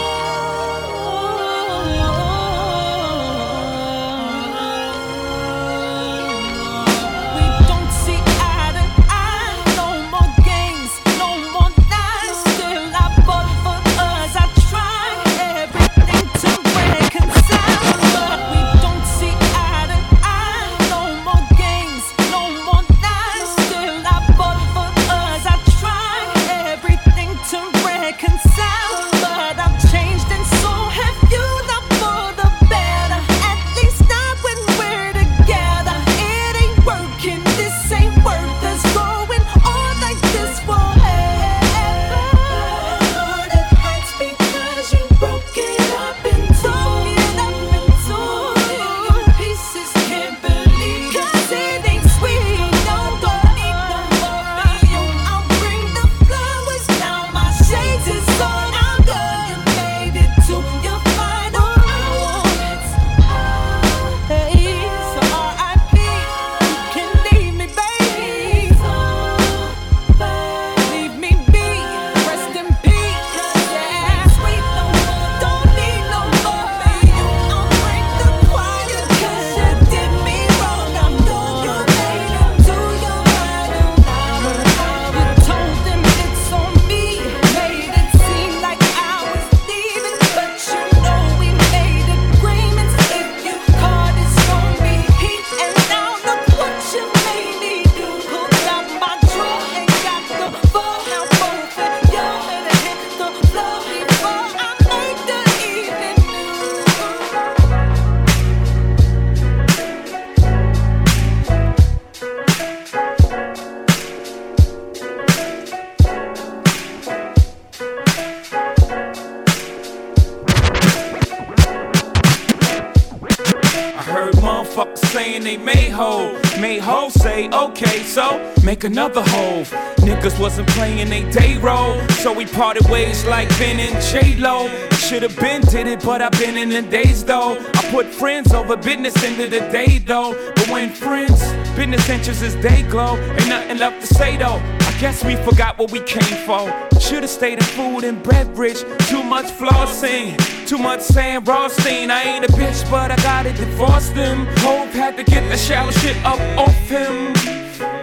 motherfuckers 124.75 125.05
saying 125.11 125.43
they 125.43 125.57
made 125.57 125.91
hoe. 125.91 126.39
Made 126.59 126.79
hoe 126.79 127.09
say, 127.09 127.49
okay, 127.49 127.99
so 128.03 128.53
make 128.63 128.83
another 128.83 129.21
hoe. 129.21 129.63
Niggas 129.97 130.39
wasn't 130.39 130.67
playing 130.69 131.09
they 131.09 131.29
day 131.31 131.57
role, 131.57 131.99
so 132.09 132.33
we 132.33 132.45
parted 132.45 132.87
ways 132.89 133.25
like 133.25 133.47
Ben 133.57 133.79
and 133.79 134.03
J 134.03 134.35
Lo. 134.37 134.67
Should've 134.91 135.35
been 135.39 135.61
did 135.61 135.87
it, 135.87 136.03
but 136.03 136.21
I've 136.21 136.31
been 136.33 136.57
in 136.57 136.69
the 136.69 136.81
days 136.81 137.23
though. 137.23 137.57
I 137.57 137.91
put 137.91 138.07
friends 138.07 138.53
over 138.53 138.75
business 138.75 139.23
into 139.23 139.47
the 139.47 139.59
day 139.71 139.99
though. 139.99 140.33
But 140.55 140.69
when 140.69 140.89
friends, 140.89 141.41
business 141.75 142.09
interests 142.09 142.43
is 142.43 142.55
day 142.55 142.83
glow, 142.83 143.17
ain't 143.17 143.47
nothing 143.47 143.77
left 143.77 144.01
to 144.01 144.13
say 144.13 144.37
though. 144.37 144.61
Guess 144.99 145.25
we 145.25 145.35
forgot 145.35 145.77
what 145.77 145.91
we 145.91 145.99
came 145.99 146.37
for. 146.45 146.71
Should've 147.01 147.29
stayed 147.29 147.57
in 147.57 147.63
food 147.63 148.05
and 148.05 148.23
beverage. 148.23 148.79
Too 149.09 149.23
much 149.23 149.47
flossing, 149.47 150.37
too 150.65 150.77
much 150.77 151.01
saying 151.01 151.43
Rothstein. 151.43 152.09
I 152.09 152.23
ain't 152.23 152.45
a 152.45 152.47
bitch, 152.53 152.89
but 152.89 153.11
I 153.11 153.17
gotta 153.17 153.51
divorce 153.51 154.09
them. 154.11 154.45
Hope 154.59 154.87
had 154.89 155.17
to 155.17 155.23
get 155.23 155.47
the 155.49 155.57
shallow 155.57 155.91
shit 155.91 156.15
up 156.23 156.39
off 156.57 156.73
him. 156.87 157.33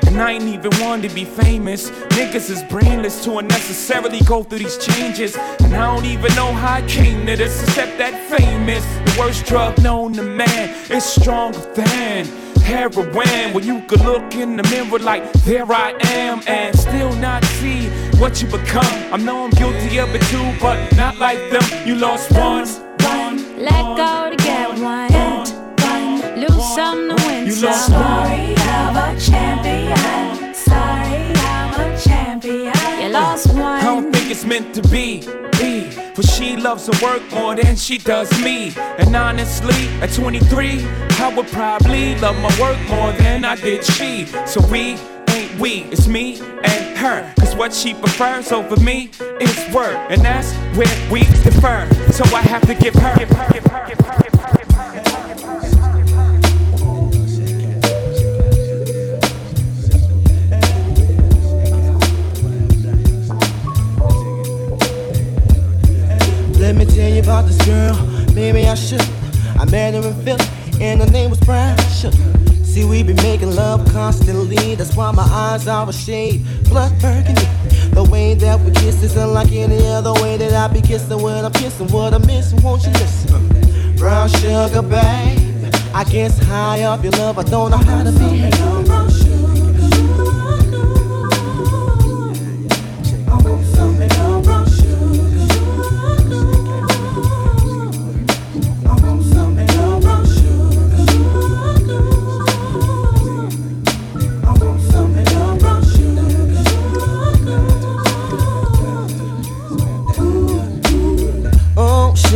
And 0.06 0.20
I 0.20 0.32
ain't 0.32 0.44
even 0.44 0.70
one 0.82 1.01
to 1.01 1.09
be 1.09 1.24
famous. 1.24 1.90
Niggas 2.10 2.51
is 2.51 2.62
brainless 2.64 3.24
to 3.24 3.39
unnecessarily 3.39 4.20
go 4.20 4.43
through 4.43 4.59
these 4.59 4.77
changes. 4.77 5.35
And 5.60 5.74
I 5.74 5.94
don't 5.94 6.05
even 6.05 6.35
know 6.35 6.52
how 6.52 6.74
I 6.74 6.82
came 6.82 7.24
to 7.24 7.36
this, 7.36 7.62
except 7.62 7.97
that 7.97 8.14
famous. 8.28 8.85
The 8.85 9.16
worst 9.19 9.47
drug 9.47 9.82
known 9.82 10.12
to 10.12 10.23
man 10.23 10.69
is 10.90 11.05
stronger 11.05 11.59
than 11.74 12.41
heroin. 12.63 13.53
When 13.55 13.65
you 13.65 13.81
could 13.83 14.01
look 14.01 14.35
in 14.35 14.57
the 14.57 14.63
mirror 14.65 14.99
like, 14.99 15.31
there 15.45 15.71
I 15.71 15.93
am, 16.13 16.41
and 16.47 16.77
still 16.79 17.13
not 17.17 17.45
see 17.45 17.89
what 18.19 18.41
you 18.43 18.49
become. 18.49 18.85
I 19.13 19.17
know 19.17 19.45
I'm 19.45 19.51
guilty 19.51 19.99
of 19.99 20.15
it 20.15 20.23
too, 20.23 20.55
but 20.61 20.77
not 20.97 21.19
like 21.19 21.39
them. 21.51 21.63
You 21.87 21.97
lost 21.97 22.31
one. 22.33 22.67
Let 23.59 23.97
go 23.97 24.31
to 24.31 24.37
get 24.37 24.69
one. 24.79 25.11
Lose 26.41 26.75
some 26.75 27.09
to 27.09 27.27
win 27.27 27.47
You 27.47 27.53
some. 27.53 27.71
lost 27.71 27.91
one. 27.91 28.03
Sorry, 28.03 28.55
I'm 28.57 28.97
a 28.97 29.21
champion. 29.21 30.55
Sorry, 30.55 31.33
I'm 31.37 31.75
a 31.81 31.99
champion. 31.99 32.73
You 33.03 33.09
lost 33.11 33.47
one. 33.49 33.52
I 33.52 33.52
don't 33.93 34.10
think 34.10 34.31
it's 34.31 34.47
meant 34.47 34.74
to 34.74 34.82
be. 34.89 35.20
But 36.16 36.24
she 36.24 36.56
loves 36.56 36.86
her 36.86 37.06
work 37.06 37.23
more 37.31 37.55
than 37.55 37.77
she 37.77 37.98
does 37.98 38.31
me. 38.43 38.73
And 38.77 39.14
honestly, 39.14 39.86
at 40.01 40.12
23, 40.12 40.85
I 41.20 41.32
would 41.36 41.47
probably 41.48 42.19
love 42.19 42.36
my 42.36 42.52
work 42.60 42.78
more 42.89 43.12
than 43.12 43.44
I 43.44 43.56
did 43.56 43.85
she. 43.85 44.27
So 44.47 44.66
we 44.69 44.97
ain't 45.28 45.60
we, 45.60 45.85
it's 45.93 46.09
me 46.09 46.40
and 46.40 46.97
her. 46.97 47.32
Cause 47.39 47.55
what 47.55 47.73
she 47.73 47.93
prefers 47.93 48.51
over 48.51 48.81
me 48.81 49.10
is 49.40 49.74
work. 49.74 49.97
And 50.10 50.23
that's 50.23 50.52
where 50.77 51.10
we 51.10 51.20
differ. 51.44 51.86
So 52.12 52.24
I 52.35 52.43
have 52.43 52.66
to 52.66 52.74
give 52.74 52.94
her, 52.94 53.14
give 53.19 53.28
her, 53.28 53.52
give 53.52 53.66
her, 53.66 53.86
give 53.89 54.01
her. 54.01 54.22
Let 66.63 66.77
me 66.77 66.85
tell 66.85 67.13
you 67.13 67.21
about 67.21 67.47
this 67.47 67.59
girl. 67.67 67.97
Maybe 68.37 68.69
I 68.69 68.77
should. 68.77 69.03
I 69.59 69.65
met 69.65 69.95
her 69.95 70.09
in 70.09 70.15
Philly, 70.23 70.45
and 70.81 71.01
her 71.01 71.11
name 71.11 71.31
was 71.31 71.41
Shook. 72.01 72.15
See, 72.65 72.85
we 72.85 73.03
be 73.03 73.15
making 73.15 73.57
love 73.57 73.85
constantly. 73.93 74.77
That's 74.77 74.95
why 74.95 75.11
my 75.11 75.25
eyes 75.25 75.67
are 75.67 75.89
a 75.89 75.93
shade 75.93 76.47
blood 76.69 76.93
burgundy. 77.01 77.49
The 77.95 78.05
way 78.09 78.35
that 78.35 78.61
we 78.61 78.71
kiss 78.71 79.03
is 79.03 79.17
unlike 79.17 79.51
any 79.51 79.85
other 79.89 80.13
way 80.23 80.37
that 80.37 80.53
I 80.53 80.73
be 80.73 80.81
kissing 80.81 81.21
when 81.21 81.45
I'm 81.45 81.53
kissing. 81.53 81.89
What 81.89 82.15
I'm 82.15 82.25
missing, 82.29 82.63
won't 82.63 82.85
you 82.85 82.93
listen? 82.93 83.97
Brown 83.97 84.29
sugar, 84.29 84.83
babe. 84.83 85.75
I 85.93 86.05
guess 86.05 86.39
high 86.45 86.83
up 86.83 87.03
your 87.03 87.13
love, 87.15 87.41
I 87.41 87.43
don't 87.43 87.73
know 87.73 87.77
how 87.77 88.05
to 88.05 88.13
be. 88.13 88.91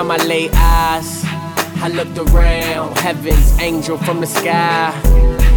Time 0.00 0.10
I 0.10 0.16
lay 0.24 0.48
eyes. 0.54 1.24
I 1.82 1.88
looked 1.88 2.16
around, 2.16 2.96
heaven's 2.98 3.58
angel 3.58 3.98
from 3.98 4.20
the 4.20 4.26
sky. 4.26 4.98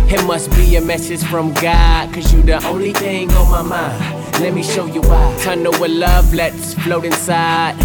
It 0.09 0.25
must 0.25 0.49
be 0.51 0.75
a 0.75 0.81
message 0.81 1.23
from 1.23 1.53
God, 1.53 2.13
cause 2.13 2.33
you 2.33 2.41
the 2.41 2.65
only 2.67 2.91
thing 2.93 3.31
on 3.31 3.49
my 3.49 3.61
mind. 3.61 4.41
Let 4.41 4.53
me 4.53 4.61
show 4.63 4.85
you 4.85 5.01
why. 5.01 5.37
Tunnel 5.41 5.73
with 5.79 5.91
love, 5.91 6.33
let's 6.33 6.73
float 6.73 7.05
inside. 7.05 7.75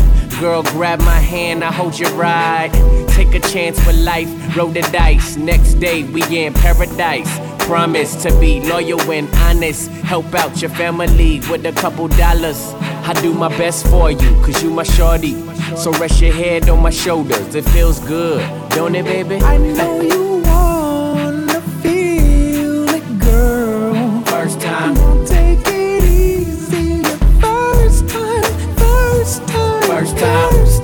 Girl, 0.40 0.62
grab 0.64 0.98
my 1.00 1.20
hand, 1.20 1.62
I 1.62 1.70
hold 1.70 1.98
your 1.98 2.12
ride. 2.14 2.72
Take 3.10 3.34
a 3.34 3.40
chance 3.40 3.78
with 3.86 3.98
life, 4.04 4.30
roll 4.56 4.68
the 4.68 4.82
dice. 4.92 5.36
Next 5.36 5.74
day, 5.74 6.02
we 6.02 6.22
in 6.36 6.54
paradise. 6.54 7.30
Promise 7.66 8.22
to 8.24 8.30
be 8.40 8.60
loyal 8.62 9.00
and 9.12 9.28
honest. 9.46 9.90
Help 10.12 10.34
out 10.34 10.60
your 10.60 10.70
family 10.70 11.40
with 11.50 11.64
a 11.66 11.72
couple 11.72 12.08
dollars. 12.08 12.74
I 13.08 13.14
do 13.22 13.32
my 13.32 13.48
best 13.56 13.86
for 13.86 14.10
you, 14.10 14.34
cause 14.42 14.62
you 14.62 14.68
my 14.68 14.82
shorty. 14.82 15.32
So 15.76 15.90
rest 15.92 16.20
your 16.20 16.34
head 16.34 16.68
on 16.68 16.82
my 16.82 16.90
shoulders, 16.90 17.54
it 17.54 17.64
feels 17.70 18.00
good, 18.00 18.46
don't 18.68 18.94
it, 18.94 19.06
baby? 19.06 19.36
I 19.36 19.56
know 19.56 20.02
you 20.02 20.42
wanna 20.44 21.58
feel 21.82 22.86
it, 22.90 23.18
girl. 23.18 24.20
First 24.26 24.60
time. 24.60 24.94
Take 25.24 25.66
it 25.68 26.04
easy, 26.04 27.00
your 27.08 27.18
first 27.40 28.08
time, 28.10 28.42
first 28.76 29.48
time, 29.48 29.82
First 29.84 30.18
time. 30.18 30.77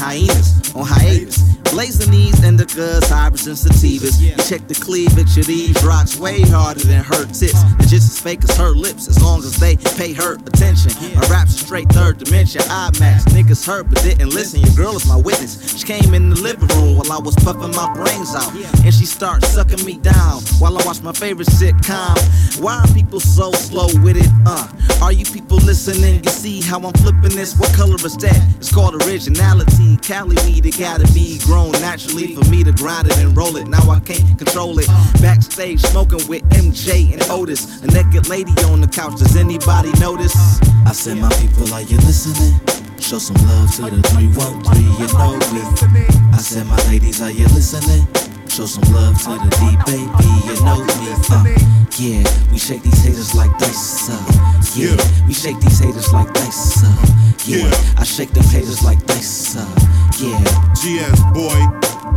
Hyenas 0.00 0.74
on 0.74 0.86
hiatus. 0.86 1.38
Blazing 1.70 2.10
these 2.10 2.40
indicas, 2.40 3.08
hybrids, 3.08 3.46
and 3.46 3.56
sativas. 3.56 4.16
Check 4.48 4.66
the 4.66 4.74
cleavage 4.74 5.09
of 5.36 5.46
these 5.46 5.80
rocks 5.84 6.18
way 6.18 6.40
harder 6.42 6.80
than 6.80 7.04
her 7.04 7.24
tits. 7.26 7.62
They're 7.78 7.88
just 7.88 8.10
as 8.10 8.20
fake 8.20 8.42
as 8.44 8.56
her 8.56 8.70
lips, 8.70 9.06
as 9.08 9.22
long 9.22 9.38
as 9.40 9.56
they 9.56 9.76
pay 9.76 10.12
her 10.12 10.34
attention. 10.34 10.92
My 11.14 11.26
rap's 11.28 11.60
straight 11.60 11.88
third 11.90 12.18
dimension. 12.18 12.62
I 12.68 12.90
IMAX. 12.90 13.24
Niggas 13.30 13.66
heard 13.66 13.88
but 13.88 14.02
didn't 14.02 14.30
listen. 14.30 14.60
Your 14.60 14.74
girl 14.74 14.96
is 14.96 15.06
my 15.06 15.16
witness. 15.16 15.78
She 15.78 15.86
came 15.86 16.14
in 16.14 16.30
the 16.30 16.40
living 16.40 16.68
room 16.68 16.96
while 16.96 17.12
I 17.12 17.18
was 17.18 17.34
puffing 17.36 17.70
my 17.72 17.92
brains 17.94 18.34
out. 18.34 18.52
And 18.84 18.92
she 18.92 19.06
started 19.06 19.46
sucking 19.46 19.84
me 19.84 19.98
down 19.98 20.42
while 20.58 20.76
I 20.76 20.84
watched 20.84 21.02
my 21.02 21.12
favorite 21.12 21.48
sitcom. 21.48 22.16
Why 22.60 22.80
are 22.80 22.94
people 22.94 23.20
so 23.20 23.52
slow 23.52 23.86
with 24.02 24.16
it? 24.16 24.30
Uh, 24.46 24.66
are 25.02 25.12
you 25.12 25.24
people 25.24 25.58
listening? 25.58 26.24
You 26.24 26.30
see 26.30 26.60
how 26.60 26.80
I'm 26.80 26.92
flipping 26.94 27.36
this? 27.36 27.56
What 27.56 27.72
color 27.74 27.96
is 27.96 28.16
that? 28.18 28.56
It's 28.56 28.72
called 28.72 28.94
originality. 29.06 29.96
Cali 29.98 30.36
weed, 30.44 30.66
it 30.66 30.78
gotta 30.78 31.10
be 31.12 31.38
grown 31.44 31.72
naturally 31.72 32.34
for 32.34 32.44
me 32.50 32.64
to 32.64 32.72
grind 32.72 33.08
it 33.08 33.18
and 33.18 33.36
roll 33.36 33.56
it. 33.56 33.68
Now 33.68 33.90
I 33.90 34.00
can't 34.00 34.38
control 34.38 34.78
it. 34.78 34.88
Backstage 35.20 35.80
smoking 35.80 36.26
with 36.28 36.42
MJ 36.50 37.12
and 37.12 37.22
Otis. 37.30 37.82
A 37.82 37.86
naked 37.88 38.28
lady 38.28 38.52
on 38.64 38.80
the 38.80 38.88
couch. 38.88 39.18
Does 39.18 39.36
anybody 39.36 39.92
notice? 40.00 40.34
I 40.86 40.92
said, 40.92 41.18
my 41.18 41.28
people, 41.40 41.72
are 41.74 41.82
you 41.82 41.96
listening? 41.98 42.58
Show 42.98 43.18
some 43.18 43.36
love 43.46 43.74
to 43.76 43.82
the 43.82 44.02
313, 44.08 44.82
you 44.96 45.08
know 45.18 45.36
me. 45.52 45.62
I 46.32 46.38
said, 46.38 46.66
my 46.66 46.76
ladies, 46.88 47.20
are 47.20 47.30
you 47.30 47.44
listening? 47.48 48.06
Show 48.48 48.66
some 48.66 48.84
love 48.92 49.16
to 49.24 49.36
the 49.38 49.50
D 49.60 49.76
baby, 49.86 50.30
you 50.46 50.56
know 50.64 50.80
me. 50.84 51.10
Uh, 51.30 51.44
yeah, 51.98 52.24
we 52.50 52.58
shake 52.58 52.82
these 52.82 53.04
haters 53.04 53.34
like 53.34 53.50
dice. 53.58 54.08
Uh, 54.10 54.18
yeah, 54.74 54.96
we 55.26 55.34
shake 55.34 55.58
these 55.60 55.78
haters 55.78 56.12
like 56.12 56.32
dice. 56.34 56.82
Uh, 56.82 56.96
yeah, 57.46 57.70
I 57.98 58.04
shake 58.04 58.30
them 58.30 58.44
haters 58.44 58.82
like 58.82 59.04
dice. 59.06 59.56
Uh, 59.56 59.66
yeah. 60.18 60.38
GS 60.74 61.20
boy. 61.32 61.60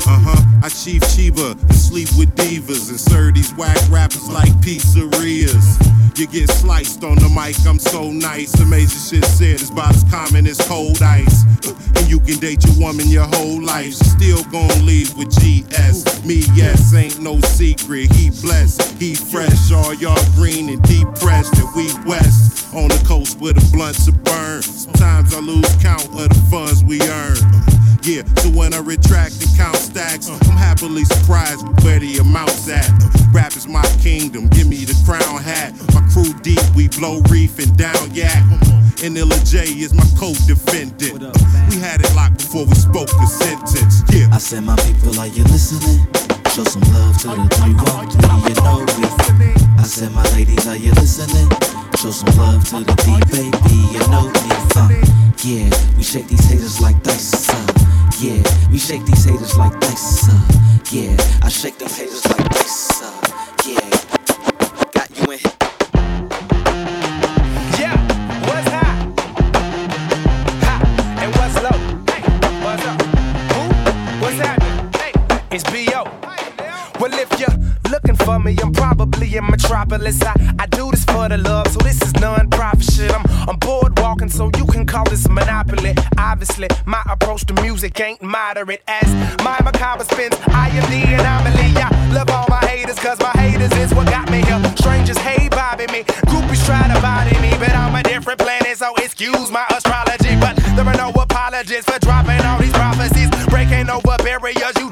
Uh 0.06 0.20
huh. 0.20 0.41
I 0.64 0.70
chief 0.70 1.02
Chiba 1.03 1.56
sleep 1.74 2.10
with 2.18 2.34
divas 2.36 2.90
and 2.90 2.99
serve 2.99 3.36
these 3.36 3.53
whack 3.53 3.78
rappers 3.90 4.30
like 4.30 4.52
pizzerias. 4.61 5.80
You 6.18 6.28
get 6.28 6.49
sliced 6.49 7.03
on 7.03 7.15
the 7.15 7.30
mic, 7.30 7.56
I'm 7.65 7.80
so 7.80 8.11
nice. 8.11 8.60
Amazing 8.60 9.20
shit 9.22 9.26
said 9.30 9.61
is 9.61 9.70
about 9.72 9.95
as 9.95 10.03
common 10.11 10.45
as 10.45 10.60
cold 10.68 11.02
ice. 11.02 11.44
Uh, 11.68 11.74
And 11.95 12.07
you 12.10 12.20
can 12.20 12.38
date 12.40 12.64
your 12.65 12.78
woman 12.78 13.07
your 13.07 13.26
whole 13.26 13.61
life. 13.61 13.94
She 13.98 14.06
still 14.06 14.44
gon' 14.52 14.86
leave 14.86 15.15
with 15.18 15.30
GS. 15.30 16.24
Me, 16.26 16.44
yes, 16.53 16.94
ain't 16.94 17.20
no 17.20 17.40
secret. 17.41 18.11
He 18.14 18.30
blessed, 18.41 18.99
he 19.02 19.15
fresh. 19.15 19.72
All 19.72 19.94
y'all 19.95 20.18
green 20.36 20.70
and 20.70 20.82
depressed. 20.84 21.57
And 21.57 21.70
we 21.76 21.88
west 22.06 22.74
on 22.76 22.90
the 22.90 23.03
coast 23.07 23.40
where 23.40 23.53
the 23.53 23.68
blunts 23.74 24.07
are 24.07 24.11
burned. 24.11 24.64
Sometimes 24.65 25.34
I 25.34 25.40
lose 25.40 25.70
count 25.82 26.06
of 26.14 26.30
the 26.30 26.48
funds 26.52 26.84
we 26.84 27.02
earn. 27.02 27.38
Yeah, 28.04 28.24
so 28.44 28.50
when 28.50 28.74
I 28.74 28.80
retract 28.80 29.40
and 29.40 29.56
count 29.56 29.78
stacks, 29.78 30.28
I'm 30.28 30.58
happily 30.60 31.06
surprised 31.06 31.66
with 31.66 31.86
where 31.86 32.00
the 32.00 32.18
amount's 32.18 32.68
at. 32.68 32.92
Rap 33.32 33.56
is 33.56 33.66
my 33.66 33.82
kingdom, 34.04 34.50
give 34.50 34.68
me 34.68 34.84
the 34.84 34.92
crown 35.08 35.42
hat. 35.42 35.72
My 35.96 36.04
crew 36.12 36.36
deep, 36.44 36.60
we 36.76 36.90
blow 36.90 37.22
reef 37.32 37.60
and 37.60 37.72
down 37.78 38.12
yak. 38.12 38.44
And 39.02 39.18
Illa 39.18 39.40
J 39.48 39.64
is 39.80 39.94
my 39.94 40.04
co-defendant. 40.20 41.16
We 41.72 41.80
had 41.80 42.04
it 42.04 42.12
locked 42.14 42.44
before 42.44 42.66
we 42.66 42.76
spoke 42.76 43.08
a 43.08 43.26
sentence. 43.26 44.04
Yeah. 44.12 44.28
I 44.36 44.38
said, 44.38 44.66
my 44.68 44.76
people, 44.84 45.18
are 45.18 45.28
you 45.28 45.48
listening? 45.48 46.04
Show 46.52 46.68
some 46.68 46.84
love 46.92 47.16
to 47.24 47.40
the 47.40 47.48
313, 47.56 48.52
you 48.52 48.56
know 48.68 48.84
me. 49.00 49.56
I 49.80 49.84
said, 49.88 50.12
my 50.12 50.28
ladies, 50.36 50.68
are 50.68 50.76
you 50.76 50.92
listening? 51.00 51.48
Show 51.96 52.12
some 52.12 52.36
love 52.36 52.68
to 52.68 52.84
the 52.84 52.96
D 53.08 53.16
baby, 53.32 53.80
you 53.96 54.04
know 54.12 54.28
me. 54.28 54.52
Uh, 54.76 54.92
yeah, 55.48 55.72
we 55.96 56.04
shake 56.04 56.28
these 56.28 56.44
haters 56.52 56.82
like 56.82 57.02
dice. 57.02 57.48
Uh, 57.48 57.93
yeah, 58.19 58.41
we 58.72 58.77
shake 58.77 59.06
these 59.06 59.26
haters 59.26 59.57
like 59.57 59.77
dice. 59.80 60.27
Uh, 60.30 60.41
yeah, 60.91 61.15
I 61.41 61.49
shake 61.49 61.77
them 61.77 61.90
haters 61.90 62.26
like 62.26 62.49
dice. 62.49 63.02
Uh, 63.02 63.22
yeah, 63.65 63.90
got 64.94 65.10
you 65.18 65.31
in. 65.34 65.40
Yeah, 65.40 65.73
Metropolis. 79.84 80.22
I, 80.24 80.56
I 80.60 80.66
do 80.68 80.92
this 80.92 81.04
for 81.06 81.28
the 81.30 81.38
love, 81.38 81.68
so 81.68 81.80
this 81.80 82.02
is 82.02 82.14
non-profit 82.16 82.84
shit. 82.84 83.12
I'm, 83.12 83.24
I'm 83.50 83.58
bored 83.58 83.98
walking, 84.00 84.30
so 84.30 84.50
you 84.58 84.66
can 84.66 84.86
call 84.86 85.04
this 85.06 85.26
a 85.26 85.30
monopoly. 85.30 85.94
Obviously, 86.18 86.68
my 86.86 87.02
approach 87.10 87.46
to 87.48 87.54
music 87.62 88.00
ain't 88.00 88.22
moderate. 88.22 88.82
As 88.88 89.08
my 89.44 89.60
macabre 89.64 90.06
spins, 90.06 90.36
I 90.48 90.70
am 90.70 90.86
the 90.90 91.14
anomaly. 91.14 91.76
I 91.76 92.14
love 92.14 92.30
all 92.30 92.46
my 92.50 92.66
haters, 92.68 93.00
cause 93.00 93.20
my 93.20 93.32
haters 93.32 93.72
is 93.78 93.94
what 93.94 94.08
got 94.08 94.30
me 94.32 94.42
here. 94.44 94.62
Strangers 94.78 95.18
hate 95.18 95.52
bobbing 95.52 95.92
me, 95.92 96.04
groupies 96.32 96.66
try 96.66 96.88
to 96.88 97.02
body 97.02 97.38
me, 97.42 97.52
but 97.60 97.72
I'm 97.72 97.96
a 97.96 98.04
different 98.04 98.40
planet, 98.40 98.78
so 98.78 98.96
excuse 98.96 99.52
my 99.52 99.66
astrology. 99.76 100.36
But 100.40 100.56
there 100.76 100.86
are 100.86 100.98
no 100.98 101.10
apologies 101.10 101.84
for 101.86 102.00
dropping 102.00 102.42
all 102.46 102.60
these 102.60 102.74
prophecies, 102.74 103.30
breaking 103.48 103.90
over 103.90 104.16
barriers. 104.20 104.83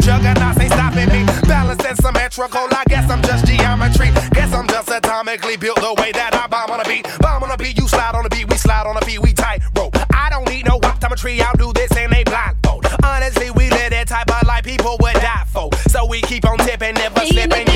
And 1.92 2.00
symmetrical, 2.00 2.68
I 2.72 2.84
guess 2.88 3.10
I'm 3.10 3.22
just 3.22 3.46
geometry. 3.46 4.12
Guess 4.32 4.54
I'm 4.54 4.68
just 4.68 4.88
atomically 4.88 5.60
built 5.60 5.76
the 5.78 5.94
way 6.02 6.12
that 6.14 6.34
I 6.34 6.48
bomb 6.48 6.72
on 6.72 6.80
a 6.80 6.86
beat. 6.86 7.06
Bomb 7.20 7.44
on 7.44 7.52
a 7.52 7.58
beat, 7.58 7.78
you 7.78 7.88
slide 7.88 8.16
on 8.16 8.26
a 8.26 8.30
beat, 8.30 8.50
we 8.50 8.56
slide 8.56 8.88
on 8.88 8.96
a 8.96 9.06
beat, 9.06 9.22
we 9.22 9.34
tight 9.34 9.62
rope. 9.76 9.96
I 10.14 10.30
don't 10.30 10.48
need 10.48 10.66
no 10.66 10.80
optometry, 10.80 11.42
I'll 11.42 11.56
do 11.58 11.74
this 11.74 11.92
and 11.98 12.12
they 12.12 12.24
blindfold. 12.24 12.86
Honestly, 13.04 13.52
we 13.52 13.70
live 13.70 13.92
that 13.92 14.08
type 14.08 14.32
of 14.32 14.48
life 14.48 14.64
people 14.64 14.98
would 15.02 15.16
die 15.16 15.44
for. 15.52 15.70
So 15.90 16.06
we 16.06 16.22
keep 16.22 16.46
on 16.46 16.58
tipping, 16.60 16.96
never 16.96 17.26
slipping, 17.26 17.70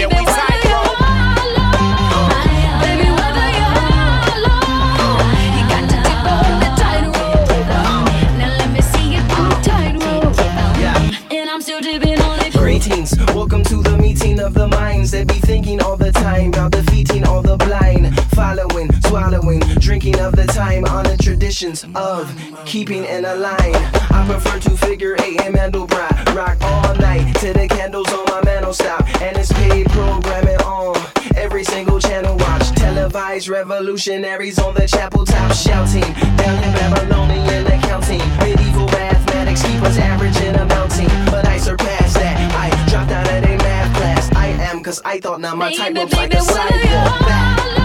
following, 18.46 18.90
swallowing, 19.08 19.60
drinking 19.80 20.20
of 20.20 20.36
the 20.36 20.46
time 20.46 20.86
on 20.86 21.04
the 21.04 21.18
traditions 21.18 21.84
of 21.96 22.32
keeping 22.66 23.04
in 23.04 23.26
a 23.26 23.36
line. 23.36 23.76
I 24.18 24.24
prefer 24.30 24.60
to 24.60 24.78
figure 24.78 25.16
eight 25.24 25.42
and 25.42 25.56
Mandelbrot, 25.56 26.36
rock 26.36 26.58
all 26.62 26.96
night 26.96 27.34
till 27.38 27.54
the 27.54 27.68
candles 27.68 28.12
on 28.14 28.24
my 28.26 28.42
mantle 28.44 28.74
stop, 28.74 29.04
and 29.22 29.36
it's 29.36 29.52
paid 29.52 29.88
programming 29.90 30.62
on 30.62 30.96
every 31.36 31.64
single 31.64 32.00
channel. 32.00 32.38
Watch 32.38 32.70
televised 32.76 33.48
revolutionaries 33.48 34.60
on 34.60 34.76
the 34.76 34.88
chapel 34.88 35.26
top 35.26 35.52
shouting 35.54 36.10
down 36.38 36.64
in 36.64 36.72
Babylonian 36.80 37.66
accounting. 37.66 38.22
Medieval 38.46 38.86
mathematics 38.88 39.64
keep 39.64 39.82
us 39.82 39.98
average 39.98 40.38
and 40.38 40.58
amounting, 40.58 41.10
but 41.32 41.48
I 41.48 41.58
surpass 41.58 42.14
that. 42.14 42.36
I 42.54 42.70
dropped 42.90 43.12
out 43.12 43.28
of 43.28 43.44
a 43.44 43.58
math 43.58 43.98
class. 43.98 44.32
I 44.36 44.48
am 44.70 44.84
cause 44.84 45.02
I 45.04 45.20
thought 45.20 45.42
now 45.42 45.56
my 45.56 45.74
type 45.74 45.96
looks 45.96 46.14
like 46.14 46.34
a 46.34 46.42
sidewalk. 46.42 47.20
Baby, 47.22 47.85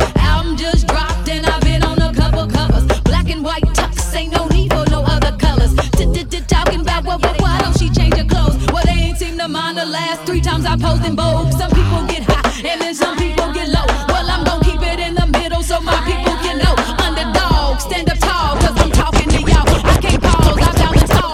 the 9.81 9.87
last 9.87 10.23
three 10.27 10.41
times 10.41 10.65
I 10.65 10.75
posed 10.77 11.05
in 11.05 11.15
Vogue. 11.15 11.51
Some 11.53 11.71
people 11.71 12.05
get 12.05 12.23
high 12.23 12.69
and 12.69 12.81
then 12.81 12.93
some 12.93 13.17
people 13.17 13.51
get 13.51 13.67
low. 13.69 13.85
Well, 14.13 14.29
I'm 14.29 14.43
gonna 14.43 14.63
keep 14.63 14.81
it 14.81 14.99
in 14.99 15.15
the 15.15 15.25
middle 15.25 15.63
so 15.63 15.79
my 15.81 15.97
people 16.05 16.35
can 16.45 16.57
know. 16.61 16.75
Underdog, 17.01 17.79
stand 17.79 18.09
up 18.09 18.19
tall, 18.19 18.57
cause 18.61 18.77
I'm 18.77 18.91
talking 18.91 19.29
to 19.29 19.41
y'all. 19.41 19.65
I 19.93 19.97
can't 19.99 20.21
pause, 20.21 20.57
I'm 20.67 20.75
down 20.81 20.93
the 21.01 21.07
tall. 21.17 21.33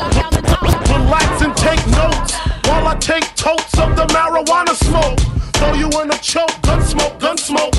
Relax 0.96 1.42
and 1.44 1.56
take 1.58 1.84
notes 1.92 2.36
while 2.68 2.88
I 2.88 2.96
take 3.00 3.28
totes 3.36 3.78
of 3.80 3.96
the 3.98 4.06
marijuana 4.16 4.76
smoke. 4.88 5.20
Throw 5.60 5.74
you 5.74 5.90
in 6.02 6.12
a 6.12 6.18
choke, 6.20 6.56
gun 6.62 6.82
smoke, 6.82 7.20
gun 7.20 7.38
smoke. 7.38 7.77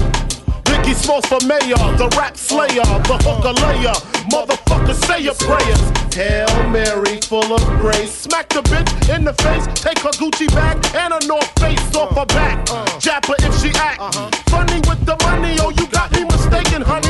Biggie 0.98 1.04
Smalls 1.04 1.26
for 1.26 1.46
mayor, 1.46 1.96
the 1.96 2.08
rap 2.16 2.36
slayer, 2.36 2.82
the 2.82 3.18
hooker 3.22 3.52
layer. 3.66 3.94
Motherfucker, 4.30 4.94
say 5.06 5.20
your 5.20 5.34
prayers. 5.34 5.80
Hail 6.14 6.68
Mary, 6.70 7.20
full 7.22 7.52
of 7.52 7.64
grace. 7.80 8.12
Smack 8.12 8.48
the 8.48 8.62
bitch 8.62 9.14
in 9.14 9.24
the 9.24 9.32
face, 9.34 9.66
take 9.80 9.98
her 10.00 10.10
Gucci 10.10 10.48
bag 10.48 10.76
and 10.94 11.14
a 11.14 11.26
North 11.26 11.50
Face 11.60 11.94
off 11.94 12.16
her 12.16 12.26
back. 12.26 12.66
Jap 13.00 13.26
her 13.26 13.36
if 13.38 13.60
she 13.60 13.70
act. 13.78 14.00
Uh-huh. 14.00 14.30
Funny 14.50 14.80
with 14.88 15.04
the 15.06 15.16
money, 15.24 15.56
oh, 15.60 15.70
you 15.70 15.86
got 15.88 16.10
me 16.12 16.24
mistaken, 16.24 16.82
honey. 16.82 17.07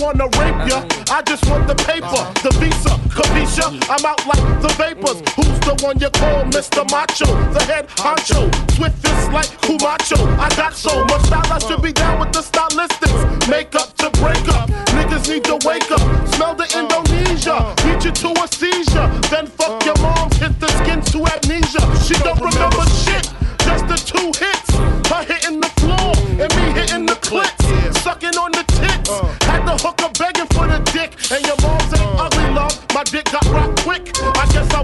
I 0.00 0.02
wanna 0.02 0.24
rape 0.40 0.56
ya, 0.64 0.80
I 1.12 1.20
just 1.28 1.44
want 1.50 1.68
the 1.68 1.74
paper, 1.74 2.24
the 2.40 2.48
visa, 2.56 2.96
capisha. 3.12 3.68
I'm 3.84 4.00
out 4.08 4.24
like 4.24 4.40
the 4.64 4.72
vapors. 4.80 5.20
Who's 5.36 5.60
the 5.60 5.76
one 5.84 6.00
you 6.00 6.08
call 6.08 6.44
Mr. 6.48 6.88
Macho? 6.88 7.28
The 7.52 7.60
head 7.68 7.86
honcho, 8.00 8.48
swift 8.72 8.96
fist 9.04 9.30
like 9.30 9.52
Camacho. 9.60 10.16
I 10.40 10.48
got 10.56 10.72
so 10.72 11.04
much 11.04 11.20
style, 11.28 11.52
I 11.52 11.58
should 11.58 11.82
be 11.82 11.92
down 11.92 12.18
with 12.18 12.32
the 12.32 12.40
stylistics. 12.40 13.50
Make 13.50 13.74
up 13.74 13.92
to 14.00 14.08
break 14.16 14.40
up, 14.48 14.70
niggas 14.96 15.28
need 15.28 15.44
to 15.44 15.60
wake 15.68 15.90
up. 15.92 16.00
Smell 16.32 16.54
the 16.54 16.64
Indonesia, 16.72 17.60
beat 17.84 18.00
you 18.00 18.12
to 18.24 18.30
a 18.40 18.48
seizure. 18.48 19.08
Then 19.28 19.48
fuck 19.48 19.84
your 19.84 20.00
moms, 20.00 20.36
hit 20.38 20.58
the 20.58 20.68
skin 20.80 21.04
to 21.12 21.28
amnesia. 21.28 21.84
She 22.00 22.16
don't 22.24 22.40
remember 22.40 22.88
shit, 23.04 23.28
just 23.68 23.84
the 23.84 24.00
two 24.00 24.32
hits. 24.32 24.72
Her 25.12 25.24
hitting 25.28 25.60
the 25.60 25.68
floor 25.76 26.16
and 26.40 26.48
me 26.56 26.79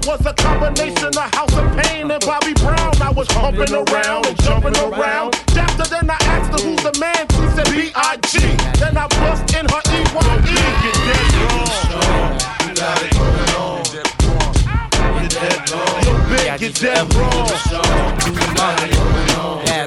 was 0.06 0.24
a 0.24 0.32
combination 0.34 1.08
of 1.08 1.34
House 1.34 1.52
of 1.56 1.76
Pain 1.76 2.10
and 2.10 2.24
Bobby 2.24 2.54
Brown. 2.54 2.94
I 3.02 3.10
was 3.10 3.26
pumping 3.28 3.74
around 3.74 4.26
and 4.26 4.40
jumping 4.42 4.76
around. 4.76 5.34
After 5.56 5.84
then 5.90 6.08
I 6.08 6.16
asked 6.20 6.52
her 6.52 6.68
who's 6.68 6.82
the 6.82 6.96
man. 7.00 7.26
She 7.34 7.48
said 7.56 7.68
B.I.G. 7.74 8.38
Then 8.78 8.96
I 8.96 9.08
bust 9.08 9.54
in 9.56 9.66
her 9.66 9.82
E.Y.E. 9.90 10.54
You 12.66 12.74
got 12.74 13.02
it 13.02 13.10
going 13.14 13.50
on. 13.58 13.82
You're 15.18 15.28
dead 15.28 15.70
wrong. 15.70 16.02
Yo, 16.04 16.12
big, 16.30 16.60
you're 16.60 16.70
dead 16.70 17.14
wrong. 17.14 17.50
You 18.26 18.54
got 18.54 18.82
it 18.82 18.94
going 18.94 19.30
on. 19.40 19.85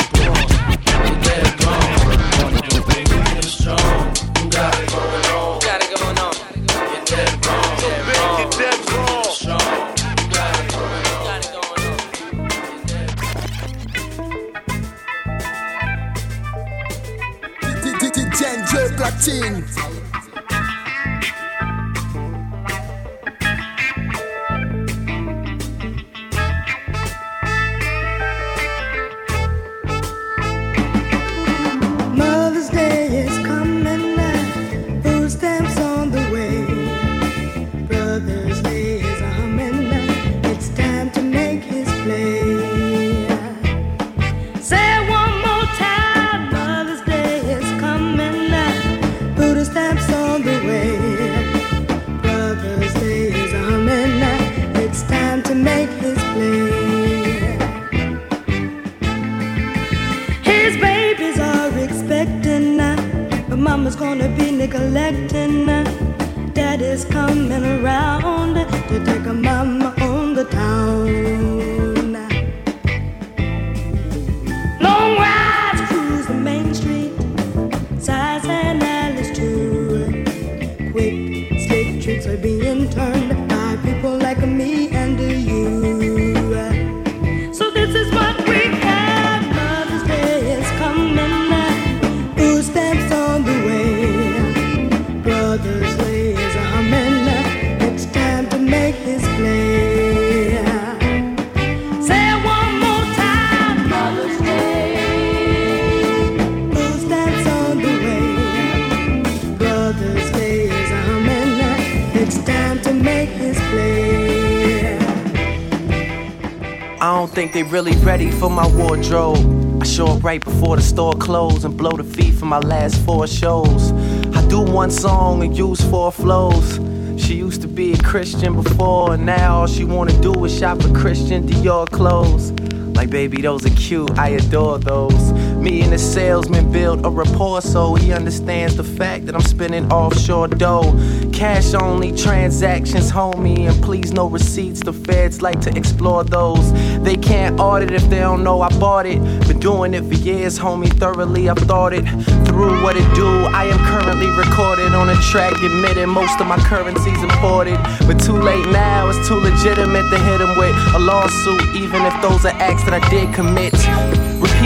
They 117.59 117.63
really 117.63 117.97
ready 117.97 118.31
for 118.31 118.49
my 118.49 118.65
wardrobe. 118.77 119.81
I 119.81 119.85
show 119.85 120.05
up 120.05 120.23
right 120.23 120.41
before 120.41 120.77
the 120.77 120.81
store 120.81 121.11
close 121.11 121.65
and 121.65 121.77
blow 121.77 121.91
the 121.91 122.05
fee 122.05 122.31
for 122.31 122.45
my 122.45 122.59
last 122.59 122.95
four 123.01 123.27
shows. 123.27 123.91
I 124.33 124.47
do 124.47 124.61
one 124.61 124.89
song 124.89 125.43
and 125.43 125.57
use 125.57 125.81
four 125.89 126.09
flows. 126.09 126.79
She 127.21 127.33
used 127.33 127.61
to 127.63 127.67
be 127.67 127.91
a 127.91 127.97
Christian 127.97 128.61
before, 128.61 129.15
and 129.15 129.25
now 129.25 129.57
all 129.57 129.67
she 129.67 129.83
wanna 129.83 130.17
do 130.21 130.45
is 130.45 130.57
shop 130.57 130.81
for 130.81 130.93
Christian 130.93 131.45
Dior 131.49 131.85
clothes. 131.85 132.51
Like, 132.95 133.09
baby, 133.09 133.41
those 133.41 133.65
are 133.65 133.75
cute, 133.75 134.17
I 134.17 134.29
adore 134.29 134.79
those. 134.79 135.31
Me 135.59 135.81
and 135.81 135.91
the 135.91 135.97
salesman 135.97 136.71
build 136.71 137.05
a 137.05 137.09
rapport 137.09 137.61
so 137.61 137.93
he 137.93 138.13
understands 138.13 138.77
the 138.77 138.83
fact 138.83 139.25
that 139.25 139.35
I'm 139.35 139.41
spending 139.41 139.91
offshore 139.91 140.47
dough. 140.47 140.93
Cash 141.33 141.73
only 141.73 142.13
transactions, 142.13 143.11
homie, 143.11 143.69
and 143.69 143.83
please 143.83 144.13
no 144.13 144.27
receipts. 144.27 144.79
The 144.81 144.93
feds 144.93 145.41
like 145.41 145.59
to 145.61 145.77
explore 145.77 146.23
those. 146.23 146.71
They 147.03 147.17
can't 147.17 147.59
audit 147.59 147.91
if 147.91 148.09
they 148.09 148.19
don't 148.19 148.43
know 148.43 148.61
I 148.61 148.69
bought 148.79 149.05
it. 149.05 149.19
Been 149.47 149.59
doing 149.59 149.93
it 149.93 150.05
for 150.05 150.13
years, 150.13 150.57
homie, 150.57 150.91
thoroughly 150.97 151.49
I've 151.49 151.57
thought 151.57 151.93
it 151.93 152.05
through 152.45 152.81
what 152.81 152.95
it 152.95 153.13
do. 153.13 153.27
I 153.27 153.65
am 153.65 153.79
currently 153.79 154.29
recorded 154.29 154.93
on 154.93 155.09
a 155.09 155.15
track, 155.31 155.53
admitting 155.61 156.09
most 156.09 156.39
of 156.39 156.47
my 156.47 156.57
currency's 156.57 157.21
imported. 157.21 157.77
But 158.07 158.19
too 158.19 158.37
late 158.37 158.65
now, 158.67 159.09
it's 159.09 159.27
too 159.27 159.35
legitimate 159.35 160.09
to 160.09 160.17
hit 160.19 160.39
him 160.39 160.57
with 160.57 160.75
a 160.95 160.99
lawsuit, 160.99 161.61
even 161.75 162.05
if 162.05 162.21
those 162.21 162.45
are 162.45 162.55
acts 162.59 162.83
that 162.83 162.93
I 162.93 163.09
did 163.09 163.33
commit. 163.33 163.73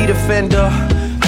Repeat 0.04 0.16
offender. 0.18 0.70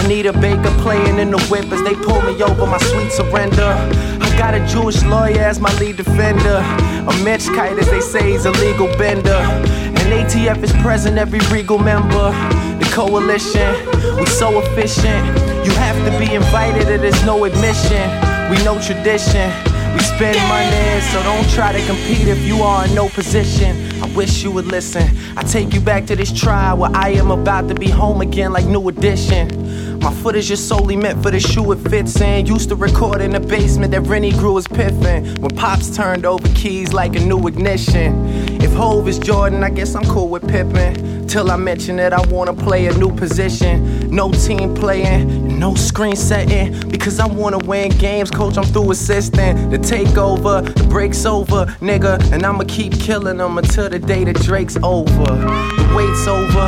Anita 0.03 0.33
Baker 0.33 0.69
playing 0.81 1.17
in 1.17 1.31
the 1.31 1.41
whip 1.49 1.71
as 1.71 1.81
they 1.83 1.95
pull 1.95 2.21
me 2.23 2.43
over 2.43 2.65
my 2.65 2.77
sweet 2.77 3.09
surrender. 3.09 3.71
I 4.19 4.35
got 4.37 4.53
a 4.53 4.65
Jewish 4.67 5.01
lawyer 5.03 5.39
as 5.39 5.61
my 5.61 5.71
lead 5.79 5.95
defender. 5.95 6.57
A 6.57 7.23
Mitch 7.23 7.45
kite, 7.45 7.79
as 7.79 7.89
they 7.89 8.01
say, 8.01 8.33
is 8.33 8.45
a 8.45 8.51
legal 8.51 8.87
bender. 8.97 9.31
And 9.31 10.11
ATF 10.11 10.61
is 10.61 10.73
present, 10.83 11.17
every 11.17 11.39
regal 11.55 11.77
member. 11.77 12.31
The 12.79 12.89
coalition, 12.91 13.71
we 14.17 14.25
so 14.25 14.59
efficient. 14.59 15.25
You 15.65 15.71
have 15.71 15.95
to 16.03 16.19
be 16.19 16.33
invited, 16.35 16.89
it 16.89 17.05
is 17.05 17.23
no 17.23 17.45
admission. 17.45 18.03
We 18.51 18.61
know 18.65 18.77
tradition. 18.81 19.51
We 19.95 20.01
spend 20.01 20.37
money, 20.49 20.99
so 21.09 21.23
don't 21.23 21.49
try 21.51 21.71
to 21.71 21.79
compete 21.87 22.27
if 22.27 22.39
you 22.39 22.61
are 22.63 22.85
in 22.85 22.93
no 22.93 23.07
position. 23.07 24.03
I 24.03 24.13
wish 24.13 24.43
you 24.43 24.51
would 24.51 24.65
listen. 24.65 25.07
I 25.37 25.43
take 25.43 25.73
you 25.73 25.79
back 25.79 26.05
to 26.07 26.17
this 26.17 26.37
trial 26.37 26.77
where 26.79 26.91
I 26.93 27.11
am 27.11 27.31
about 27.31 27.69
to 27.69 27.75
be 27.75 27.89
home 27.89 28.19
again 28.19 28.51
like 28.51 28.65
new 28.65 28.89
edition. 28.89 29.99
My 30.01 30.13
footage 30.13 30.43
is 30.43 30.47
just 30.49 30.67
solely 30.67 30.97
meant 30.97 31.23
for 31.23 31.31
the 31.31 31.39
shoe 31.39 31.71
it 31.71 31.77
fits 31.77 32.19
in. 32.19 32.45
Used 32.45 32.67
to 32.69 32.75
record 32.75 33.21
in 33.21 33.31
the 33.31 33.39
basement 33.39 33.91
that 33.93 34.01
Rennie 34.01 34.31
grew 34.33 34.53
was 34.55 34.67
piffin'. 34.67 35.39
When 35.39 35.55
pops 35.55 35.95
turned 35.95 36.25
over 36.25 36.47
keys 36.49 36.91
like 36.91 37.15
a 37.15 37.19
new 37.21 37.47
ignition. 37.47 38.61
If 38.61 38.73
Hove 38.73 39.07
is 39.07 39.17
Jordan, 39.17 39.63
I 39.63 39.69
guess 39.69 39.95
I'm 39.95 40.03
cool 40.03 40.27
with 40.27 40.47
Pippin. 40.47 41.25
Till 41.27 41.49
I 41.49 41.55
mention 41.55 41.95
that 41.95 42.13
I 42.13 42.21
wanna 42.27 42.53
play 42.53 42.85
a 42.87 42.93
new 42.97 43.15
position. 43.15 44.09
No 44.11 44.31
team 44.31 44.75
playing, 44.75 45.57
no 45.57 45.73
screen 45.73 46.15
setting. 46.15 46.84
Because 47.05 47.19
I 47.19 47.27
wanna 47.27 47.59
win 47.59 47.91
games, 47.99 48.31
coach, 48.31 48.57
I'm 48.57 48.63
through 48.63 48.89
assisting. 48.89 49.69
The 49.69 49.77
takeover, 49.77 50.65
the 50.73 50.85
break's 50.85 51.23
over, 51.23 51.67
nigga. 51.77 52.19
And 52.31 52.43
I'ma 52.43 52.63
keep 52.67 52.93
killing 52.93 53.37
them 53.37 53.59
until 53.59 53.91
the 53.91 53.99
day 53.99 54.23
that 54.23 54.37
Drake's 54.37 54.75
over. 54.81 55.05
The 55.13 55.93
wait's 55.95 56.25
over. 56.25 56.65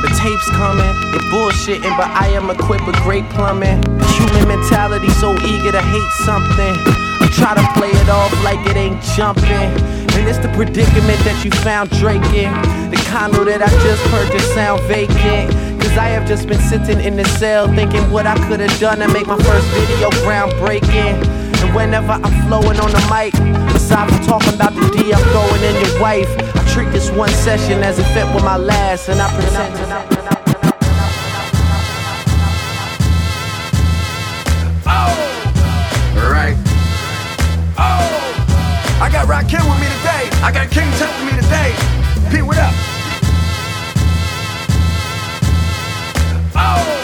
The 0.00 0.10
tape's 0.22 0.48
coming, 0.50 0.86
they 1.10 1.18
bullshitting, 1.34 1.96
but 1.98 2.06
I 2.06 2.28
am 2.28 2.50
equipped 2.50 2.86
with 2.86 2.94
great 3.02 3.28
plumbing. 3.30 3.82
Human 4.14 4.46
mentality, 4.46 5.10
so 5.18 5.34
eager 5.42 5.72
to 5.72 5.82
hate 5.82 6.12
something. 6.22 6.74
I 7.18 7.28
try 7.34 7.54
to 7.58 7.66
play 7.74 7.90
it 7.90 8.08
off 8.08 8.30
like 8.44 8.64
it 8.70 8.76
ain't 8.76 9.02
jumping. 9.18 9.74
And 10.14 10.28
it's 10.28 10.38
the 10.38 10.52
predicament 10.54 11.18
that 11.26 11.42
you 11.44 11.50
found 11.66 11.90
Drake 11.98 12.22
in. 12.30 12.54
The 12.90 13.02
condo 13.10 13.42
that 13.42 13.60
I 13.60 13.70
just 13.82 14.04
purchased 14.04 14.54
sound 14.54 14.82
vacant. 14.82 15.69
Cause 15.90 15.98
I 15.98 16.08
have 16.10 16.28
just 16.28 16.46
been 16.46 16.60
sitting 16.60 17.00
in 17.00 17.16
the 17.16 17.24
cell 17.24 17.66
thinking 17.74 18.12
what 18.12 18.24
I 18.24 18.36
could 18.46 18.60
have 18.60 18.78
done 18.78 19.00
to 19.00 19.08
make 19.08 19.26
my 19.26 19.36
first 19.36 19.66
video 19.74 20.08
groundbreaking. 20.22 21.18
And 21.18 21.74
whenever 21.74 22.12
I'm 22.12 22.46
flowing 22.46 22.78
on 22.78 22.92
the 22.92 23.02
mic, 23.10 23.34
aside 23.74 24.08
from 24.08 24.24
talking 24.24 24.54
about 24.54 24.72
the 24.72 24.86
D 24.94 25.12
I'm 25.12 25.20
throwing 25.34 25.62
in 25.64 25.74
your 25.84 26.00
wife, 26.00 26.30
I 26.54 26.62
treat 26.72 26.92
this 26.92 27.10
one 27.10 27.30
session 27.30 27.82
as 27.82 27.98
if 27.98 28.06
it 28.16 28.24
were 28.32 28.40
my 28.40 28.56
last, 28.56 29.08
and 29.08 29.20
I 29.20 29.34
pretend. 29.34 29.74
And 29.82 29.92
I 29.92 30.20
Right. 36.14 36.56
Oh, 37.76 39.02
I 39.02 39.10
got 39.10 39.26
Rakim 39.26 39.66
with 39.66 39.80
me 39.80 39.88
today. 39.98 40.30
I 40.38 40.52
got 40.54 40.70
King 40.70 40.88
Tut 40.98 41.10
with 41.18 41.34
me 41.34 41.42
today. 41.42 41.74
Pete, 42.30 42.46
what 42.46 42.58
up? 42.58 42.89
Oh, 46.62 46.99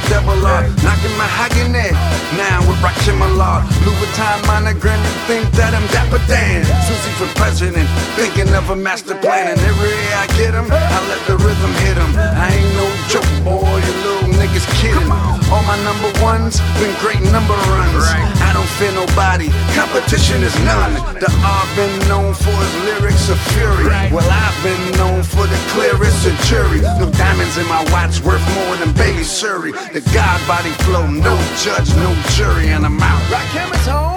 the 0.00 0.08
double 0.08 0.46
R. 0.46 0.62
Knocking 0.82 1.16
my 1.16 1.26
Hagenet. 1.26 1.92
Now 2.36 2.60
with 2.68 2.78
Rakim 2.80 3.20
Allah. 3.20 3.66
Louis 3.84 3.96
Vuitton 4.00 4.46
monogram, 4.46 4.98
you 5.00 5.14
think 5.26 5.50
that 5.52 5.74
I'm 5.74 5.86
Dapper 5.88 6.22
Dan. 6.26 6.64
Susie 6.86 7.14
for 7.18 7.28
president, 7.36 7.88
thinking 8.16 8.52
of 8.54 8.70
a 8.70 8.76
master 8.76 9.16
plan. 9.16 9.52
And 9.52 9.60
every 9.60 9.88
year 9.88 10.14
I 10.16 10.26
get 10.38 10.54
him, 10.54 10.68
I 10.70 10.98
let 11.08 11.20
the 11.26 11.36
rhythm 11.36 11.72
hit 11.84 11.96
him. 11.96 12.12
I 12.16 12.48
ain't 12.52 12.74
no 12.76 12.86
joke, 13.08 13.30
boy, 13.44 13.76
you 13.80 13.94
little 14.04 14.30
niggas 14.38 14.66
kidding. 14.80 15.39
All 15.50 15.62
my 15.64 15.76
number 15.82 16.10
ones 16.22 16.60
been 16.78 16.94
great 17.02 17.20
number 17.34 17.54
runs. 17.74 18.06
I 18.38 18.52
don't 18.54 18.70
fear 18.78 18.92
nobody, 18.92 19.50
competition 19.74 20.42
is 20.42 20.54
none. 20.62 20.94
The 21.18 21.30
R 21.42 21.66
been 21.74 22.08
known 22.08 22.34
for 22.34 22.54
his 22.54 22.74
lyrics 22.86 23.28
of 23.28 23.38
fury. 23.50 23.86
Well, 24.14 24.30
I've 24.30 24.58
been 24.62 24.96
known 24.96 25.22
for 25.22 25.46
the 25.46 25.60
clearest 25.74 26.26
of 26.26 26.38
jury. 26.46 26.80
No 26.80 27.10
diamonds 27.10 27.58
in 27.58 27.66
my 27.66 27.82
watch 27.90 28.20
worth 28.22 28.46
more 28.54 28.76
than 28.76 28.92
baby 28.94 29.24
Surrey. 29.24 29.72
The 29.72 30.02
God 30.14 30.38
body 30.46 30.70
flow, 30.86 31.06
no 31.06 31.34
judge, 31.58 31.90
no 31.96 32.14
jury, 32.36 32.68
and 32.68 32.86
I'm 32.86 33.00
out. 33.00 33.22
Rakim 33.30 33.74
is 33.74 33.86
home. 33.86 34.09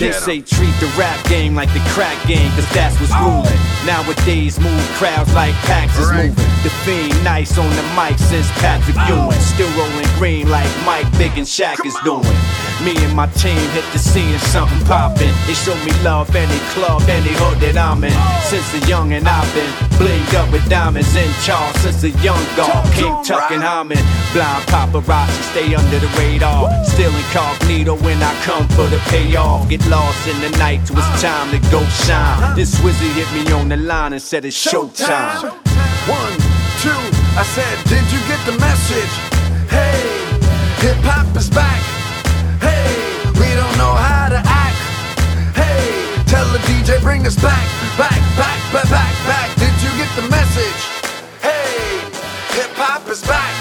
They 0.00 0.12
say 0.12 0.40
treat 0.40 0.72
the 0.80 0.90
rap 0.96 1.22
game 1.28 1.54
like 1.54 1.70
the 1.74 1.84
crack 1.92 2.16
game, 2.26 2.50
cause 2.52 2.64
that's 2.72 2.98
what's 2.98 3.12
ruling. 3.20 3.60
Nowadays, 3.84 4.58
move 4.58 4.82
crowds 4.96 5.32
like 5.34 5.52
packs 5.68 5.92
is 5.98 6.10
moving. 6.10 6.32
The 6.64 6.70
fiend 6.88 7.12
nice 7.22 7.58
on 7.58 7.68
the 7.76 7.82
mic 7.92 8.18
since 8.18 8.50
Patrick 8.64 8.96
Ewing. 9.08 9.38
Still 9.40 9.68
rolling 9.76 10.08
green 10.16 10.48
like 10.48 10.70
Mike 10.86 11.10
Big 11.18 11.36
and 11.36 11.46
Shaq 11.46 11.84
is 11.84 11.94
doing. 12.02 12.24
Me 12.80 12.96
and 13.04 13.14
my 13.14 13.26
team 13.36 13.60
hit 13.76 13.84
the 13.92 13.98
scene 13.98 14.38
something 14.38 14.80
poppin'. 14.86 15.34
They 15.46 15.52
show 15.52 15.76
me 15.84 15.92
love 16.02 16.34
any 16.34 16.58
club, 16.72 17.02
any 17.02 17.34
hood 17.36 17.60
that 17.60 17.76
I'm 17.76 18.02
in. 18.02 18.16
Since 18.48 18.82
a 18.82 18.88
young 18.88 19.12
and 19.12 19.28
I've 19.28 19.54
been 19.54 19.89
blinged 20.00 20.34
up 20.34 20.50
with 20.50 20.66
diamonds 20.70 21.14
in 21.14 21.30
Charles 21.44 21.76
since 21.76 22.02
a 22.04 22.10
young 22.24 22.42
dog. 22.56 22.82
King 22.94 23.12
Tuck 23.22 23.50
and 23.52 23.62
Hyman. 23.62 24.00
Blind 24.32 24.64
paparazzi 24.72 25.42
stay 25.52 25.74
under 25.74 25.98
the 25.98 26.08
radar. 26.18 26.72
Still 26.84 27.14
incognito 27.14 27.94
when 28.00 28.16
I 28.22 28.32
come 28.42 28.66
for 28.68 28.88
the 28.88 28.98
payoff. 29.12 29.68
Get 29.68 29.86
lost 29.88 30.26
in 30.26 30.40
the 30.40 30.50
night 30.58 30.80
till 30.86 30.96
it's 30.96 31.22
uh. 31.22 31.28
time 31.28 31.48
to 31.52 31.60
go 31.70 31.84
shine. 32.08 32.56
This 32.56 32.74
Swizzy 32.74 33.12
hit 33.12 33.28
me 33.36 33.52
on 33.52 33.68
the 33.68 33.76
line 33.76 34.14
and 34.14 34.22
said 34.22 34.44
it's 34.46 34.56
showtime. 34.56 35.52
One, 36.08 36.34
two, 36.80 37.02
I 37.36 37.44
said, 37.44 37.76
did 37.92 38.06
you 38.10 38.20
get 38.26 38.40
the 38.48 38.56
message? 38.58 39.14
Hey, 39.68 40.00
hip 40.80 40.96
hop 41.04 41.36
is 41.36 41.50
back. 41.50 41.82
Hey, 42.64 42.96
we 43.38 43.48
don't 43.54 43.76
know 43.76 43.92
how 43.92 44.08
to 44.08 44.14
act. 44.14 44.16
Hey, 44.16 44.19
tell 46.30 46.46
the 46.52 46.58
DJ 46.58 47.02
bring 47.02 47.26
us 47.26 47.34
back, 47.34 47.66
back, 47.98 48.20
back, 48.38 48.72
back, 48.72 48.88
back, 48.88 49.14
back. 49.26 49.48
Did 49.56 49.74
you 49.82 49.90
get 49.98 50.08
the 50.14 50.28
message? 50.30 50.82
Hey, 51.42 51.98
hip 52.54 52.70
hop 52.76 53.08
is 53.08 53.20
back. 53.22 53.59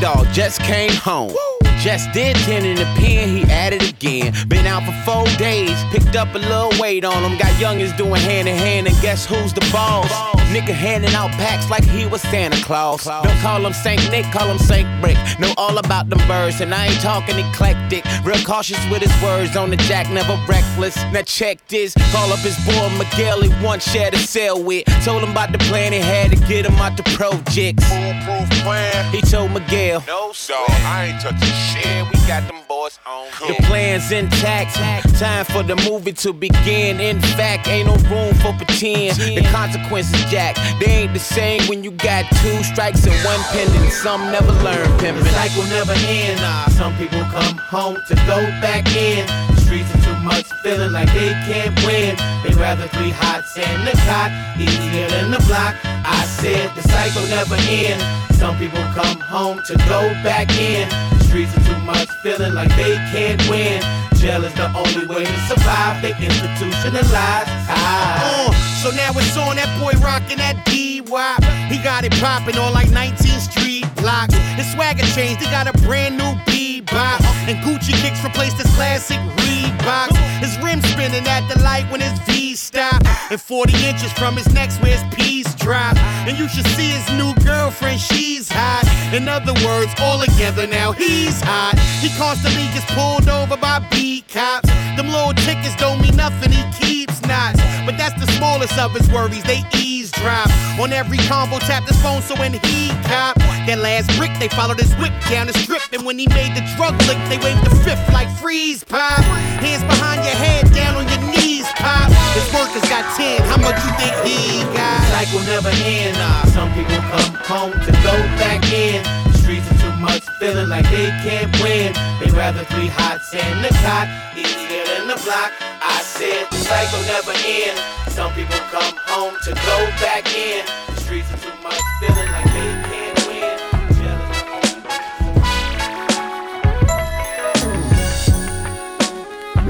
Dog 0.00 0.26
just 0.32 0.60
came 0.62 0.92
home. 0.92 1.47
Just 1.80 2.12
did 2.12 2.34
10 2.36 2.64
in 2.64 2.76
the 2.76 2.84
pen, 2.98 3.28
he 3.28 3.42
added 3.44 3.82
again. 3.82 4.34
Been 4.48 4.66
out 4.66 4.82
for 4.82 4.92
four 5.08 5.26
days, 5.38 5.76
picked 5.90 6.16
up 6.16 6.34
a 6.34 6.38
little 6.38 6.72
weight 6.80 7.04
on 7.04 7.22
him. 7.22 7.38
Got 7.38 7.52
youngins 7.60 7.96
doing 7.96 8.20
hand 8.20 8.48
in 8.48 8.56
hand, 8.56 8.88
and 8.88 9.00
guess 9.00 9.24
who's 9.24 9.52
the 9.52 9.60
boss? 9.72 10.10
Nigga 10.48 10.72
handing 10.72 11.14
out 11.14 11.30
packs 11.32 11.70
like 11.70 11.84
he 11.84 12.06
was 12.06 12.22
Santa 12.22 12.56
Claus. 12.64 13.04
Don't 13.04 13.38
call 13.40 13.64
him 13.64 13.72
Saint 13.72 14.00
Nick, 14.10 14.24
call 14.32 14.48
him 14.48 14.58
Saint 14.58 14.88
Brick. 15.00 15.16
Know 15.38 15.52
all 15.56 15.78
about 15.78 16.08
them 16.08 16.26
birds, 16.26 16.60
and 16.60 16.74
I 16.74 16.86
ain't 16.86 17.00
talking 17.00 17.38
eclectic. 17.38 18.02
Real 18.24 18.42
cautious 18.44 18.78
with 18.90 19.02
his 19.02 19.22
words 19.22 19.56
on 19.56 19.70
the 19.70 19.76
jack, 19.76 20.10
never 20.10 20.36
reckless. 20.48 20.96
Now 21.12 21.22
check 21.22 21.64
this, 21.68 21.94
call 22.12 22.32
up 22.32 22.40
his 22.40 22.56
boy 22.66 22.88
Miguel, 22.98 23.42
he 23.42 23.50
once 23.64 23.84
shared 23.84 24.14
a 24.14 24.18
cell 24.18 24.60
with. 24.60 24.84
Told 25.04 25.22
him 25.22 25.30
about 25.30 25.52
the 25.52 25.58
plan 25.58 25.92
he 25.92 26.00
had 26.00 26.30
to 26.30 26.36
get 26.48 26.66
him 26.66 26.74
out 26.76 26.96
the 26.96 27.02
projects. 27.14 27.84
Foolproof 27.84 28.50
plan. 28.62 29.12
He 29.12 29.20
told 29.20 29.52
Miguel, 29.52 30.02
No, 30.06 30.32
dog, 30.48 30.70
I 30.70 31.12
ain't 31.12 31.20
touching 31.20 31.67
shit. 31.68 32.04
We 32.10 32.18
got 32.26 32.42
them 32.48 32.67
boys 32.78 32.98
on. 33.06 33.26
The 33.48 33.54
plan's 33.64 34.10
intact. 34.12 34.74
Time 35.18 35.44
for 35.44 35.62
the 35.62 35.76
movie 35.88 36.12
to 36.24 36.32
begin. 36.32 37.00
In 37.00 37.20
fact, 37.20 37.66
ain't 37.68 37.88
no 37.88 37.96
room 38.08 38.34
for 38.36 38.52
pretend. 38.54 39.16
The 39.18 39.42
consequences, 39.50 40.24
Jack, 40.30 40.56
they 40.80 41.02
ain't 41.02 41.12
the 41.12 41.18
same 41.18 41.62
when 41.68 41.82
you 41.82 41.90
got 41.90 42.24
two 42.42 42.62
strikes 42.62 43.04
and 43.06 43.16
one 43.24 43.40
pending. 43.50 43.90
Some 43.90 44.30
never 44.30 44.52
learn 44.62 44.86
pimping. 44.98 45.24
The 45.24 45.30
cycle 45.30 45.64
never 45.64 45.94
end. 46.06 46.40
Nah, 46.40 46.68
some 46.68 46.96
people 46.96 47.20
come 47.34 47.56
home 47.56 47.98
to 48.08 48.14
go 48.26 48.38
back 48.62 48.86
in. 48.94 49.26
The 49.54 49.60
streets 49.60 49.90
are 49.94 50.02
too 50.04 50.18
much, 50.22 50.46
feeling 50.62 50.92
like 50.92 51.08
they 51.12 51.32
can't 51.50 51.74
win. 51.84 52.16
They 52.44 52.54
rather 52.54 52.86
three 52.88 53.10
hots 53.10 53.56
and 53.58 53.86
the 53.86 53.92
cot, 54.06 54.30
easier 54.58 55.08
than 55.08 55.30
the 55.30 55.42
block. 55.46 55.74
I 55.84 56.24
said 56.24 56.70
the 56.76 56.82
cycle 56.82 57.26
never 57.28 57.56
end. 57.68 58.00
Some 58.38 58.56
people 58.56 58.82
come 58.94 59.18
home 59.18 59.60
to 59.66 59.74
go 59.90 60.00
back 60.22 60.48
in. 60.58 60.88
The 60.88 61.24
streets 61.24 61.56
are 61.56 61.64
too 61.64 61.78
much, 61.84 62.08
feeling 62.22 62.54
like 62.54 62.67
they 62.76 62.94
can't 63.12 63.40
win. 63.48 63.82
Jail 64.18 64.44
is 64.44 64.54
the 64.54 64.66
only 64.74 65.06
way 65.06 65.24
to 65.24 65.38
survive. 65.46 66.02
They 66.02 66.12
institutionalize. 66.12 67.46
Ah. 67.70 68.48
Uh, 68.48 68.52
so 68.82 68.90
now 68.90 69.10
it's 69.14 69.36
on 69.36 69.56
that 69.56 69.70
boy 69.78 69.98
rocking 70.00 70.38
that 70.38 70.64
D-Wop. 70.64 71.42
He 71.70 71.78
got 71.82 72.04
it 72.04 72.12
popping 72.12 72.58
on 72.58 72.72
like 72.72 72.88
19th 72.88 73.50
Street 73.50 73.67
blocks. 73.96 74.34
His 74.56 74.70
swagger 74.72 75.04
changed, 75.14 75.40
he 75.40 75.50
got 75.50 75.66
a 75.66 75.72
brand 75.84 76.16
new 76.16 76.32
bebop. 76.46 77.20
And 77.48 77.58
Gucci 77.64 77.92
kicks 78.02 78.22
replaced 78.22 78.56
his 78.58 78.72
classic 78.74 79.18
Reeboks. 79.40 80.16
His 80.40 80.56
rim 80.58 80.80
spinning 80.82 81.26
at 81.26 81.48
the 81.52 81.60
light 81.62 81.90
when 81.90 82.00
his 82.00 82.18
V 82.20 82.54
stop. 82.54 83.02
And 83.30 83.40
40 83.40 83.72
inches 83.86 84.12
from 84.12 84.36
his 84.36 84.52
neck 84.52 84.70
where 84.82 84.96
his 84.96 85.14
P's 85.14 85.54
drop. 85.54 85.96
And 86.26 86.38
you 86.38 86.48
should 86.48 86.66
see 86.76 86.90
his 86.90 87.08
new 87.16 87.34
girlfriend, 87.44 88.00
she's 88.00 88.48
hot. 88.50 88.84
In 89.12 89.28
other 89.28 89.54
words, 89.64 89.92
all 89.98 90.20
together 90.20 90.66
now 90.66 90.92
he's 90.92 91.40
hot. 91.40 91.78
He 92.00 92.10
constantly 92.18 92.66
gets 92.74 92.84
pulled 92.92 93.28
over 93.28 93.56
by 93.56 93.80
beat 93.90 94.28
cops. 94.28 94.68
Them 94.96 95.08
little 95.08 95.34
tickets 95.34 95.76
don't 95.76 96.00
mean 96.00 96.16
nothing, 96.16 96.52
he 96.52 96.64
keeps 96.78 97.22
knots. 97.22 97.60
But 97.86 97.96
that's 97.96 98.18
the 98.20 98.30
smallest 98.32 98.78
of 98.78 98.92
his 98.92 99.08
worries, 99.10 99.44
they 99.44 99.62
eavesdrop. 100.08 100.48
On 100.80 100.92
every 100.92 101.18
combo, 101.28 101.58
tap 101.58 101.86
his 101.86 102.00
phone 102.02 102.22
so 102.22 102.34
when 102.36 102.52
he 102.52 102.88
cop 103.04 103.36
that 103.66 103.78
last 103.78 104.08
brick, 104.16 104.32
they 104.38 104.48
followed 104.48 104.78
his 104.78 104.94
whip 104.96 105.12
down 105.28 105.46
the 105.46 105.52
strip. 105.52 105.82
And 105.92 106.04
when 106.04 106.18
he 106.18 106.26
made 106.28 106.54
the 106.56 106.64
drug 106.76 106.94
lick, 107.04 107.18
they 107.28 107.38
waved 107.38 107.64
the 107.64 107.74
fifth 107.84 108.02
like 108.12 108.28
freeze 108.38 108.84
pop. 108.84 109.20
Hands 109.60 109.82
behind 109.84 110.24
your 110.24 110.36
head, 110.36 110.70
down 110.72 110.96
on 110.96 111.06
your 111.08 111.22
knees, 111.32 111.66
pop. 111.76 112.08
His 112.32 112.46
workers 112.54 112.84
got 112.88 113.04
10, 113.16 113.42
how 113.48 113.58
much 113.60 113.76
you 113.84 113.92
think 114.00 114.14
he 114.24 114.62
got? 114.72 115.02
Cycle 115.12 115.42
never 115.44 115.72
end. 115.84 116.16
Nah, 116.16 116.44
some 116.54 116.72
people 116.72 116.96
come 117.12 117.34
home 117.44 117.72
to 117.72 117.92
go 118.04 118.14
back 118.40 118.64
in. 118.72 119.02
The 119.32 119.38
streets 119.38 119.66
are 119.72 119.78
too 119.82 119.94
much, 120.00 120.24
feeling 120.38 120.68
like 120.68 120.88
they 120.90 121.10
can't 121.26 121.52
win. 121.60 121.92
They'd 122.20 122.32
rather 122.32 122.64
three 122.64 122.88
hots 122.88 123.34
and 123.34 123.64
the 123.64 123.72
cot, 123.82 124.06
easier 124.36 124.84
than 124.86 125.08
the 125.08 125.18
block. 125.24 125.77
I 126.18 126.20
said 126.20 126.50
the 126.50 126.56
cycle 126.56 127.00
never 127.02 127.30
end. 127.46 127.78
Some 128.10 128.32
people 128.34 128.58
come 128.72 128.94
home 129.06 129.36
to 129.44 129.50
go 129.54 129.86
back 130.00 130.26
in. 130.34 130.66
The 130.92 131.00
streets 131.00 131.32
are 131.32 131.38
too 131.38 131.52
much, 131.62 131.80
feeling 132.00 132.32
like 132.32 132.44
they 132.46 132.82
can't 132.90 133.26
win. 133.28 133.56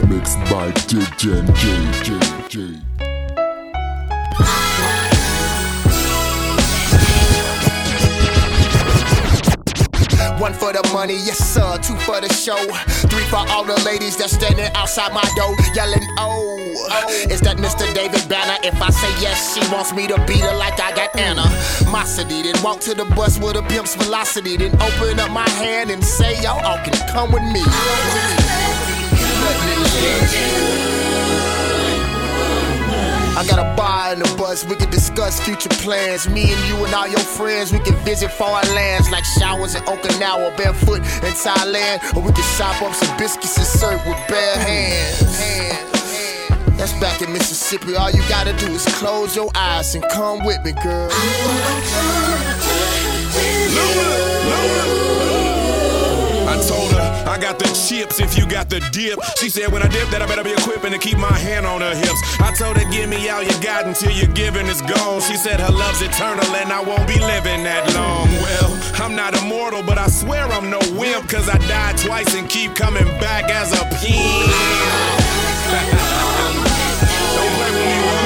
Mixed 0.09 0.39
by 0.51 0.73
DJ 0.73 1.39
and 1.39 1.49
JJ. 1.51 2.89
One 10.39 10.55
for 10.55 10.73
the 10.73 10.89
money, 10.93 11.15
yes 11.15 11.39
sir. 11.39 11.79
Two 11.83 11.97
for 12.07 12.21
the 12.21 12.33
show. 12.33 12.57
Three 13.11 13.25
for 13.25 13.43
all 13.51 13.65
the 13.65 13.75
ladies 13.85 14.17
that's 14.17 14.35
standing 14.35 14.71
outside 14.75 15.13
my 15.13 15.25
door, 15.35 15.57
yelling, 15.75 16.07
oh. 16.19 16.57
Is 17.29 17.41
that 17.41 17.57
Mr. 17.57 17.93
David 17.93 18.29
Banner? 18.29 18.57
If 18.63 18.81
I 18.81 18.91
say 18.91 19.11
yes, 19.21 19.55
she 19.55 19.61
wants 19.73 19.93
me 19.93 20.07
to 20.07 20.17
beat 20.27 20.41
her 20.41 20.55
like 20.57 20.79
I 20.81 20.95
got 20.95 21.17
Anna. 21.17 21.43
Mossity, 21.91 22.45
then 22.45 22.63
walk 22.63 22.79
to 22.81 22.95
the 22.95 23.05
bus 23.17 23.39
with 23.39 23.57
a 23.57 23.63
pimp's 23.63 23.97
velocity. 23.97 24.57
Then 24.57 24.75
open 24.81 25.19
up 25.19 25.31
my 25.33 25.49
hand 25.51 25.91
and 25.91 26.05
say, 26.05 26.41
y'all 26.41 26.65
all 26.65 26.79
can 26.85 26.95
come 27.13 27.33
with 27.33 27.43
me. 27.53 27.63
I 33.39 33.47
got 33.47 33.61
a 33.61 33.77
bar 33.77 34.15
in 34.15 34.19
the 34.19 34.35
bus, 34.37 34.65
we 34.65 34.75
can 34.75 34.91
discuss 34.91 35.39
future 35.39 35.69
plans. 35.69 36.29
Me 36.29 36.53
and 36.53 36.61
you 36.67 36.85
and 36.85 36.93
all 36.93 37.07
your 37.07 37.21
friends, 37.21 37.73
we 37.73 37.79
can 37.79 37.95
visit 38.05 38.33
foreign 38.33 38.67
lands 38.75 39.13
like 39.13 39.25
showers 39.25 39.77
in 39.77 39.83
Okinawa, 39.83 40.57
barefoot 40.57 40.99
in 40.99 41.35
Thailand. 41.39 42.17
Or 42.17 42.23
we 42.23 42.33
can 42.33 42.43
shop 42.59 42.83
up 42.83 42.93
some 42.95 43.17
biscuits 43.17 43.57
and 43.57 43.65
serve 43.65 44.05
with 44.09 44.19
bare 44.27 44.59
hands. 44.59 45.39
hands. 45.39 46.49
That's 46.77 46.93
back 46.95 47.23
in 47.23 47.33
Mississippi. 47.33 47.95
All 47.95 48.11
you 48.11 48.29
gotta 48.29 48.55
do 48.55 48.67
is 48.73 48.85
close 48.97 49.37
your 49.37 49.51
eyes 49.55 49.95
and 49.95 50.03
come 50.11 50.45
with 50.45 50.65
me, 50.65 50.73
girl. 50.73 51.09
I 51.13 51.15
told 53.85 55.03
her 55.03 55.08
I 57.39 57.41
got 57.41 57.61
the 57.61 57.71
chips 57.71 58.19
if 58.19 58.37
you 58.37 58.49
got 58.49 58.69
the 58.69 58.81
dip. 58.91 59.17
She 59.39 59.49
said 59.49 59.71
when 59.71 59.81
I 59.81 59.87
dip 59.87 60.11
that 60.11 60.21
I 60.21 60.27
better 60.27 60.43
be 60.43 60.51
equipping 60.51 60.91
to 60.91 60.99
keep 60.99 61.19
my 61.19 61.31
hand 61.31 61.67
on 61.67 61.81
her 61.81 61.95
hips. 61.95 62.19
I 62.43 62.51
told 62.51 62.77
her 62.77 62.83
give 62.91 63.09
me 63.09 63.29
all 63.31 63.45
you 63.45 63.55
got 63.63 63.87
until 63.87 64.11
your 64.11 64.27
giving 64.35 64.67
is 64.67 64.83
gone. 64.83 65.23
She 65.23 65.37
said 65.37 65.61
her 65.61 65.71
love's 65.71 66.03
eternal 66.03 66.45
and 66.59 66.73
I 66.73 66.83
won't 66.83 67.07
be 67.07 67.15
living 67.15 67.63
that 67.63 67.95
long. 67.95 68.27
Well, 68.43 68.75
I'm 68.99 69.15
not 69.15 69.39
immortal, 69.39 69.85
but 69.87 69.99
I 69.99 70.09
swear 70.09 70.51
I'm 70.51 70.69
no 70.69 70.83
wimp 70.99 71.31
cause 71.31 71.49
I 71.49 71.59
died 71.71 71.97
twice 71.99 72.35
and 72.35 72.51
keep 72.51 72.75
coming 72.75 73.07
back 73.23 73.47
as 73.55 73.71
a 73.71 73.87
pimp. 74.03 74.11
Don't 77.39 77.55
play 77.55 77.71
with 77.71 77.87
me, 77.87 78.18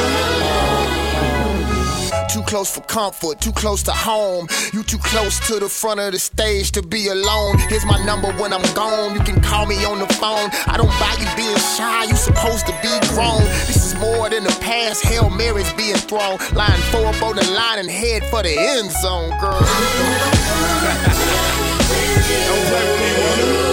close 2.52 2.74
for 2.74 2.82
comfort, 2.82 3.40
too 3.40 3.52
close 3.52 3.82
to 3.82 3.92
home. 3.92 4.46
You 4.74 4.82
too 4.82 4.98
close 4.98 5.40
to 5.46 5.58
the 5.58 5.70
front 5.70 6.00
of 6.00 6.12
the 6.12 6.18
stage 6.18 6.70
to 6.72 6.82
be 6.82 7.08
alone. 7.08 7.56
Here's 7.70 7.86
my 7.86 7.96
number 8.04 8.30
when 8.32 8.52
I'm 8.52 8.74
gone. 8.74 9.14
You 9.14 9.22
can 9.22 9.40
call 9.40 9.64
me 9.64 9.82
on 9.86 9.98
the 9.98 10.06
phone. 10.20 10.50
I 10.66 10.76
don't 10.76 10.92
buy 11.00 11.16
you 11.18 11.24
being 11.34 11.56
shy, 11.56 12.04
you 12.04 12.14
supposed 12.14 12.66
to 12.66 12.72
be 12.82 12.92
grown. 13.14 13.40
This 13.68 13.94
is 13.94 13.98
more 13.98 14.28
than 14.28 14.44
the 14.44 14.54
past. 14.60 15.02
Hail 15.02 15.30
Mary's 15.30 15.72
being 15.72 15.96
thrown. 15.96 16.36
Line 16.52 16.78
four 16.92 17.06
up 17.06 17.22
on 17.22 17.36
the 17.36 17.50
line 17.52 17.78
and 17.78 17.88
head 17.88 18.22
for 18.26 18.42
the 18.42 18.54
end 18.54 18.90
zone, 19.00 19.30
girl. 19.40 19.58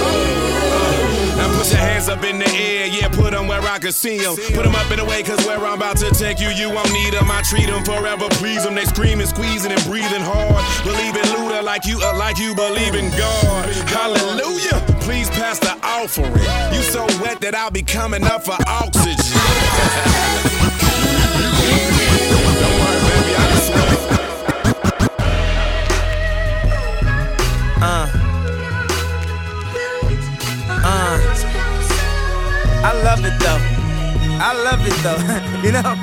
put 1.59 1.71
your 1.71 1.79
hands 1.79 2.07
up 2.07 2.23
in 2.23 2.39
the 2.39 2.49
air, 2.55 2.87
yeah, 2.87 3.09
put 3.09 3.31
them 3.31 3.45
where 3.47 3.61
I 3.61 3.79
can 3.79 3.91
see 3.91 4.17
them. 4.19 4.35
Put 4.55 4.63
them 4.63 4.75
up 4.75 4.89
in 4.91 4.97
the 4.97 5.05
way, 5.05 5.21
cause 5.23 5.45
where 5.45 5.59
I'm 5.59 5.77
about 5.77 5.97
to 5.97 6.09
take 6.11 6.39
you, 6.39 6.47
you 6.47 6.69
won't 6.69 6.91
need 6.93 7.13
them. 7.13 7.29
I 7.29 7.41
treat 7.41 7.67
them 7.67 7.83
forever, 7.83 8.29
please 8.39 8.63
them. 8.63 8.75
They 8.75 8.85
screaming, 8.85 9.27
squeezing, 9.27 9.71
and 9.71 9.83
breathing 9.83 10.23
hard. 10.23 10.63
Believe 10.85 11.15
in 11.17 11.27
Luda 11.35 11.61
like 11.61 11.85
you, 11.85 11.99
uh, 12.01 12.15
like 12.17 12.37
you 12.37 12.55
believe 12.55 12.95
in 12.95 13.09
God. 13.17 13.69
Hallelujah. 13.91 14.79
Please 15.01 15.29
pass 15.31 15.59
the 15.59 15.77
offering. 15.83 16.31
You 16.73 16.81
so 16.81 17.05
wet 17.21 17.41
that 17.41 17.53
I'll 17.55 17.71
be 17.71 17.83
coming 17.83 18.23
up 18.23 18.45
for 18.45 18.55
oxygen. 18.65 20.55
I 32.81 32.93
love 33.03 33.25
it 33.25 33.37
though. 33.39 33.61
I 34.41 34.53
love 34.63 34.81
it 34.87 34.97
though. 35.03 35.21
you 35.65 35.71
know? 35.71 35.95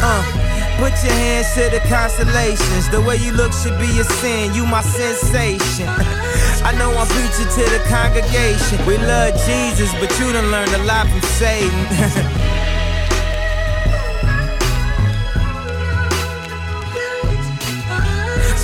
Uh. 0.00 0.48
Put 0.78 0.94
your 1.02 1.12
hands 1.12 1.52
to 1.54 1.68
the 1.74 1.80
constellations. 1.90 2.88
The 2.88 3.00
way 3.00 3.16
you 3.16 3.32
look 3.32 3.52
should 3.52 3.76
be 3.80 3.98
a 3.98 4.04
sin. 4.22 4.54
You 4.54 4.64
my 4.64 4.80
sensation. 4.80 5.88
I 6.62 6.70
know 6.78 6.94
I'm 6.94 7.08
preaching 7.08 7.50
to 7.50 7.64
the 7.74 7.82
congregation. 7.90 8.78
We 8.86 8.96
love 8.96 9.34
Jesus, 9.42 9.90
but 9.98 10.06
you 10.20 10.32
done 10.32 10.52
learned 10.52 10.72
a 10.74 10.84
lot 10.84 11.08
from 11.08 11.20
Satan. 11.34 11.68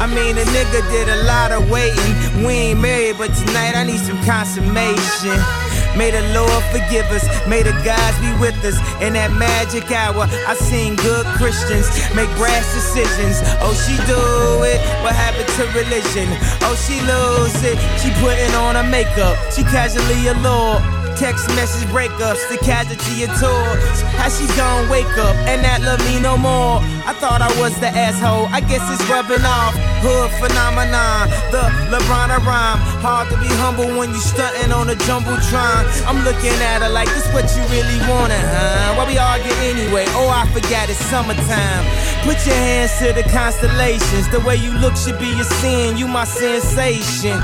I 0.01 0.07
mean, 0.07 0.39
a 0.39 0.45
nigga 0.55 0.89
did 0.93 1.09
a 1.09 1.25
lot 1.25 1.51
of 1.51 1.69
waiting. 1.69 2.47
We 2.47 2.53
ain't 2.53 2.81
married, 2.81 3.19
but 3.19 3.35
tonight 3.35 3.75
I 3.75 3.83
need 3.83 3.99
some 3.99 4.23
consummation. 4.23 5.64
May 5.97 6.11
the 6.11 6.23
Lord 6.35 6.63
forgive 6.75 7.07
us, 7.15 7.23
may 7.47 7.63
the 7.63 7.73
gods 7.87 8.19
be 8.19 8.31
with 8.43 8.59
us. 8.65 8.77
In 9.01 9.15
that 9.15 9.31
magic 9.33 9.91
hour, 9.91 10.27
I 10.27 10.55
seen 10.55 10.97
good 10.97 11.27
Christians 11.39 11.87
make 12.15 12.31
brash 12.35 12.67
decisions. 12.75 13.39
Oh, 13.63 13.75
she 13.75 13.95
do 14.07 14.19
it, 14.67 14.83
what 15.07 15.15
happened 15.15 15.49
to 15.55 15.65
religion? 15.71 16.27
Oh, 16.67 16.75
she 16.75 16.99
lose 17.07 17.63
it, 17.63 17.79
she 18.03 18.11
putting 18.19 18.55
on 18.59 18.75
her 18.75 18.89
makeup. 18.89 19.39
She 19.55 19.63
casually 19.63 20.27
allured. 20.27 20.83
Text 21.17 21.47
message 21.55 21.87
breakups, 21.95 22.43
the 22.51 22.59
casualty 22.59 23.23
of 23.23 23.31
tours. 23.39 24.03
How 24.19 24.29
she 24.29 24.49
gon' 24.59 24.89
wake 24.91 25.07
up 25.17 25.37
and 25.47 25.63
not 25.63 25.81
love 25.83 26.01
me 26.11 26.19
no 26.19 26.37
more? 26.37 26.83
I 27.05 27.13
thought 27.13 27.45
I 27.45 27.53
was 27.61 27.77
the 27.81 27.93
asshole, 27.93 28.49
I 28.49 28.65
guess 28.65 28.81
it's 28.89 29.05
rubbing 29.13 29.45
off. 29.45 29.77
Hood 30.01 30.33
phenomenon, 30.41 31.29
the 31.53 31.69
LeBron 31.93 32.33
rhyme. 32.49 32.81
Hard 33.05 33.29
to 33.29 33.37
be 33.37 33.49
humble 33.61 33.93
when 34.01 34.09
you 34.09 34.21
stunting 34.21 34.73
on 34.73 34.89
a 34.89 34.97
jumbotron. 35.05 35.85
I'm 36.09 36.25
looking 36.25 36.57
at 36.65 36.81
her 36.81 36.89
like 36.89 37.13
this 37.13 37.29
what 37.37 37.45
you 37.53 37.61
really 37.69 38.01
wanted, 38.09 38.41
huh? 38.41 38.97
Why 38.97 39.05
we 39.05 39.21
argue 39.21 39.53
anyway? 39.61 40.09
Oh, 40.17 40.33
I 40.33 40.49
forgot 40.49 40.89
it's 40.89 40.97
summertime. 41.13 41.85
Put 42.25 42.41
your 42.49 42.57
hands 42.57 42.97
to 43.05 43.13
the 43.13 43.25
constellations. 43.29 44.33
The 44.33 44.41
way 44.41 44.57
you 44.57 44.73
look 44.81 44.97
should 44.97 45.21
be 45.21 45.29
a 45.37 45.45
sin. 45.61 46.01
You 46.01 46.09
my 46.09 46.25
sensation. 46.25 47.37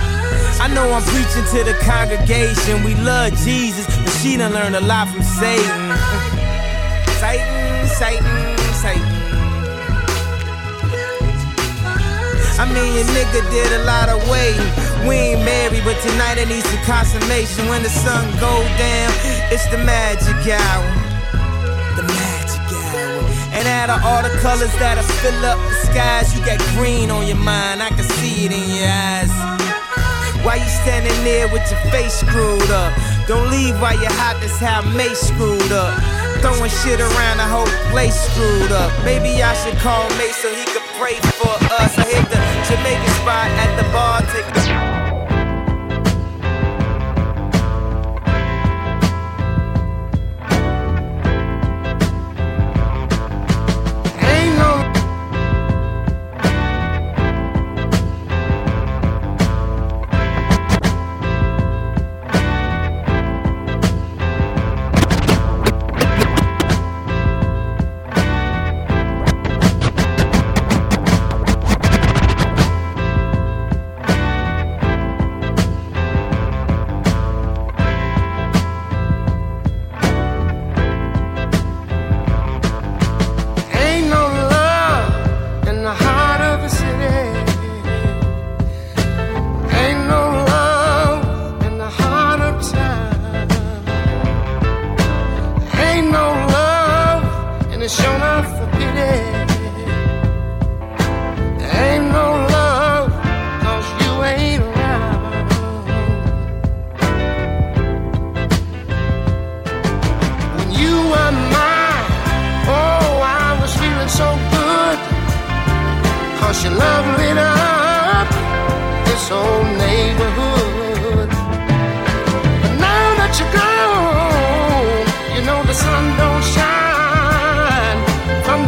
I 0.56 0.72
know 0.72 0.88
I'm 0.88 1.04
preaching 1.12 1.44
to 1.52 1.60
the 1.68 1.76
congregation. 1.84 2.80
We 2.80 2.96
love 2.96 3.36
Jesus, 3.44 3.84
but 3.84 4.08
she 4.24 4.36
done 4.40 4.56
learned 4.56 4.76
a 4.76 4.80
lot 4.80 5.08
from 5.12 5.20
Satan. 5.20 5.92
Satan, 7.20 7.88
Satan, 7.92 8.56
Satan. 8.80 9.09
I 12.60 12.68
mean, 12.68 12.92
your 12.92 13.08
nigga 13.16 13.40
did 13.48 13.72
a 13.72 13.84
lot 13.88 14.10
of 14.10 14.20
waiting. 14.28 14.68
We 15.08 15.32
ain't 15.32 15.40
married, 15.48 15.80
but 15.80 15.96
tonight 16.04 16.36
I 16.36 16.44
need 16.44 16.60
some 16.60 16.84
consummation. 16.84 17.64
When 17.72 17.82
the 17.82 17.88
sun 17.88 18.28
go 18.36 18.52
down, 18.76 19.08
it's 19.48 19.64
the 19.72 19.78
magic 19.80 20.36
hour. 20.44 20.84
The 21.96 22.04
magic 22.04 22.60
hour. 22.92 23.24
And 23.56 23.64
out 23.64 23.88
of 23.88 24.04
all 24.04 24.20
the 24.20 24.36
colors 24.44 24.68
that'll 24.76 25.08
fill 25.24 25.40
up 25.48 25.56
the 25.56 25.74
skies, 25.88 26.36
you 26.36 26.44
got 26.44 26.60
green 26.76 27.10
on 27.10 27.26
your 27.26 27.40
mind. 27.40 27.80
I 27.82 27.88
can 27.96 28.04
see 28.20 28.44
it 28.44 28.52
in 28.52 28.68
your 28.76 28.92
eyes. 28.92 29.32
Why 30.44 30.60
you 30.60 30.68
standing 30.84 31.16
there 31.24 31.48
with 31.48 31.64
your 31.72 31.80
face 31.88 32.20
screwed 32.20 32.70
up? 32.70 32.92
Don't 33.30 33.48
leave 33.48 33.80
while 33.80 33.94
you're 33.94 34.10
hot, 34.18 34.42
that's 34.42 34.58
how 34.58 34.82
Mace 34.90 35.30
screwed 35.30 35.70
up. 35.70 35.94
Throwing 36.42 36.68
shit 36.82 36.98
around 36.98 37.38
the 37.38 37.46
whole 37.46 37.70
place 37.94 38.18
screwed 38.26 38.72
up. 38.74 38.90
Maybe 39.04 39.38
I 39.40 39.54
should 39.54 39.78
call 39.78 40.02
Mace 40.18 40.34
so 40.42 40.50
he 40.50 40.66
could 40.66 40.82
pray 40.98 41.14
for 41.38 41.54
us. 41.78 41.94
I 41.94 42.10
hit 42.10 42.26
the 42.26 42.42
Jamaican 42.66 43.14
spot 43.22 43.46
at 43.54 43.70
the 43.78 43.86
bar, 43.94 44.18
take 44.34 44.50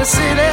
the 0.02 0.06
city 0.06 0.51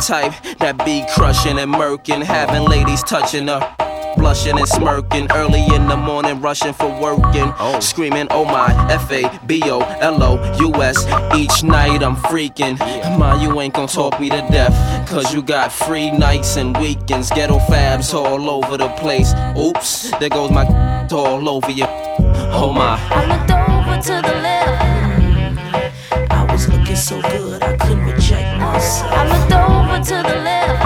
type 0.00 0.32
that 0.58 0.84
be 0.84 1.04
crushing 1.14 1.58
and 1.58 1.72
murking, 1.72 2.22
having 2.22 2.64
ladies 2.64 3.02
touching 3.02 3.48
her 3.48 3.76
blushing 4.16 4.58
and 4.58 4.68
smirking 4.68 5.30
early 5.32 5.64
in 5.74 5.88
the 5.88 5.96
morning, 5.96 6.40
rushing 6.40 6.72
for 6.72 6.88
working, 7.00 7.52
oh. 7.58 7.78
screaming, 7.80 8.26
Oh 8.30 8.44
my, 8.44 8.68
F 8.90 9.10
A 9.10 9.30
B 9.46 9.62
O 9.64 9.80
L 10.00 10.22
O 10.22 10.56
U 10.58 10.82
S. 10.82 11.06
Each 11.34 11.62
night 11.62 12.02
I'm 12.02 12.16
freaking. 12.16 12.78
Ma, 13.18 13.40
you 13.40 13.60
ain't 13.60 13.74
gon' 13.74 13.88
talk 13.88 14.20
me 14.20 14.28
to 14.30 14.40
death, 14.50 15.08
cause 15.08 15.32
you 15.34 15.42
got 15.42 15.72
free 15.72 16.10
nights 16.10 16.56
and 16.56 16.76
weekends, 16.76 17.30
ghetto 17.30 17.58
fabs 17.58 18.14
all 18.14 18.50
over 18.50 18.76
the 18.76 18.88
place. 18.90 19.32
Oops, 19.56 20.10
there 20.18 20.28
goes 20.28 20.50
my 20.50 20.64
all 21.12 21.48
over 21.48 21.70
you. 21.70 21.86
Oh 21.88 22.72
my. 22.72 22.98
I 23.10 23.26
looked 23.26 23.50
over 23.50 24.02
to 24.02 24.28
the 24.28 24.34
left. 24.42 26.32
I 26.32 26.52
was 26.52 26.68
looking 26.68 26.96
so 26.96 27.20
good, 27.22 27.62
I 27.62 27.76
couldn't 27.76 28.04
reject 28.04 28.39
I 28.72 29.26
looked 29.26 29.52
over 29.52 29.98
to 30.04 30.22
the 30.28 30.36
left. 30.46 30.82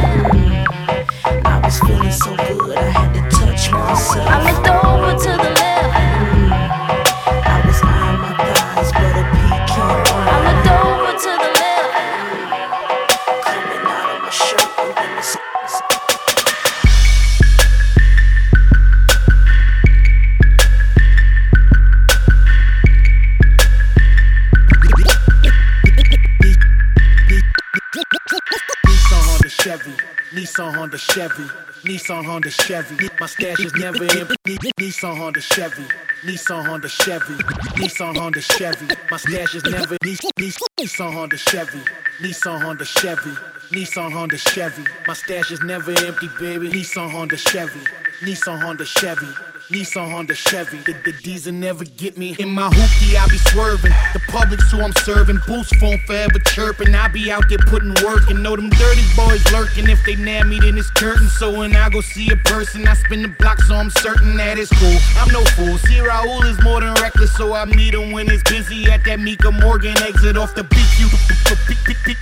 I 1.47 1.61
was 1.62 1.78
feeling 1.81 2.11
so 2.11 2.35
good, 2.56 2.78
I 2.78 2.90
had 2.90 3.12
to 3.15 3.20
touch 3.36 3.70
myself. 3.70 4.27
I 4.28 4.51
looked 4.51 4.69
over 4.69 5.12
to 5.24 5.32
the 5.43 5.53
Chevy, 31.15 31.45
Nissan 31.85 32.24
Honda 32.24 32.51
Chevy. 32.51 33.09
My 33.20 33.27
stash 33.27 33.61
is 33.61 33.73
never 33.74 34.03
empty. 34.03 34.35
Nissan 34.81 35.16
Honda 35.16 35.41
Chevy, 35.41 35.85
Nissan 36.24 36.66
Honda 36.66 36.89
Chevy, 36.89 37.35
Nissan 37.78 38.16
Honda 38.16 38.41
Chevy. 38.41 38.89
My 39.12 39.16
stash 39.19 39.55
is 39.55 39.62
never 39.62 39.95
empty. 39.95 40.09
Nissan 40.43 41.12
Honda 41.15 41.36
Chevy, 41.36 41.78
Nissan 42.19 42.61
Honda 42.61 42.85
Chevy, 42.85 43.31
Nissan 43.70 44.12
Honda 44.12 44.36
Chevy. 44.36 44.82
My 45.07 45.15
stash 45.15 45.53
is 45.53 45.61
never 45.62 45.93
empty, 45.93 46.28
baby. 46.41 46.69
Nissan 46.70 47.09
Honda 47.12 47.36
Chevy, 47.36 47.78
Nissan 48.23 48.61
Honda 48.61 48.85
Chevy. 48.85 49.28
Nissan 49.70 50.11
Honda 50.11 50.35
Chevy. 50.35 50.77
The, 50.78 50.93
the 51.05 51.12
diesel 51.23 51.53
never 51.53 51.85
get 51.85 52.19
me. 52.19 52.36
In 52.39 52.51
my 52.51 52.69
hoopty, 52.69 53.16
I 53.16 53.27
be 53.28 53.39
swerving. 53.39 53.93
The 54.12 54.20
public's 54.28 54.70
who 54.70 54.82
I'm 54.82 54.93
serving. 54.93 55.39
Boost 55.47 55.74
phone 55.77 55.99
forever 56.07 56.39
chirping. 56.47 56.95
I 56.95 57.09
be 57.09 57.31
out 57.31 57.49
there 57.49 57.59
putting 57.59 57.95
work 58.05 58.28
and 58.28 58.43
know 58.43 58.57
them 58.57 58.69
dirty 58.69 59.03
boys 59.16 59.43
lurking. 59.53 59.89
If 59.89 60.05
they 60.05 60.16
nab 60.16 60.47
me, 60.47 60.61
then 60.61 60.77
it's 60.77 60.91
curtain. 60.91 61.28
So 61.28 61.59
when 61.59 61.74
I 61.74 61.89
go 61.89 62.03
see 62.03 62.31
a 62.31 62.36
person, 62.36 62.86
I 62.86 62.95
spin 62.95 63.23
the 63.23 63.28
block, 63.28 63.62
so 63.62 63.74
I'm 63.74 63.91
certain 63.91 64.36
that 64.36 64.59
it's 64.59 64.70
cool. 64.78 64.99
I'm 65.16 65.32
no 65.32 65.43
fool. 65.57 65.78
See, 65.78 65.97
Raul 65.97 66.45
is 66.45 66.62
more 66.62 66.81
than 66.81 66.93
reckless, 66.95 67.35
so 67.35 67.55
I 67.55 67.65
meet 67.65 67.95
him 67.95 68.12
when 68.12 68.31
it's 68.31 68.43
busy 68.43 68.85
at 68.91 69.05
that 69.05 69.20
Mika 69.20 69.51
Morgan 69.51 69.97
exit 70.03 70.36
off 70.36 70.55
the 70.55 70.62
BQ. 70.62 71.35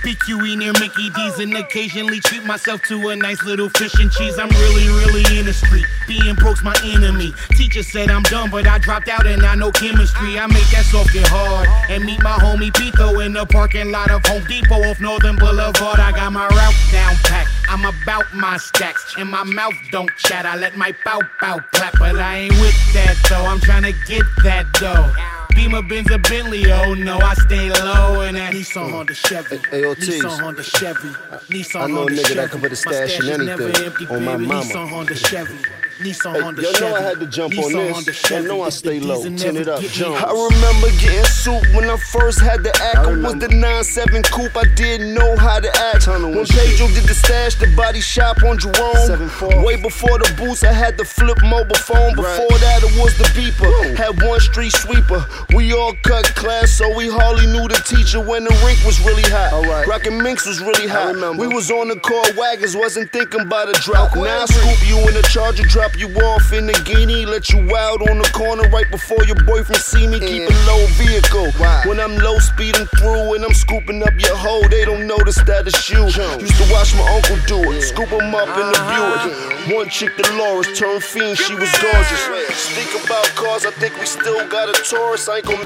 PQE 0.03 0.57
near 0.57 0.73
Mickey 0.73 1.09
D's 1.11 1.39
and 1.39 1.55
occasionally 1.55 2.19
treat 2.19 2.43
myself 2.43 2.81
to 2.89 3.07
a 3.09 3.15
nice 3.15 3.41
little 3.43 3.69
fish 3.69 3.93
and 3.99 4.11
cheese. 4.11 4.37
I'm 4.37 4.49
really, 4.49 4.87
really 4.87 5.39
in 5.39 5.45
the 5.45 5.53
street. 5.53 5.85
Being 6.07 6.35
broke's 6.35 6.61
my 6.61 6.75
enemy. 6.83 7.32
Teacher 7.55 7.83
said 7.83 8.09
I'm 8.09 8.23
dumb, 8.23 8.49
but 8.51 8.67
I 8.67 8.77
dropped 8.79 9.07
out 9.07 9.25
and 9.25 9.43
I 9.43 9.55
know 9.55 9.71
chemistry. 9.71 10.39
I 10.39 10.47
make 10.47 10.67
that 10.71 10.85
soft 10.85 11.13
get 11.13 11.27
hard 11.27 11.67
and 11.89 12.03
meet 12.03 12.21
my 12.23 12.33
homie 12.33 12.71
Pito 12.71 13.25
in 13.25 13.33
the 13.33 13.45
parking 13.45 13.91
lot 13.91 14.11
of 14.11 14.25
Home 14.25 14.43
Depot 14.45 14.83
off 14.89 14.99
Northern 14.99 15.35
Boulevard. 15.35 15.99
I 15.99 16.11
got 16.11 16.31
my 16.31 16.47
route 16.47 16.75
down 16.91 17.15
packed. 17.23 17.49
I'm 17.69 17.85
about 17.85 18.33
my 18.33 18.57
stacks 18.57 19.15
and 19.17 19.29
my 19.29 19.43
mouth 19.43 19.73
don't 19.91 20.09
chat. 20.17 20.45
I 20.45 20.55
let 20.57 20.77
my 20.77 20.93
bow 21.05 21.19
bow 21.41 21.59
clap, 21.71 21.93
but 21.99 22.17
I 22.17 22.37
ain't 22.39 22.53
with 22.53 22.93
that 22.93 23.15
though. 23.29 23.45
I'm 23.45 23.59
trying 23.59 23.83
to 23.83 23.93
get 24.07 24.23
that 24.43 24.67
though. 24.79 25.11
Beamer, 25.55 25.83
Benz, 25.83 26.11
or 26.11 26.17
Bentley, 26.17 26.71
oh 26.71 26.95
no, 26.95 27.19
I 27.19 27.35
stay 27.35 27.69
low 27.69 28.21
and 28.21 28.35
that 28.37 28.53
Nissan 28.53 28.89
Honda 28.89 29.13
Chevy. 29.13 29.57
AOTs. 29.57 30.21
Nissan 30.21 30.39
Honda 30.41 30.63
Chevy. 30.63 31.09
Nissan 31.49 31.81
I 31.81 31.87
know 31.87 32.07
a 32.07 32.11
nigga 32.11 32.23
Chevy. 32.23 32.33
that 32.35 32.51
can 32.51 32.59
put 32.61 32.71
a 32.71 32.81
My 32.85 32.93
stash 32.93 33.19
in 33.19 33.29
anything 33.29 33.85
empty, 33.85 34.07
on 34.07 34.25
my 34.25 34.37
mama. 34.37 34.63
Nissan 34.63 34.89
Honda 34.89 35.15
Chevy. 35.15 35.57
Nissan 36.03 36.35
Hey, 36.35 36.41
Honda 36.41 36.61
y'all 36.61 36.73
Chevy. 36.73 36.85
know 36.91 36.95
I 36.97 37.01
had 37.01 37.19
to 37.19 37.25
jump 37.27 37.57
on 37.57 37.63
Nissan 37.71 38.05
this. 38.05 38.21
Honda 38.21 38.43
Y'all 38.47 38.57
know 38.57 38.61
I 38.63 38.65
The- 38.65 38.71
stay 38.71 38.99
low. 38.99 39.23
diesel 39.23 39.37
Tin 39.37 39.55
never 39.55 39.61
it 39.61 39.67
up, 39.69 39.81
get 39.81 39.91
me. 39.91 39.95
Jones. 39.97 40.23
I 40.23 40.31
remember 40.31 40.89
getting 40.99 41.25
soup 41.25 41.63
when 41.73 41.89
I 41.89 41.97
first 41.97 42.39
had 42.41 42.63
the 42.63 42.75
act. 42.83 42.97
I 42.97 43.07
was 43.13 43.35
the 43.35 43.47
9-7 43.49 44.23
coupe, 44.23 44.55
I 44.57 44.65
didn't 44.75 45.13
know 45.13 45.35
how 45.37 45.59
to 45.59 45.69
act. 45.93 46.07
When 46.07 46.45
Pedro 46.45 46.87
did 46.87 47.05
the 47.05 47.13
stash, 47.13 47.55
the 47.55 47.67
body 47.75 48.01
shop 48.01 48.43
on 48.43 48.57
Jerome. 48.59 49.63
Way 49.63 49.77
before 49.77 50.17
the 50.19 50.31
boots, 50.37 50.63
I 50.63 50.73
had 50.73 50.97
the 50.97 51.05
flip 51.05 51.37
mobile 51.43 51.75
phone. 51.75 52.15
Before 52.15 52.57
that, 52.59 52.83
it 52.83 52.93
was 52.99 53.15
the 53.17 53.25
beeper. 53.35 53.95
Had 53.95 54.21
one 54.21 54.39
street 54.39 54.73
sweeper. 54.73 55.25
We 55.55 55.73
all 55.73 55.93
cut 56.03 56.25
class, 56.35 56.71
so 56.71 56.93
we 56.95 57.07
hardly 57.09 57.45
knew 57.47 57.67
the 57.67 57.81
teacher 57.87 58.19
when 58.19 58.43
the 58.43 58.53
rink 58.65 58.79
was 58.85 58.99
really 59.01 59.23
hot. 59.23 59.87
Rockin' 59.87 60.21
minks 60.21 60.45
was 60.45 60.59
really 60.61 60.87
hot. 60.87 61.15
We 61.37 61.47
was 61.47 61.71
on 61.71 61.87
the 61.87 61.99
car 61.99 62.23
wagons, 62.37 62.75
wasn't 62.75 63.11
thinking 63.11 63.41
about 63.41 63.69
a 63.69 63.73
drop. 63.81 64.15
Now 64.15 64.41
I 64.43 64.45
scoop 64.45 64.87
you 64.87 64.97
in 65.07 65.13
the 65.13 65.23
charger, 65.23 65.63
drop 65.63 65.92
you 65.97 66.09
off 66.25 66.51
in 66.53 66.65
the 66.65 66.73
guinea, 66.85 67.25
let 67.25 67.49
you 67.49 67.59
out 67.75 68.01
on 68.09 68.17
the 68.17 68.29
corner 68.33 68.67
right 68.69 68.89
before 68.89 69.23
your 69.25 69.35
boyfriend 69.45 69.81
see 69.81 70.07
me. 70.07 70.19
Keep 70.19 70.49
a 70.49 70.55
low 70.65 70.85
vehicle. 70.97 71.51
When 71.89 71.99
I'm 71.99 72.15
low 72.17 72.39
speeding 72.39 72.87
through 72.97 73.35
and 73.35 73.43
I'm 73.43 73.53
scooping 73.53 74.01
up 74.03 74.13
your 74.17 74.35
hoe, 74.35 74.67
they 74.69 74.85
don't 74.85 75.07
notice 75.07 75.37
that 75.43 75.67
it's 75.67 75.89
you. 75.89 76.03
Used 76.03 76.57
to 76.57 76.67
watch 76.71 76.95
my 76.95 77.05
uncle 77.13 77.37
do 77.47 77.71
it, 77.71 77.81
scoop 77.81 78.09
him 78.09 78.33
up 78.33 78.49
in 78.49 78.67
the 78.71 78.79
uh-huh. 78.79 79.27
Buick. 79.67 79.77
One 79.77 79.89
chick, 79.89 80.15
Dolores, 80.17 80.77
turned 80.77 81.03
fiend, 81.03 81.37
she 81.37 81.53
was 81.55 81.71
gorgeous. 81.79 82.23
Speak 82.57 82.91
about 83.03 83.25
cars, 83.35 83.65
I 83.65 83.71
think 83.71 83.97
we 83.99 84.05
still 84.05 84.47
got 84.47 84.69
a 84.69 84.73
Taurus. 84.83 85.27
I 85.29 85.37
ain't 85.37 85.45
gon' 85.45 85.63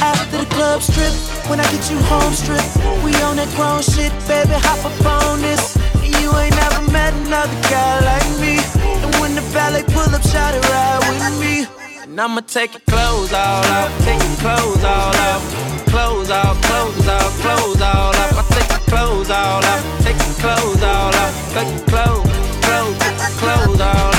After 0.00 0.38
the 0.38 0.46
club 0.54 0.80
strip, 0.80 1.12
when 1.50 1.60
I 1.60 1.64
get 1.72 1.90
you 1.90 1.98
home 2.06 2.32
strip, 2.32 2.62
we 3.02 3.14
on 3.26 3.36
that 3.36 3.50
grown 3.56 3.82
shit, 3.82 4.12
baby, 4.28 4.54
hop 4.62 4.84
up 4.86 5.24
on 5.26 5.40
this. 5.42 5.76
You 6.04 6.30
ain't 6.38 6.54
never 6.54 6.57
met 6.92 7.12
another 7.14 7.60
guy 7.68 8.00
like 8.00 8.28
me. 8.40 8.58
And 9.02 9.14
when 9.20 9.34
the 9.34 9.42
ballet 9.52 9.84
pull 9.94 10.08
up, 10.14 10.22
shout 10.22 10.54
it 10.54 10.64
ride 10.68 11.00
with 11.08 11.40
me. 11.40 11.66
And 12.02 12.20
I'ma 12.20 12.40
take 12.40 12.72
your 12.72 12.82
clothes 12.86 13.32
all 13.32 13.64
off, 13.64 13.90
take 14.04 14.20
your 14.20 14.36
clothes 14.44 14.84
all 14.84 15.14
off. 15.28 15.42
Clothes 15.88 16.30
off, 16.30 16.60
clothes 16.62 17.08
off, 17.08 17.32
clothes 17.40 17.80
all 17.80 18.14
off. 18.14 18.38
I 18.40 18.42
take 18.54 18.70
your 18.70 18.84
clothes 18.90 19.30
all 19.30 19.64
off, 19.64 19.82
take 20.04 20.18
your 20.18 20.36
clothes 20.42 20.82
all 20.82 21.14
off. 21.14 21.54
Take 21.54 21.70
your 21.76 21.86
clothes, 21.86 22.30
clothes, 22.64 22.98
clothes 23.40 23.80
all 23.80 24.08
off. 24.12 24.17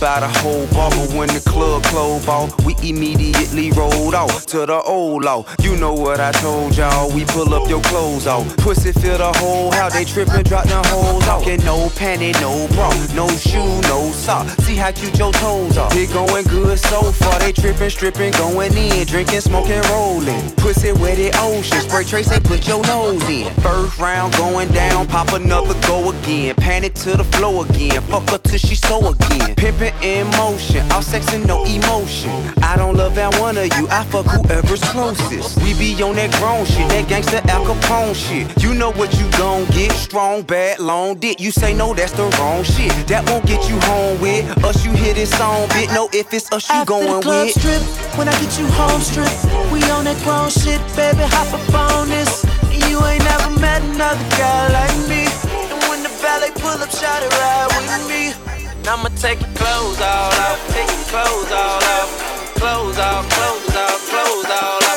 Buy 0.00 0.20
the 0.20 0.28
whole 0.28 0.66
but 0.68 1.12
when 1.12 1.28
the 1.28 1.42
club 1.44 1.82
closed 1.84 2.26
off, 2.26 2.64
we 2.64 2.74
immediately 2.82 3.70
rolled 3.72 4.14
off 4.14 4.46
to 4.46 4.64
the 4.64 4.80
old 4.80 5.24
law. 5.24 5.44
You 5.60 5.76
know 5.76 5.92
what 5.92 6.20
I 6.20 6.32
told 6.32 6.74
y'all, 6.74 7.12
we 7.12 7.26
pull 7.26 7.52
up 7.52 7.68
your 7.68 7.82
clothes 7.82 8.26
off. 8.26 8.56
Pussy 8.56 8.92
fill 8.92 9.18
the 9.18 9.30
hole, 9.38 9.70
how 9.72 9.90
they 9.90 10.06
trippin', 10.06 10.44
drop 10.44 10.66
holes 10.86 11.26
off. 11.28 11.44
Get 11.44 11.62
no 11.64 11.88
panty, 11.90 12.32
no 12.40 12.66
bra, 12.74 12.88
no 13.14 13.28
shoe, 13.28 13.80
no 13.82 14.10
sock. 14.12 14.48
See 14.62 14.74
how 14.74 14.90
cute 14.90 15.18
your 15.18 15.32
toes 15.32 15.76
are. 15.76 15.90
It 15.92 16.10
going 16.14 16.46
good 16.46 16.78
so 16.78 17.02
far, 17.12 17.38
they 17.40 17.52
trippin', 17.52 17.90
strippin', 17.90 18.32
going 18.32 18.74
in, 18.74 19.06
drinking, 19.06 19.42
smoking, 19.42 19.82
rolling. 19.92 20.50
Pussy 20.56 20.92
where 20.92 21.14
the 21.14 21.30
ocean, 21.40 21.80
spray 21.82 22.04
trace, 22.04 22.30
they 22.30 22.40
put 22.40 22.66
your 22.66 22.82
nose 22.86 23.22
in. 23.28 23.52
First 23.56 23.98
round 23.98 24.34
going 24.36 24.68
down, 24.68 25.06
pop 25.08 25.32
another 25.32 25.74
go 25.86 26.10
again. 26.10 26.54
Pan 26.54 26.84
it 26.84 26.94
to 26.96 27.18
the 27.18 27.24
floor 27.24 27.66
again, 27.66 28.00
fuck 28.02 28.30
her 28.30 28.38
till 28.38 28.58
she 28.58 28.74
so 28.74 29.10
again. 29.10 29.54
Pimpin' 29.56 29.89
in 30.02 30.26
motion. 30.38 30.90
All 30.92 31.02
sex 31.02 31.32
and 31.32 31.46
no 31.46 31.64
emotion. 31.64 32.30
I 32.62 32.76
don't 32.76 32.96
love 32.96 33.14
that 33.16 33.38
one 33.40 33.56
of 33.56 33.66
you, 33.76 33.88
I 33.90 34.04
fuck 34.04 34.26
whoever's 34.26 34.82
closest. 34.90 35.60
We 35.62 35.74
be 35.74 36.00
on 36.02 36.16
that 36.16 36.30
grown 36.38 36.64
shit, 36.64 36.88
that 36.88 37.06
gangsta 37.06 37.44
Al 37.48 37.64
Capone 37.64 38.14
shit. 38.14 38.62
You 38.62 38.74
know 38.74 38.92
what 38.92 39.12
you 39.18 39.30
gon' 39.38 39.64
get, 39.66 39.92
strong, 39.92 40.42
bad, 40.42 40.78
long 40.78 41.16
dick. 41.16 41.40
You 41.40 41.50
say 41.50 41.74
no, 41.74 41.94
that's 41.94 42.12
the 42.12 42.24
wrong 42.38 42.62
shit. 42.64 42.92
That 43.08 43.28
won't 43.30 43.46
get 43.46 43.68
you 43.68 43.78
home 43.80 44.20
with 44.20 44.44
us. 44.64 44.84
You 44.84 44.92
hear 44.92 45.14
this 45.14 45.30
song, 45.36 45.68
bit. 45.68 45.90
No, 45.92 46.08
if 46.12 46.32
it's 46.32 46.50
us, 46.52 46.68
you 46.68 46.76
After 46.76 46.90
going 46.90 47.06
the 47.06 47.20
club 47.22 47.46
with. 47.46 47.54
strip, 47.58 47.82
when 48.18 48.28
I 48.28 48.32
get 48.40 48.58
you 48.58 48.66
home 48.78 49.00
strip, 49.00 49.32
we 49.72 49.82
on 49.90 50.04
that 50.04 50.20
grown 50.24 50.50
shit, 50.50 50.80
baby, 50.96 51.24
hop 51.26 51.52
up 51.52 51.74
on 51.74 52.08
this. 52.08 52.44
You 52.88 52.98
ain't 53.04 53.24
never 53.24 53.50
met 53.60 53.82
another 53.82 54.26
guy 54.38 54.68
like 54.72 54.96
me. 55.08 55.26
And 55.70 55.80
when 55.88 56.02
the 56.02 56.10
valet 56.22 56.50
pull 56.56 56.78
up, 56.78 56.90
shout 56.90 57.22
it 57.22 57.32
ride 57.34 57.68
with 57.76 58.08
me. 58.08 58.69
I'ma 58.86 59.08
take 59.20 59.40
your 59.40 59.50
clothes 59.54 60.00
all 60.00 60.32
off, 60.44 60.58
take 60.72 60.88
your 60.88 61.04
clothes 61.12 61.52
all 61.52 61.82
off, 61.94 62.54
clothes 62.56 62.98
off, 62.98 63.28
clothes 63.30 63.76
off, 63.76 64.08
clothes 64.08 64.50
all 64.50 64.84
off. 64.84 64.89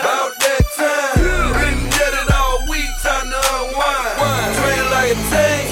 About 0.03 0.33
that 0.39 0.65
time. 0.79 1.19
Been 1.59 1.81
dead 1.91 2.15
all 2.31 2.63
week. 2.71 2.91
Time 3.03 3.27
to 3.31 3.41
unwind. 3.59 4.55
Train 4.63 4.85
like 4.95 5.11
a 5.11 5.19
tank. 5.31 5.67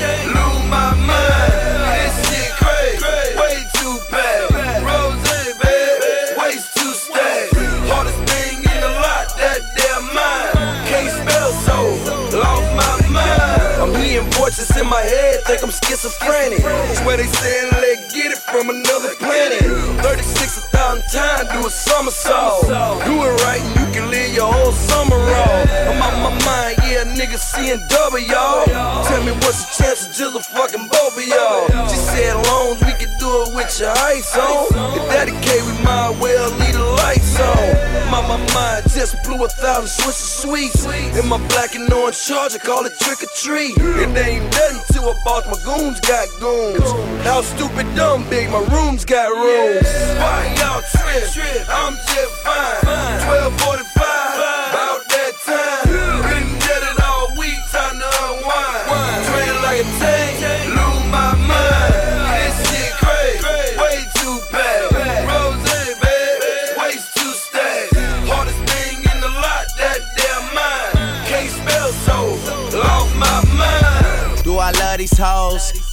My 0.66 0.94
mind. 0.98 1.54
This 1.94 2.16
shit 2.26 2.50
crazy. 2.58 3.06
Way 3.38 3.62
too 3.78 3.94
bad. 4.10 4.50
Too 6.74 6.92
stacked. 6.92 7.54
Hardest 7.86 8.18
thing 8.26 8.58
in 8.58 8.80
the 8.82 8.90
lot. 8.98 9.30
That 9.38 9.62
damn 9.78 10.04
mind. 10.10 10.50
Can't 10.90 11.10
spell. 11.10 11.50
Lost 12.34 12.68
my 12.74 12.94
mind. 13.14 13.78
I'm 13.82 13.94
hearing 14.02 14.30
voices 14.32 14.70
in 14.76 14.86
my 14.86 15.02
head. 15.02 15.42
Think 15.46 15.62
I'm 15.62 15.70
schizophrenic. 15.70 16.60
Swear 16.98 17.16
they 17.16 17.26
saying 17.26 17.70
let's 17.72 18.14
get 18.14 18.32
it 18.32 18.38
from 18.38 18.70
another 18.70 19.14
planet. 19.16 19.59
36 21.10 21.14
a 21.14 21.18
thousand 21.18 21.18
times. 21.18 21.52
Do 21.52 21.66
a 21.66 21.70
somersault. 21.70 22.66
Do 23.04 23.14
it 23.24 23.42
right 23.42 23.60
and 23.60 23.80
you 23.80 23.86
can 23.92 24.10
live 24.10 24.34
your 24.34 24.52
whole 24.52 24.72
summer 24.72 25.16
off. 25.16 25.70
I'm 25.70 26.02
on 26.02 26.22
my 26.22 26.44
mind. 26.44 26.78
Yeah, 26.86 27.04
niggas 27.04 27.40
seeing 27.40 27.80
double, 27.88 28.18
y'all. 28.18 28.66
Tell 29.04 29.22
me 29.24 29.32
what's 29.32 29.64
the 29.64 29.82
chance 29.82 30.20
of 30.20 30.34
a 30.34 30.40
fucking 30.40 30.88
both 30.88 31.16
of 31.16 31.26
y'all. 31.26 31.88
She 31.88 31.96
said 31.96 32.34
long 32.46 32.76
as 32.76 32.80
we 32.84 32.92
can 32.92 33.10
do 33.18 33.30
it 33.42 33.54
with 33.54 33.80
your 33.80 33.90
ice 33.90 34.36
on. 34.36 34.66
If 34.96 35.08
that 35.10 35.26
the 35.26 35.34
we 35.34 35.84
might 35.84 36.16
well 36.20 36.50
leave 36.58 36.74
the 36.74 36.84
lights 36.84 37.40
on. 37.40 37.89
My, 38.20 38.36
my 38.36 38.54
mind 38.54 38.84
just 38.90 39.22
blew 39.24 39.42
a 39.44 39.48
thousand 39.48 39.88
Swiss 39.88 40.42
sweets. 40.42 40.84
In 41.16 41.26
my 41.28 41.38
black 41.48 41.74
and 41.74 41.90
orange 41.92 42.20
charger, 42.20 42.58
call 42.58 42.84
it 42.84 42.92
trick 43.00 43.22
or 43.22 43.32
treat. 43.34 43.72
It 43.78 44.16
ain't 44.16 44.44
nothing 44.44 44.82
till 44.92 45.08
I 45.08 45.14
bought 45.24 45.46
my 45.46 45.56
goons 45.64 46.00
got 46.00 46.28
goons. 46.38 46.90
How 47.24 47.40
stupid 47.40 47.86
dumb 47.96 48.28
big, 48.28 48.50
my 48.50 48.60
rooms 48.68 49.04
got 49.06 49.30
rooms. 49.30 49.86
Why 50.20 50.54
y'all 50.58 50.82
trip? 50.92 51.64
I'm 51.68 51.94
just 51.94 52.34
fine. 52.44 52.84
1245, 52.84 54.59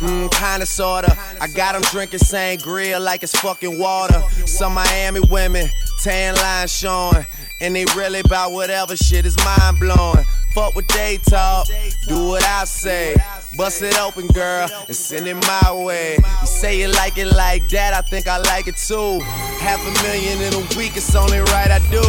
Mm, 0.08 0.32
kinda 0.32 0.66
sorta. 0.66 1.18
I 1.42 1.48
got 1.48 1.74
them 1.74 1.82
drinking 1.92 2.20
sangria 2.20 2.98
like 3.04 3.24
it's 3.24 3.38
fucking 3.40 3.78
water. 3.78 4.24
Some 4.46 4.74
Miami 4.74 5.20
women, 5.20 5.70
tan 6.02 6.36
lines 6.36 6.72
showing. 6.72 7.26
And 7.60 7.76
they 7.76 7.84
really 7.96 8.22
about 8.22 8.54
whatever 8.54 8.96
shit 8.96 9.26
is 9.26 9.36
mind 9.44 9.80
blowing. 9.80 10.24
Fuck 10.54 10.76
what 10.76 10.88
they 10.88 11.20
talk, 11.30 11.68
do 12.08 12.28
what 12.30 12.44
I 12.46 12.64
say. 12.64 13.16
Bust 13.58 13.82
it 13.82 14.00
open, 14.00 14.28
girl, 14.28 14.70
and 14.88 14.96
send 14.96 15.28
it 15.28 15.34
my 15.34 15.74
way. 15.74 16.18
You 16.42 16.48
say 16.48 16.80
you 16.80 16.90
like 16.90 17.18
it 17.18 17.34
like 17.36 17.68
that, 17.70 17.92
I 17.94 18.02
think 18.02 18.28
I 18.28 18.38
like 18.38 18.68
it 18.68 18.78
too. 18.78 19.20
Half 19.60 19.82
a 19.82 20.04
million 20.04 20.40
in 20.42 20.54
a 20.54 20.78
week, 20.78 20.96
it's 20.96 21.16
only 21.16 21.40
right 21.40 21.72
I 21.72 21.80
do. 21.90 22.06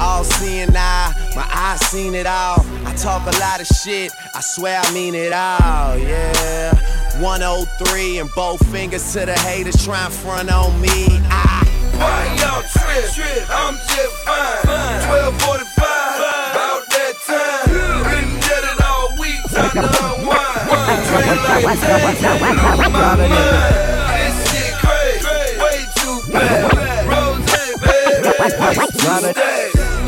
All 0.00 0.24
seeing 0.24 0.74
eye, 0.74 1.12
my 1.36 1.48
eyes 1.52 1.80
seen 1.86 2.14
it 2.16 2.26
all. 2.26 2.66
I 2.84 2.92
talk 2.96 3.22
a 3.22 3.38
lot 3.38 3.60
of 3.60 3.68
shit, 3.68 4.10
I 4.34 4.40
swear 4.40 4.80
I 4.82 4.92
mean 4.92 5.14
it 5.14 5.32
all, 5.32 5.96
yeah. 5.96 6.74
103 7.20 8.18
and 8.18 8.30
both 8.34 8.60
fingers 8.72 9.12
to 9.12 9.26
the 9.26 9.38
haters 9.40 9.84
trying 9.84 10.10
front 10.10 10.50
on 10.50 10.80
me. 10.80 11.06
Ah. 11.30 11.62
Why 12.00 12.24
y'all 12.40 12.62
trip? 12.62 13.46
I'm 13.50 13.74
just 13.74 14.16
fine. 14.24 14.66
1245, 15.06 16.19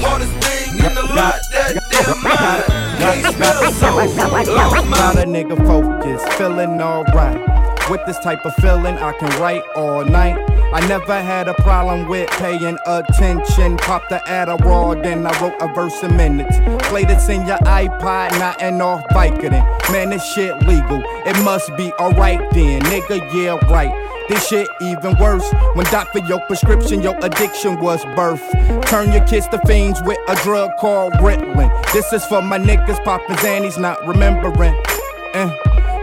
Hardest 0.05 0.33
thing 0.43 0.85
in 0.85 0.95
the 0.95 1.03
lot, 1.03 1.41
that 1.51 1.75
damn 1.91 2.23
mind. 2.23 2.65
Can't 2.99 3.35
spell 3.35 3.73
so, 3.73 3.89
Got 4.91 5.17
a 5.17 5.27
nigga 5.27 5.57
focused, 5.67 6.29
feeling 6.35 6.81
alright. 6.81 7.91
With 7.91 8.05
this 8.07 8.19
type 8.21 8.45
of 8.47 8.55
feeling, 8.57 8.97
I 8.97 9.13
can 9.13 9.41
write 9.41 9.65
all 9.75 10.05
night. 10.05 10.52
I 10.73 10.87
never 10.89 11.21
had 11.21 11.49
a 11.49 11.55
problem 11.55 12.09
with 12.09 12.31
paying 12.31 12.79
attention. 12.87 13.77
Pop 13.77 14.09
the 14.09 14.23
Adderall, 14.27 15.03
then 15.03 15.27
I 15.27 15.41
wrote 15.41 15.61
a 15.61 15.73
verse 15.75 16.03
in 16.03 16.17
minutes. 16.17 16.57
Play 16.89 17.05
this 17.05 17.29
in 17.29 17.47
your 17.47 17.59
iPod, 17.59 18.39
not 18.39 18.63
an 18.63 18.81
off 18.81 19.05
Vicodin. 19.11 19.63
Man, 19.93 20.09
this 20.09 20.25
shit 20.33 20.55
legal. 20.67 21.03
It 21.27 21.37
must 21.45 21.77
be 21.77 21.93
alright 22.01 22.41
then, 22.53 22.81
nigga. 22.83 23.21
Yeah, 23.35 23.59
right. 23.71 23.93
This 24.29 24.49
shit 24.49 24.67
even 24.81 25.15
worse. 25.19 25.45
When 25.75 25.85
doctor 25.87 26.21
your 26.21 26.41
prescription, 26.47 27.03
your 27.03 27.19
addiction 27.23 27.79
was 27.79 28.03
birth. 28.17 28.43
Turn 28.87 29.13
your 29.13 29.25
kids 29.27 29.49
to 29.49 29.59
fiends 29.67 30.01
with 30.03 30.19
a 30.29 30.37
drug 30.37 30.71
called 30.79 31.13
Ritalin. 31.15 31.71
This 31.93 32.11
is 32.15 32.25
for 32.25 32.41
my 32.41 32.59
niggas 32.59 33.05
popping 33.05 33.37
Zannies, 33.37 33.79
not 33.79 33.99
remembering 34.07 34.75
eh, 35.35 35.51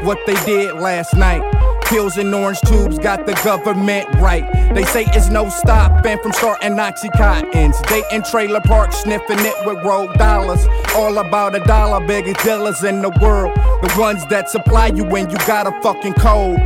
what 0.04 0.20
they 0.28 0.36
did 0.46 0.76
last 0.76 1.16
night. 1.16 1.42
Pills 1.90 2.18
and 2.20 2.34
orange 2.36 2.62
tubes 2.62 3.00
got 3.00 3.26
the 3.26 3.34
government 3.44 4.08
right. 4.20 4.46
They 4.76 4.84
say 4.84 5.06
it's 5.08 5.30
no 5.30 5.50
stopping 5.50 6.20
from 6.20 6.32
starting 6.34 6.74
Oxycontins. 6.74 7.76
They 7.90 8.04
in 8.16 8.22
trailer 8.22 8.62
park 8.62 8.94
sniffing 8.94 9.40
it 9.40 9.56
with 9.66 9.84
rolled 9.84 10.14
dollars. 10.14 10.68
All 10.96 11.18
about 11.18 11.56
a 11.56 11.60
dollar, 11.62 12.06
biggest 12.06 12.46
dealers 12.46 12.84
in 12.84 13.02
the 13.02 13.10
world. 13.20 13.56
The 13.56 13.96
ones 14.00 14.24
that 14.28 14.52
supply 14.52 14.88
you 14.88 15.04
when 15.04 15.32
you 15.32 15.38
got 15.48 15.66
a 15.66 15.72
fucking 15.82 16.14
cold. 16.14 16.60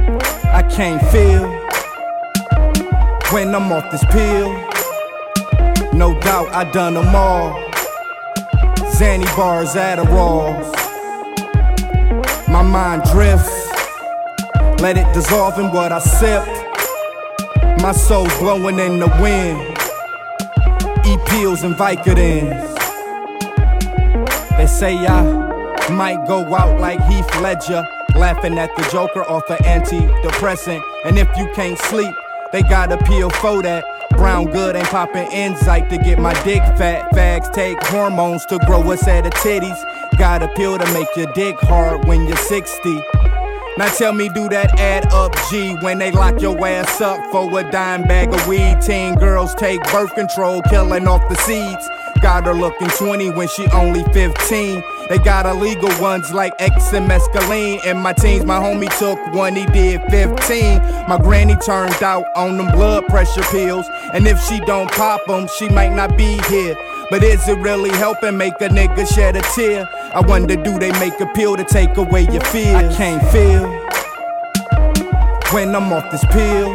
I 0.43 0.61
can't 0.69 1.01
feel 1.09 1.47
when 3.31 3.55
I'm 3.55 3.71
off 3.71 3.89
this 3.91 4.03
pill. 4.11 4.51
No 5.93 6.19
doubt 6.19 6.53
I 6.53 6.69
done 6.69 6.95
them 6.95 7.15
all. 7.15 7.53
Zanny 8.97 9.37
bars, 9.37 9.75
Adderalls. 9.75 10.69
My 12.49 12.61
mind 12.61 13.03
drifts. 13.13 13.72
Let 14.83 14.97
it 14.97 15.13
dissolve 15.13 15.57
in 15.59 15.71
what 15.71 15.93
I 15.93 15.99
sip. 15.99 16.45
My 17.79 17.93
soul's 17.93 18.37
blowing 18.37 18.79
in 18.79 18.99
the 18.99 19.07
wind. 19.21 19.61
E 21.07 21.17
pills 21.25 21.63
and 21.63 21.73
Vicodins. 21.75 22.51
They 24.57 24.67
say 24.67 24.97
I 24.97 25.89
might 25.89 26.27
go 26.27 26.53
out 26.53 26.81
like 26.81 26.99
Heath 27.05 27.33
Ledger, 27.39 27.81
laughing 28.15 28.59
at 28.59 28.75
the 28.75 28.81
Joker 28.91 29.23
off 29.23 29.49
an 29.49 29.59
antidepressant. 29.59 30.81
And 31.05 31.17
if 31.17 31.29
you 31.37 31.49
can't 31.55 31.79
sleep, 31.79 32.13
they 32.51 32.61
got 32.63 32.91
a 32.91 32.97
pill 32.97 33.29
for 33.29 33.61
that. 33.61 33.85
Brown 34.17 34.51
good 34.51 34.75
ain't 34.75 34.87
popping 34.87 35.31
insight 35.31 35.89
to 35.91 35.97
get 35.97 36.19
my 36.19 36.33
dick 36.43 36.61
fat. 36.77 37.09
Fags 37.13 37.49
take 37.53 37.81
hormones 37.85 38.45
to 38.47 38.59
grow 38.65 38.91
a 38.91 38.97
set 38.97 39.25
of 39.25 39.31
titties. 39.35 39.81
Got 40.17 40.43
a 40.43 40.49
pill 40.57 40.77
to 40.77 40.93
make 40.93 41.07
your 41.15 41.31
dick 41.35 41.55
hard 41.61 42.05
when 42.05 42.27
you're 42.27 42.35
60. 42.35 43.01
Now 43.75 43.87
tell 43.87 44.13
me, 44.13 44.29
do 44.29 44.47
that 44.49 44.79
add 44.79 45.11
up 45.11 45.35
G 45.49 45.73
when 45.81 45.97
they 45.97 46.11
lock 46.11 46.39
your 46.39 46.55
ass 46.65 47.01
up 47.01 47.19
for 47.31 47.59
a 47.59 47.71
dime 47.71 48.03
bag 48.03 48.31
of 48.31 48.47
weed? 48.47 48.77
Teen 48.81 49.15
girls 49.15 49.55
take 49.55 49.81
birth 49.91 50.13
control, 50.13 50.61
killing 50.69 51.07
off 51.07 51.27
the 51.27 51.35
seeds. 51.37 51.89
Got 52.21 52.45
her 52.45 52.53
looking 52.53 52.87
20 52.87 53.31
when 53.31 53.47
she 53.47 53.65
only 53.73 54.03
15. 54.13 54.83
They 55.09 55.17
got 55.17 55.47
illegal 55.47 55.89
ones 55.99 56.31
like 56.31 56.53
X 56.59 56.93
and 56.93 57.09
mescaline. 57.09 57.83
In 57.83 57.97
my 57.97 58.13
teens, 58.13 58.45
my 58.45 58.59
homie 58.59 58.95
took 58.99 59.17
one, 59.33 59.55
he 59.55 59.65
did 59.65 60.01
15. 60.11 60.77
My 61.07 61.17
granny 61.17 61.55
turned 61.65 62.01
out 62.03 62.25
on 62.35 62.57
them 62.57 62.71
blood 62.73 63.07
pressure 63.07 63.43
pills. 63.49 63.87
And 64.13 64.27
if 64.27 64.39
she 64.43 64.59
don't 64.61 64.89
pop 64.91 65.25
them, 65.25 65.47
she 65.57 65.67
might 65.69 65.93
not 65.93 66.15
be 66.15 66.39
here. 66.47 66.75
But 67.09 67.23
is 67.23 67.47
it 67.47 67.57
really 67.59 67.91
helping 67.91 68.37
make 68.37 68.53
a 68.61 68.69
nigga 68.69 69.05
shed 69.13 69.35
a 69.35 69.41
tear? 69.55 69.87
I 70.13 70.21
wonder, 70.21 70.55
do 70.55 70.79
they 70.79 70.91
make 70.99 71.19
a 71.19 71.27
pill 71.33 71.55
to 71.55 71.63
take 71.63 71.95
away 71.97 72.27
your 72.31 72.41
fear? 72.45 72.75
I 72.77 72.93
can't 72.95 73.23
feel 73.31 73.83
when 75.53 75.75
I'm 75.75 75.93
off 75.93 76.09
this 76.11 76.25
pill. 76.31 76.73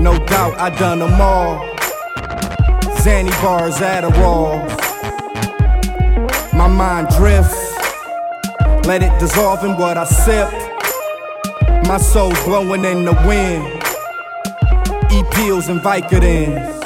No 0.00 0.18
doubt 0.26 0.58
I 0.58 0.70
done 0.76 0.98
them 0.98 1.20
all. 1.20 1.64
Zanny 3.02 3.30
bars, 3.42 3.76
Adderall. 3.76 4.66
My 6.52 6.66
mind 6.66 7.08
drifts. 7.16 7.76
Let 8.86 9.02
it 9.02 9.16
dissolve 9.20 9.64
in 9.64 9.76
what 9.76 9.96
I 9.96 10.04
sip. 10.04 10.50
My 11.86 11.98
soul's 11.98 12.42
blowing 12.44 12.84
in 12.84 13.04
the 13.04 13.12
wind. 13.26 13.64
E 15.12 15.22
pills 15.32 15.68
and 15.68 15.80
Vicodins. 15.80 16.77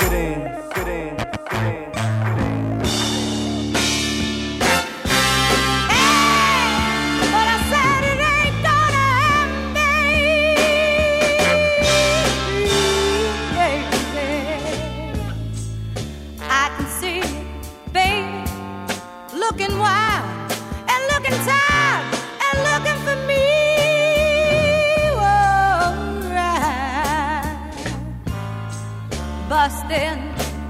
Busting 29.62 30.18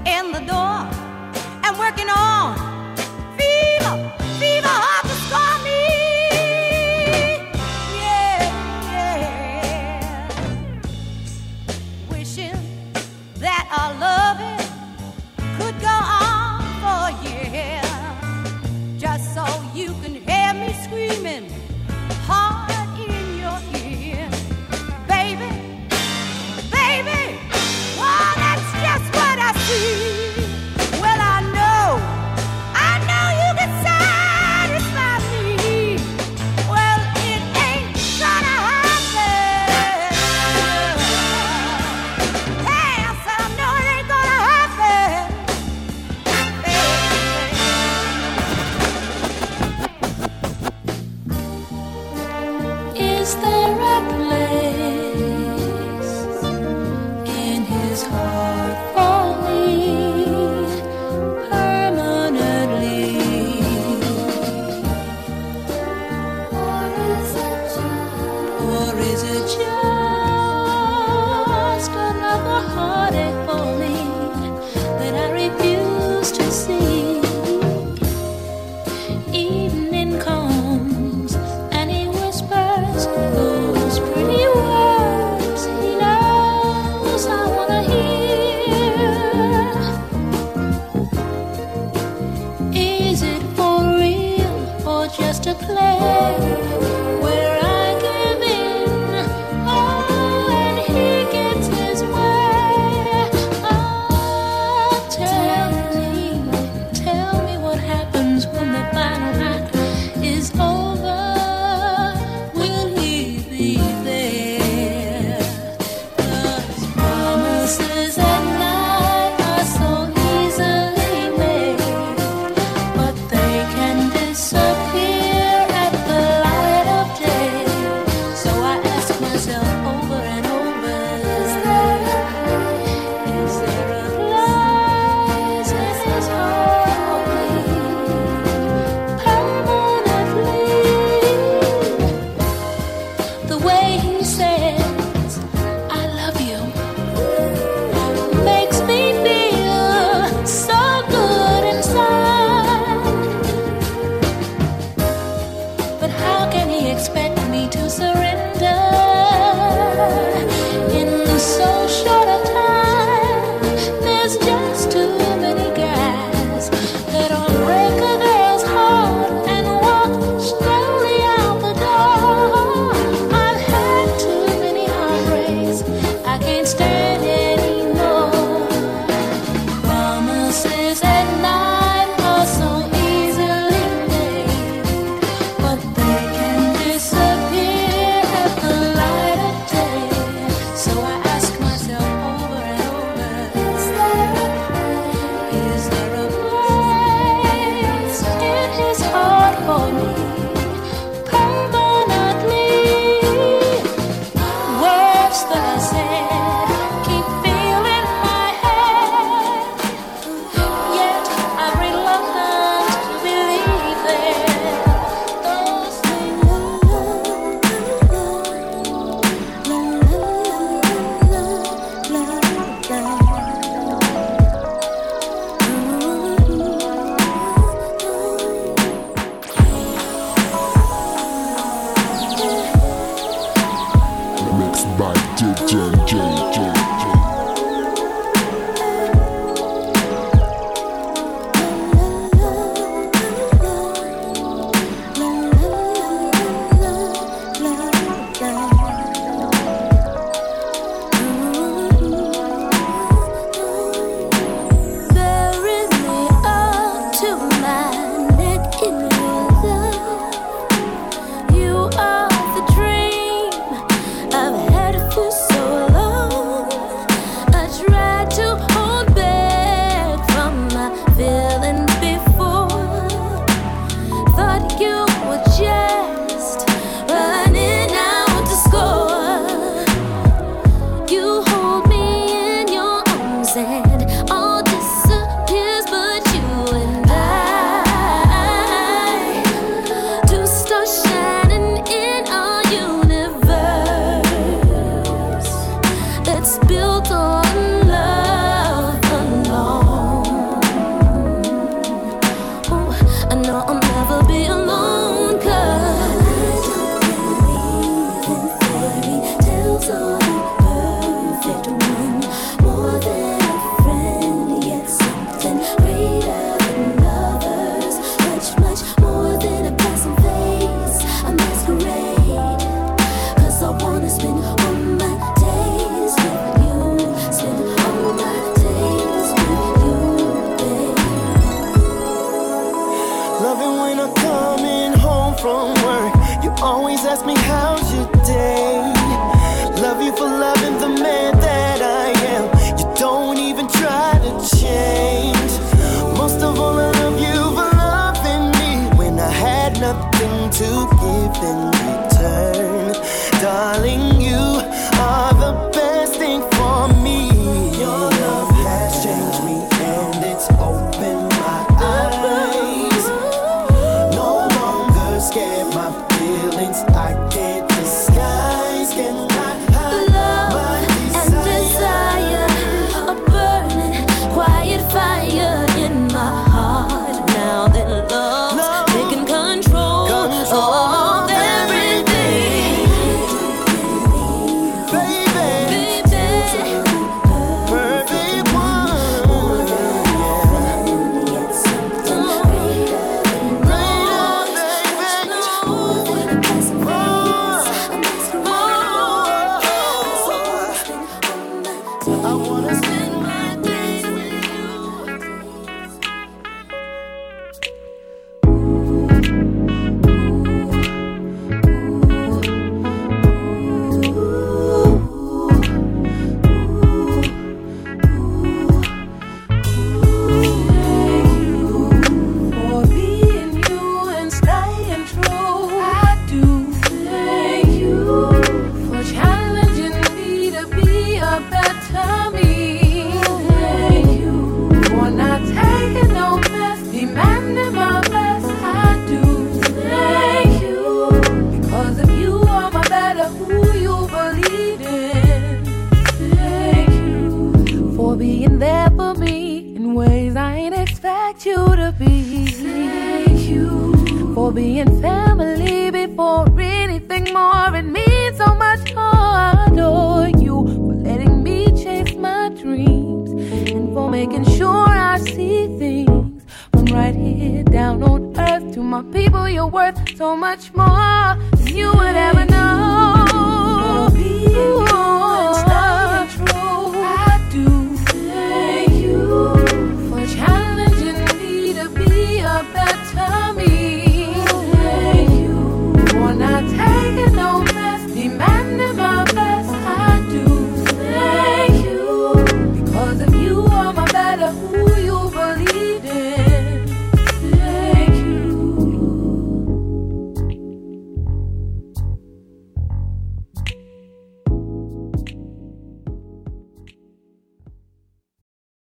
in 0.05 0.31
the 0.31 0.43
door. 0.45 0.77
And 1.63 1.79
working 1.79 2.09
on 2.09 2.62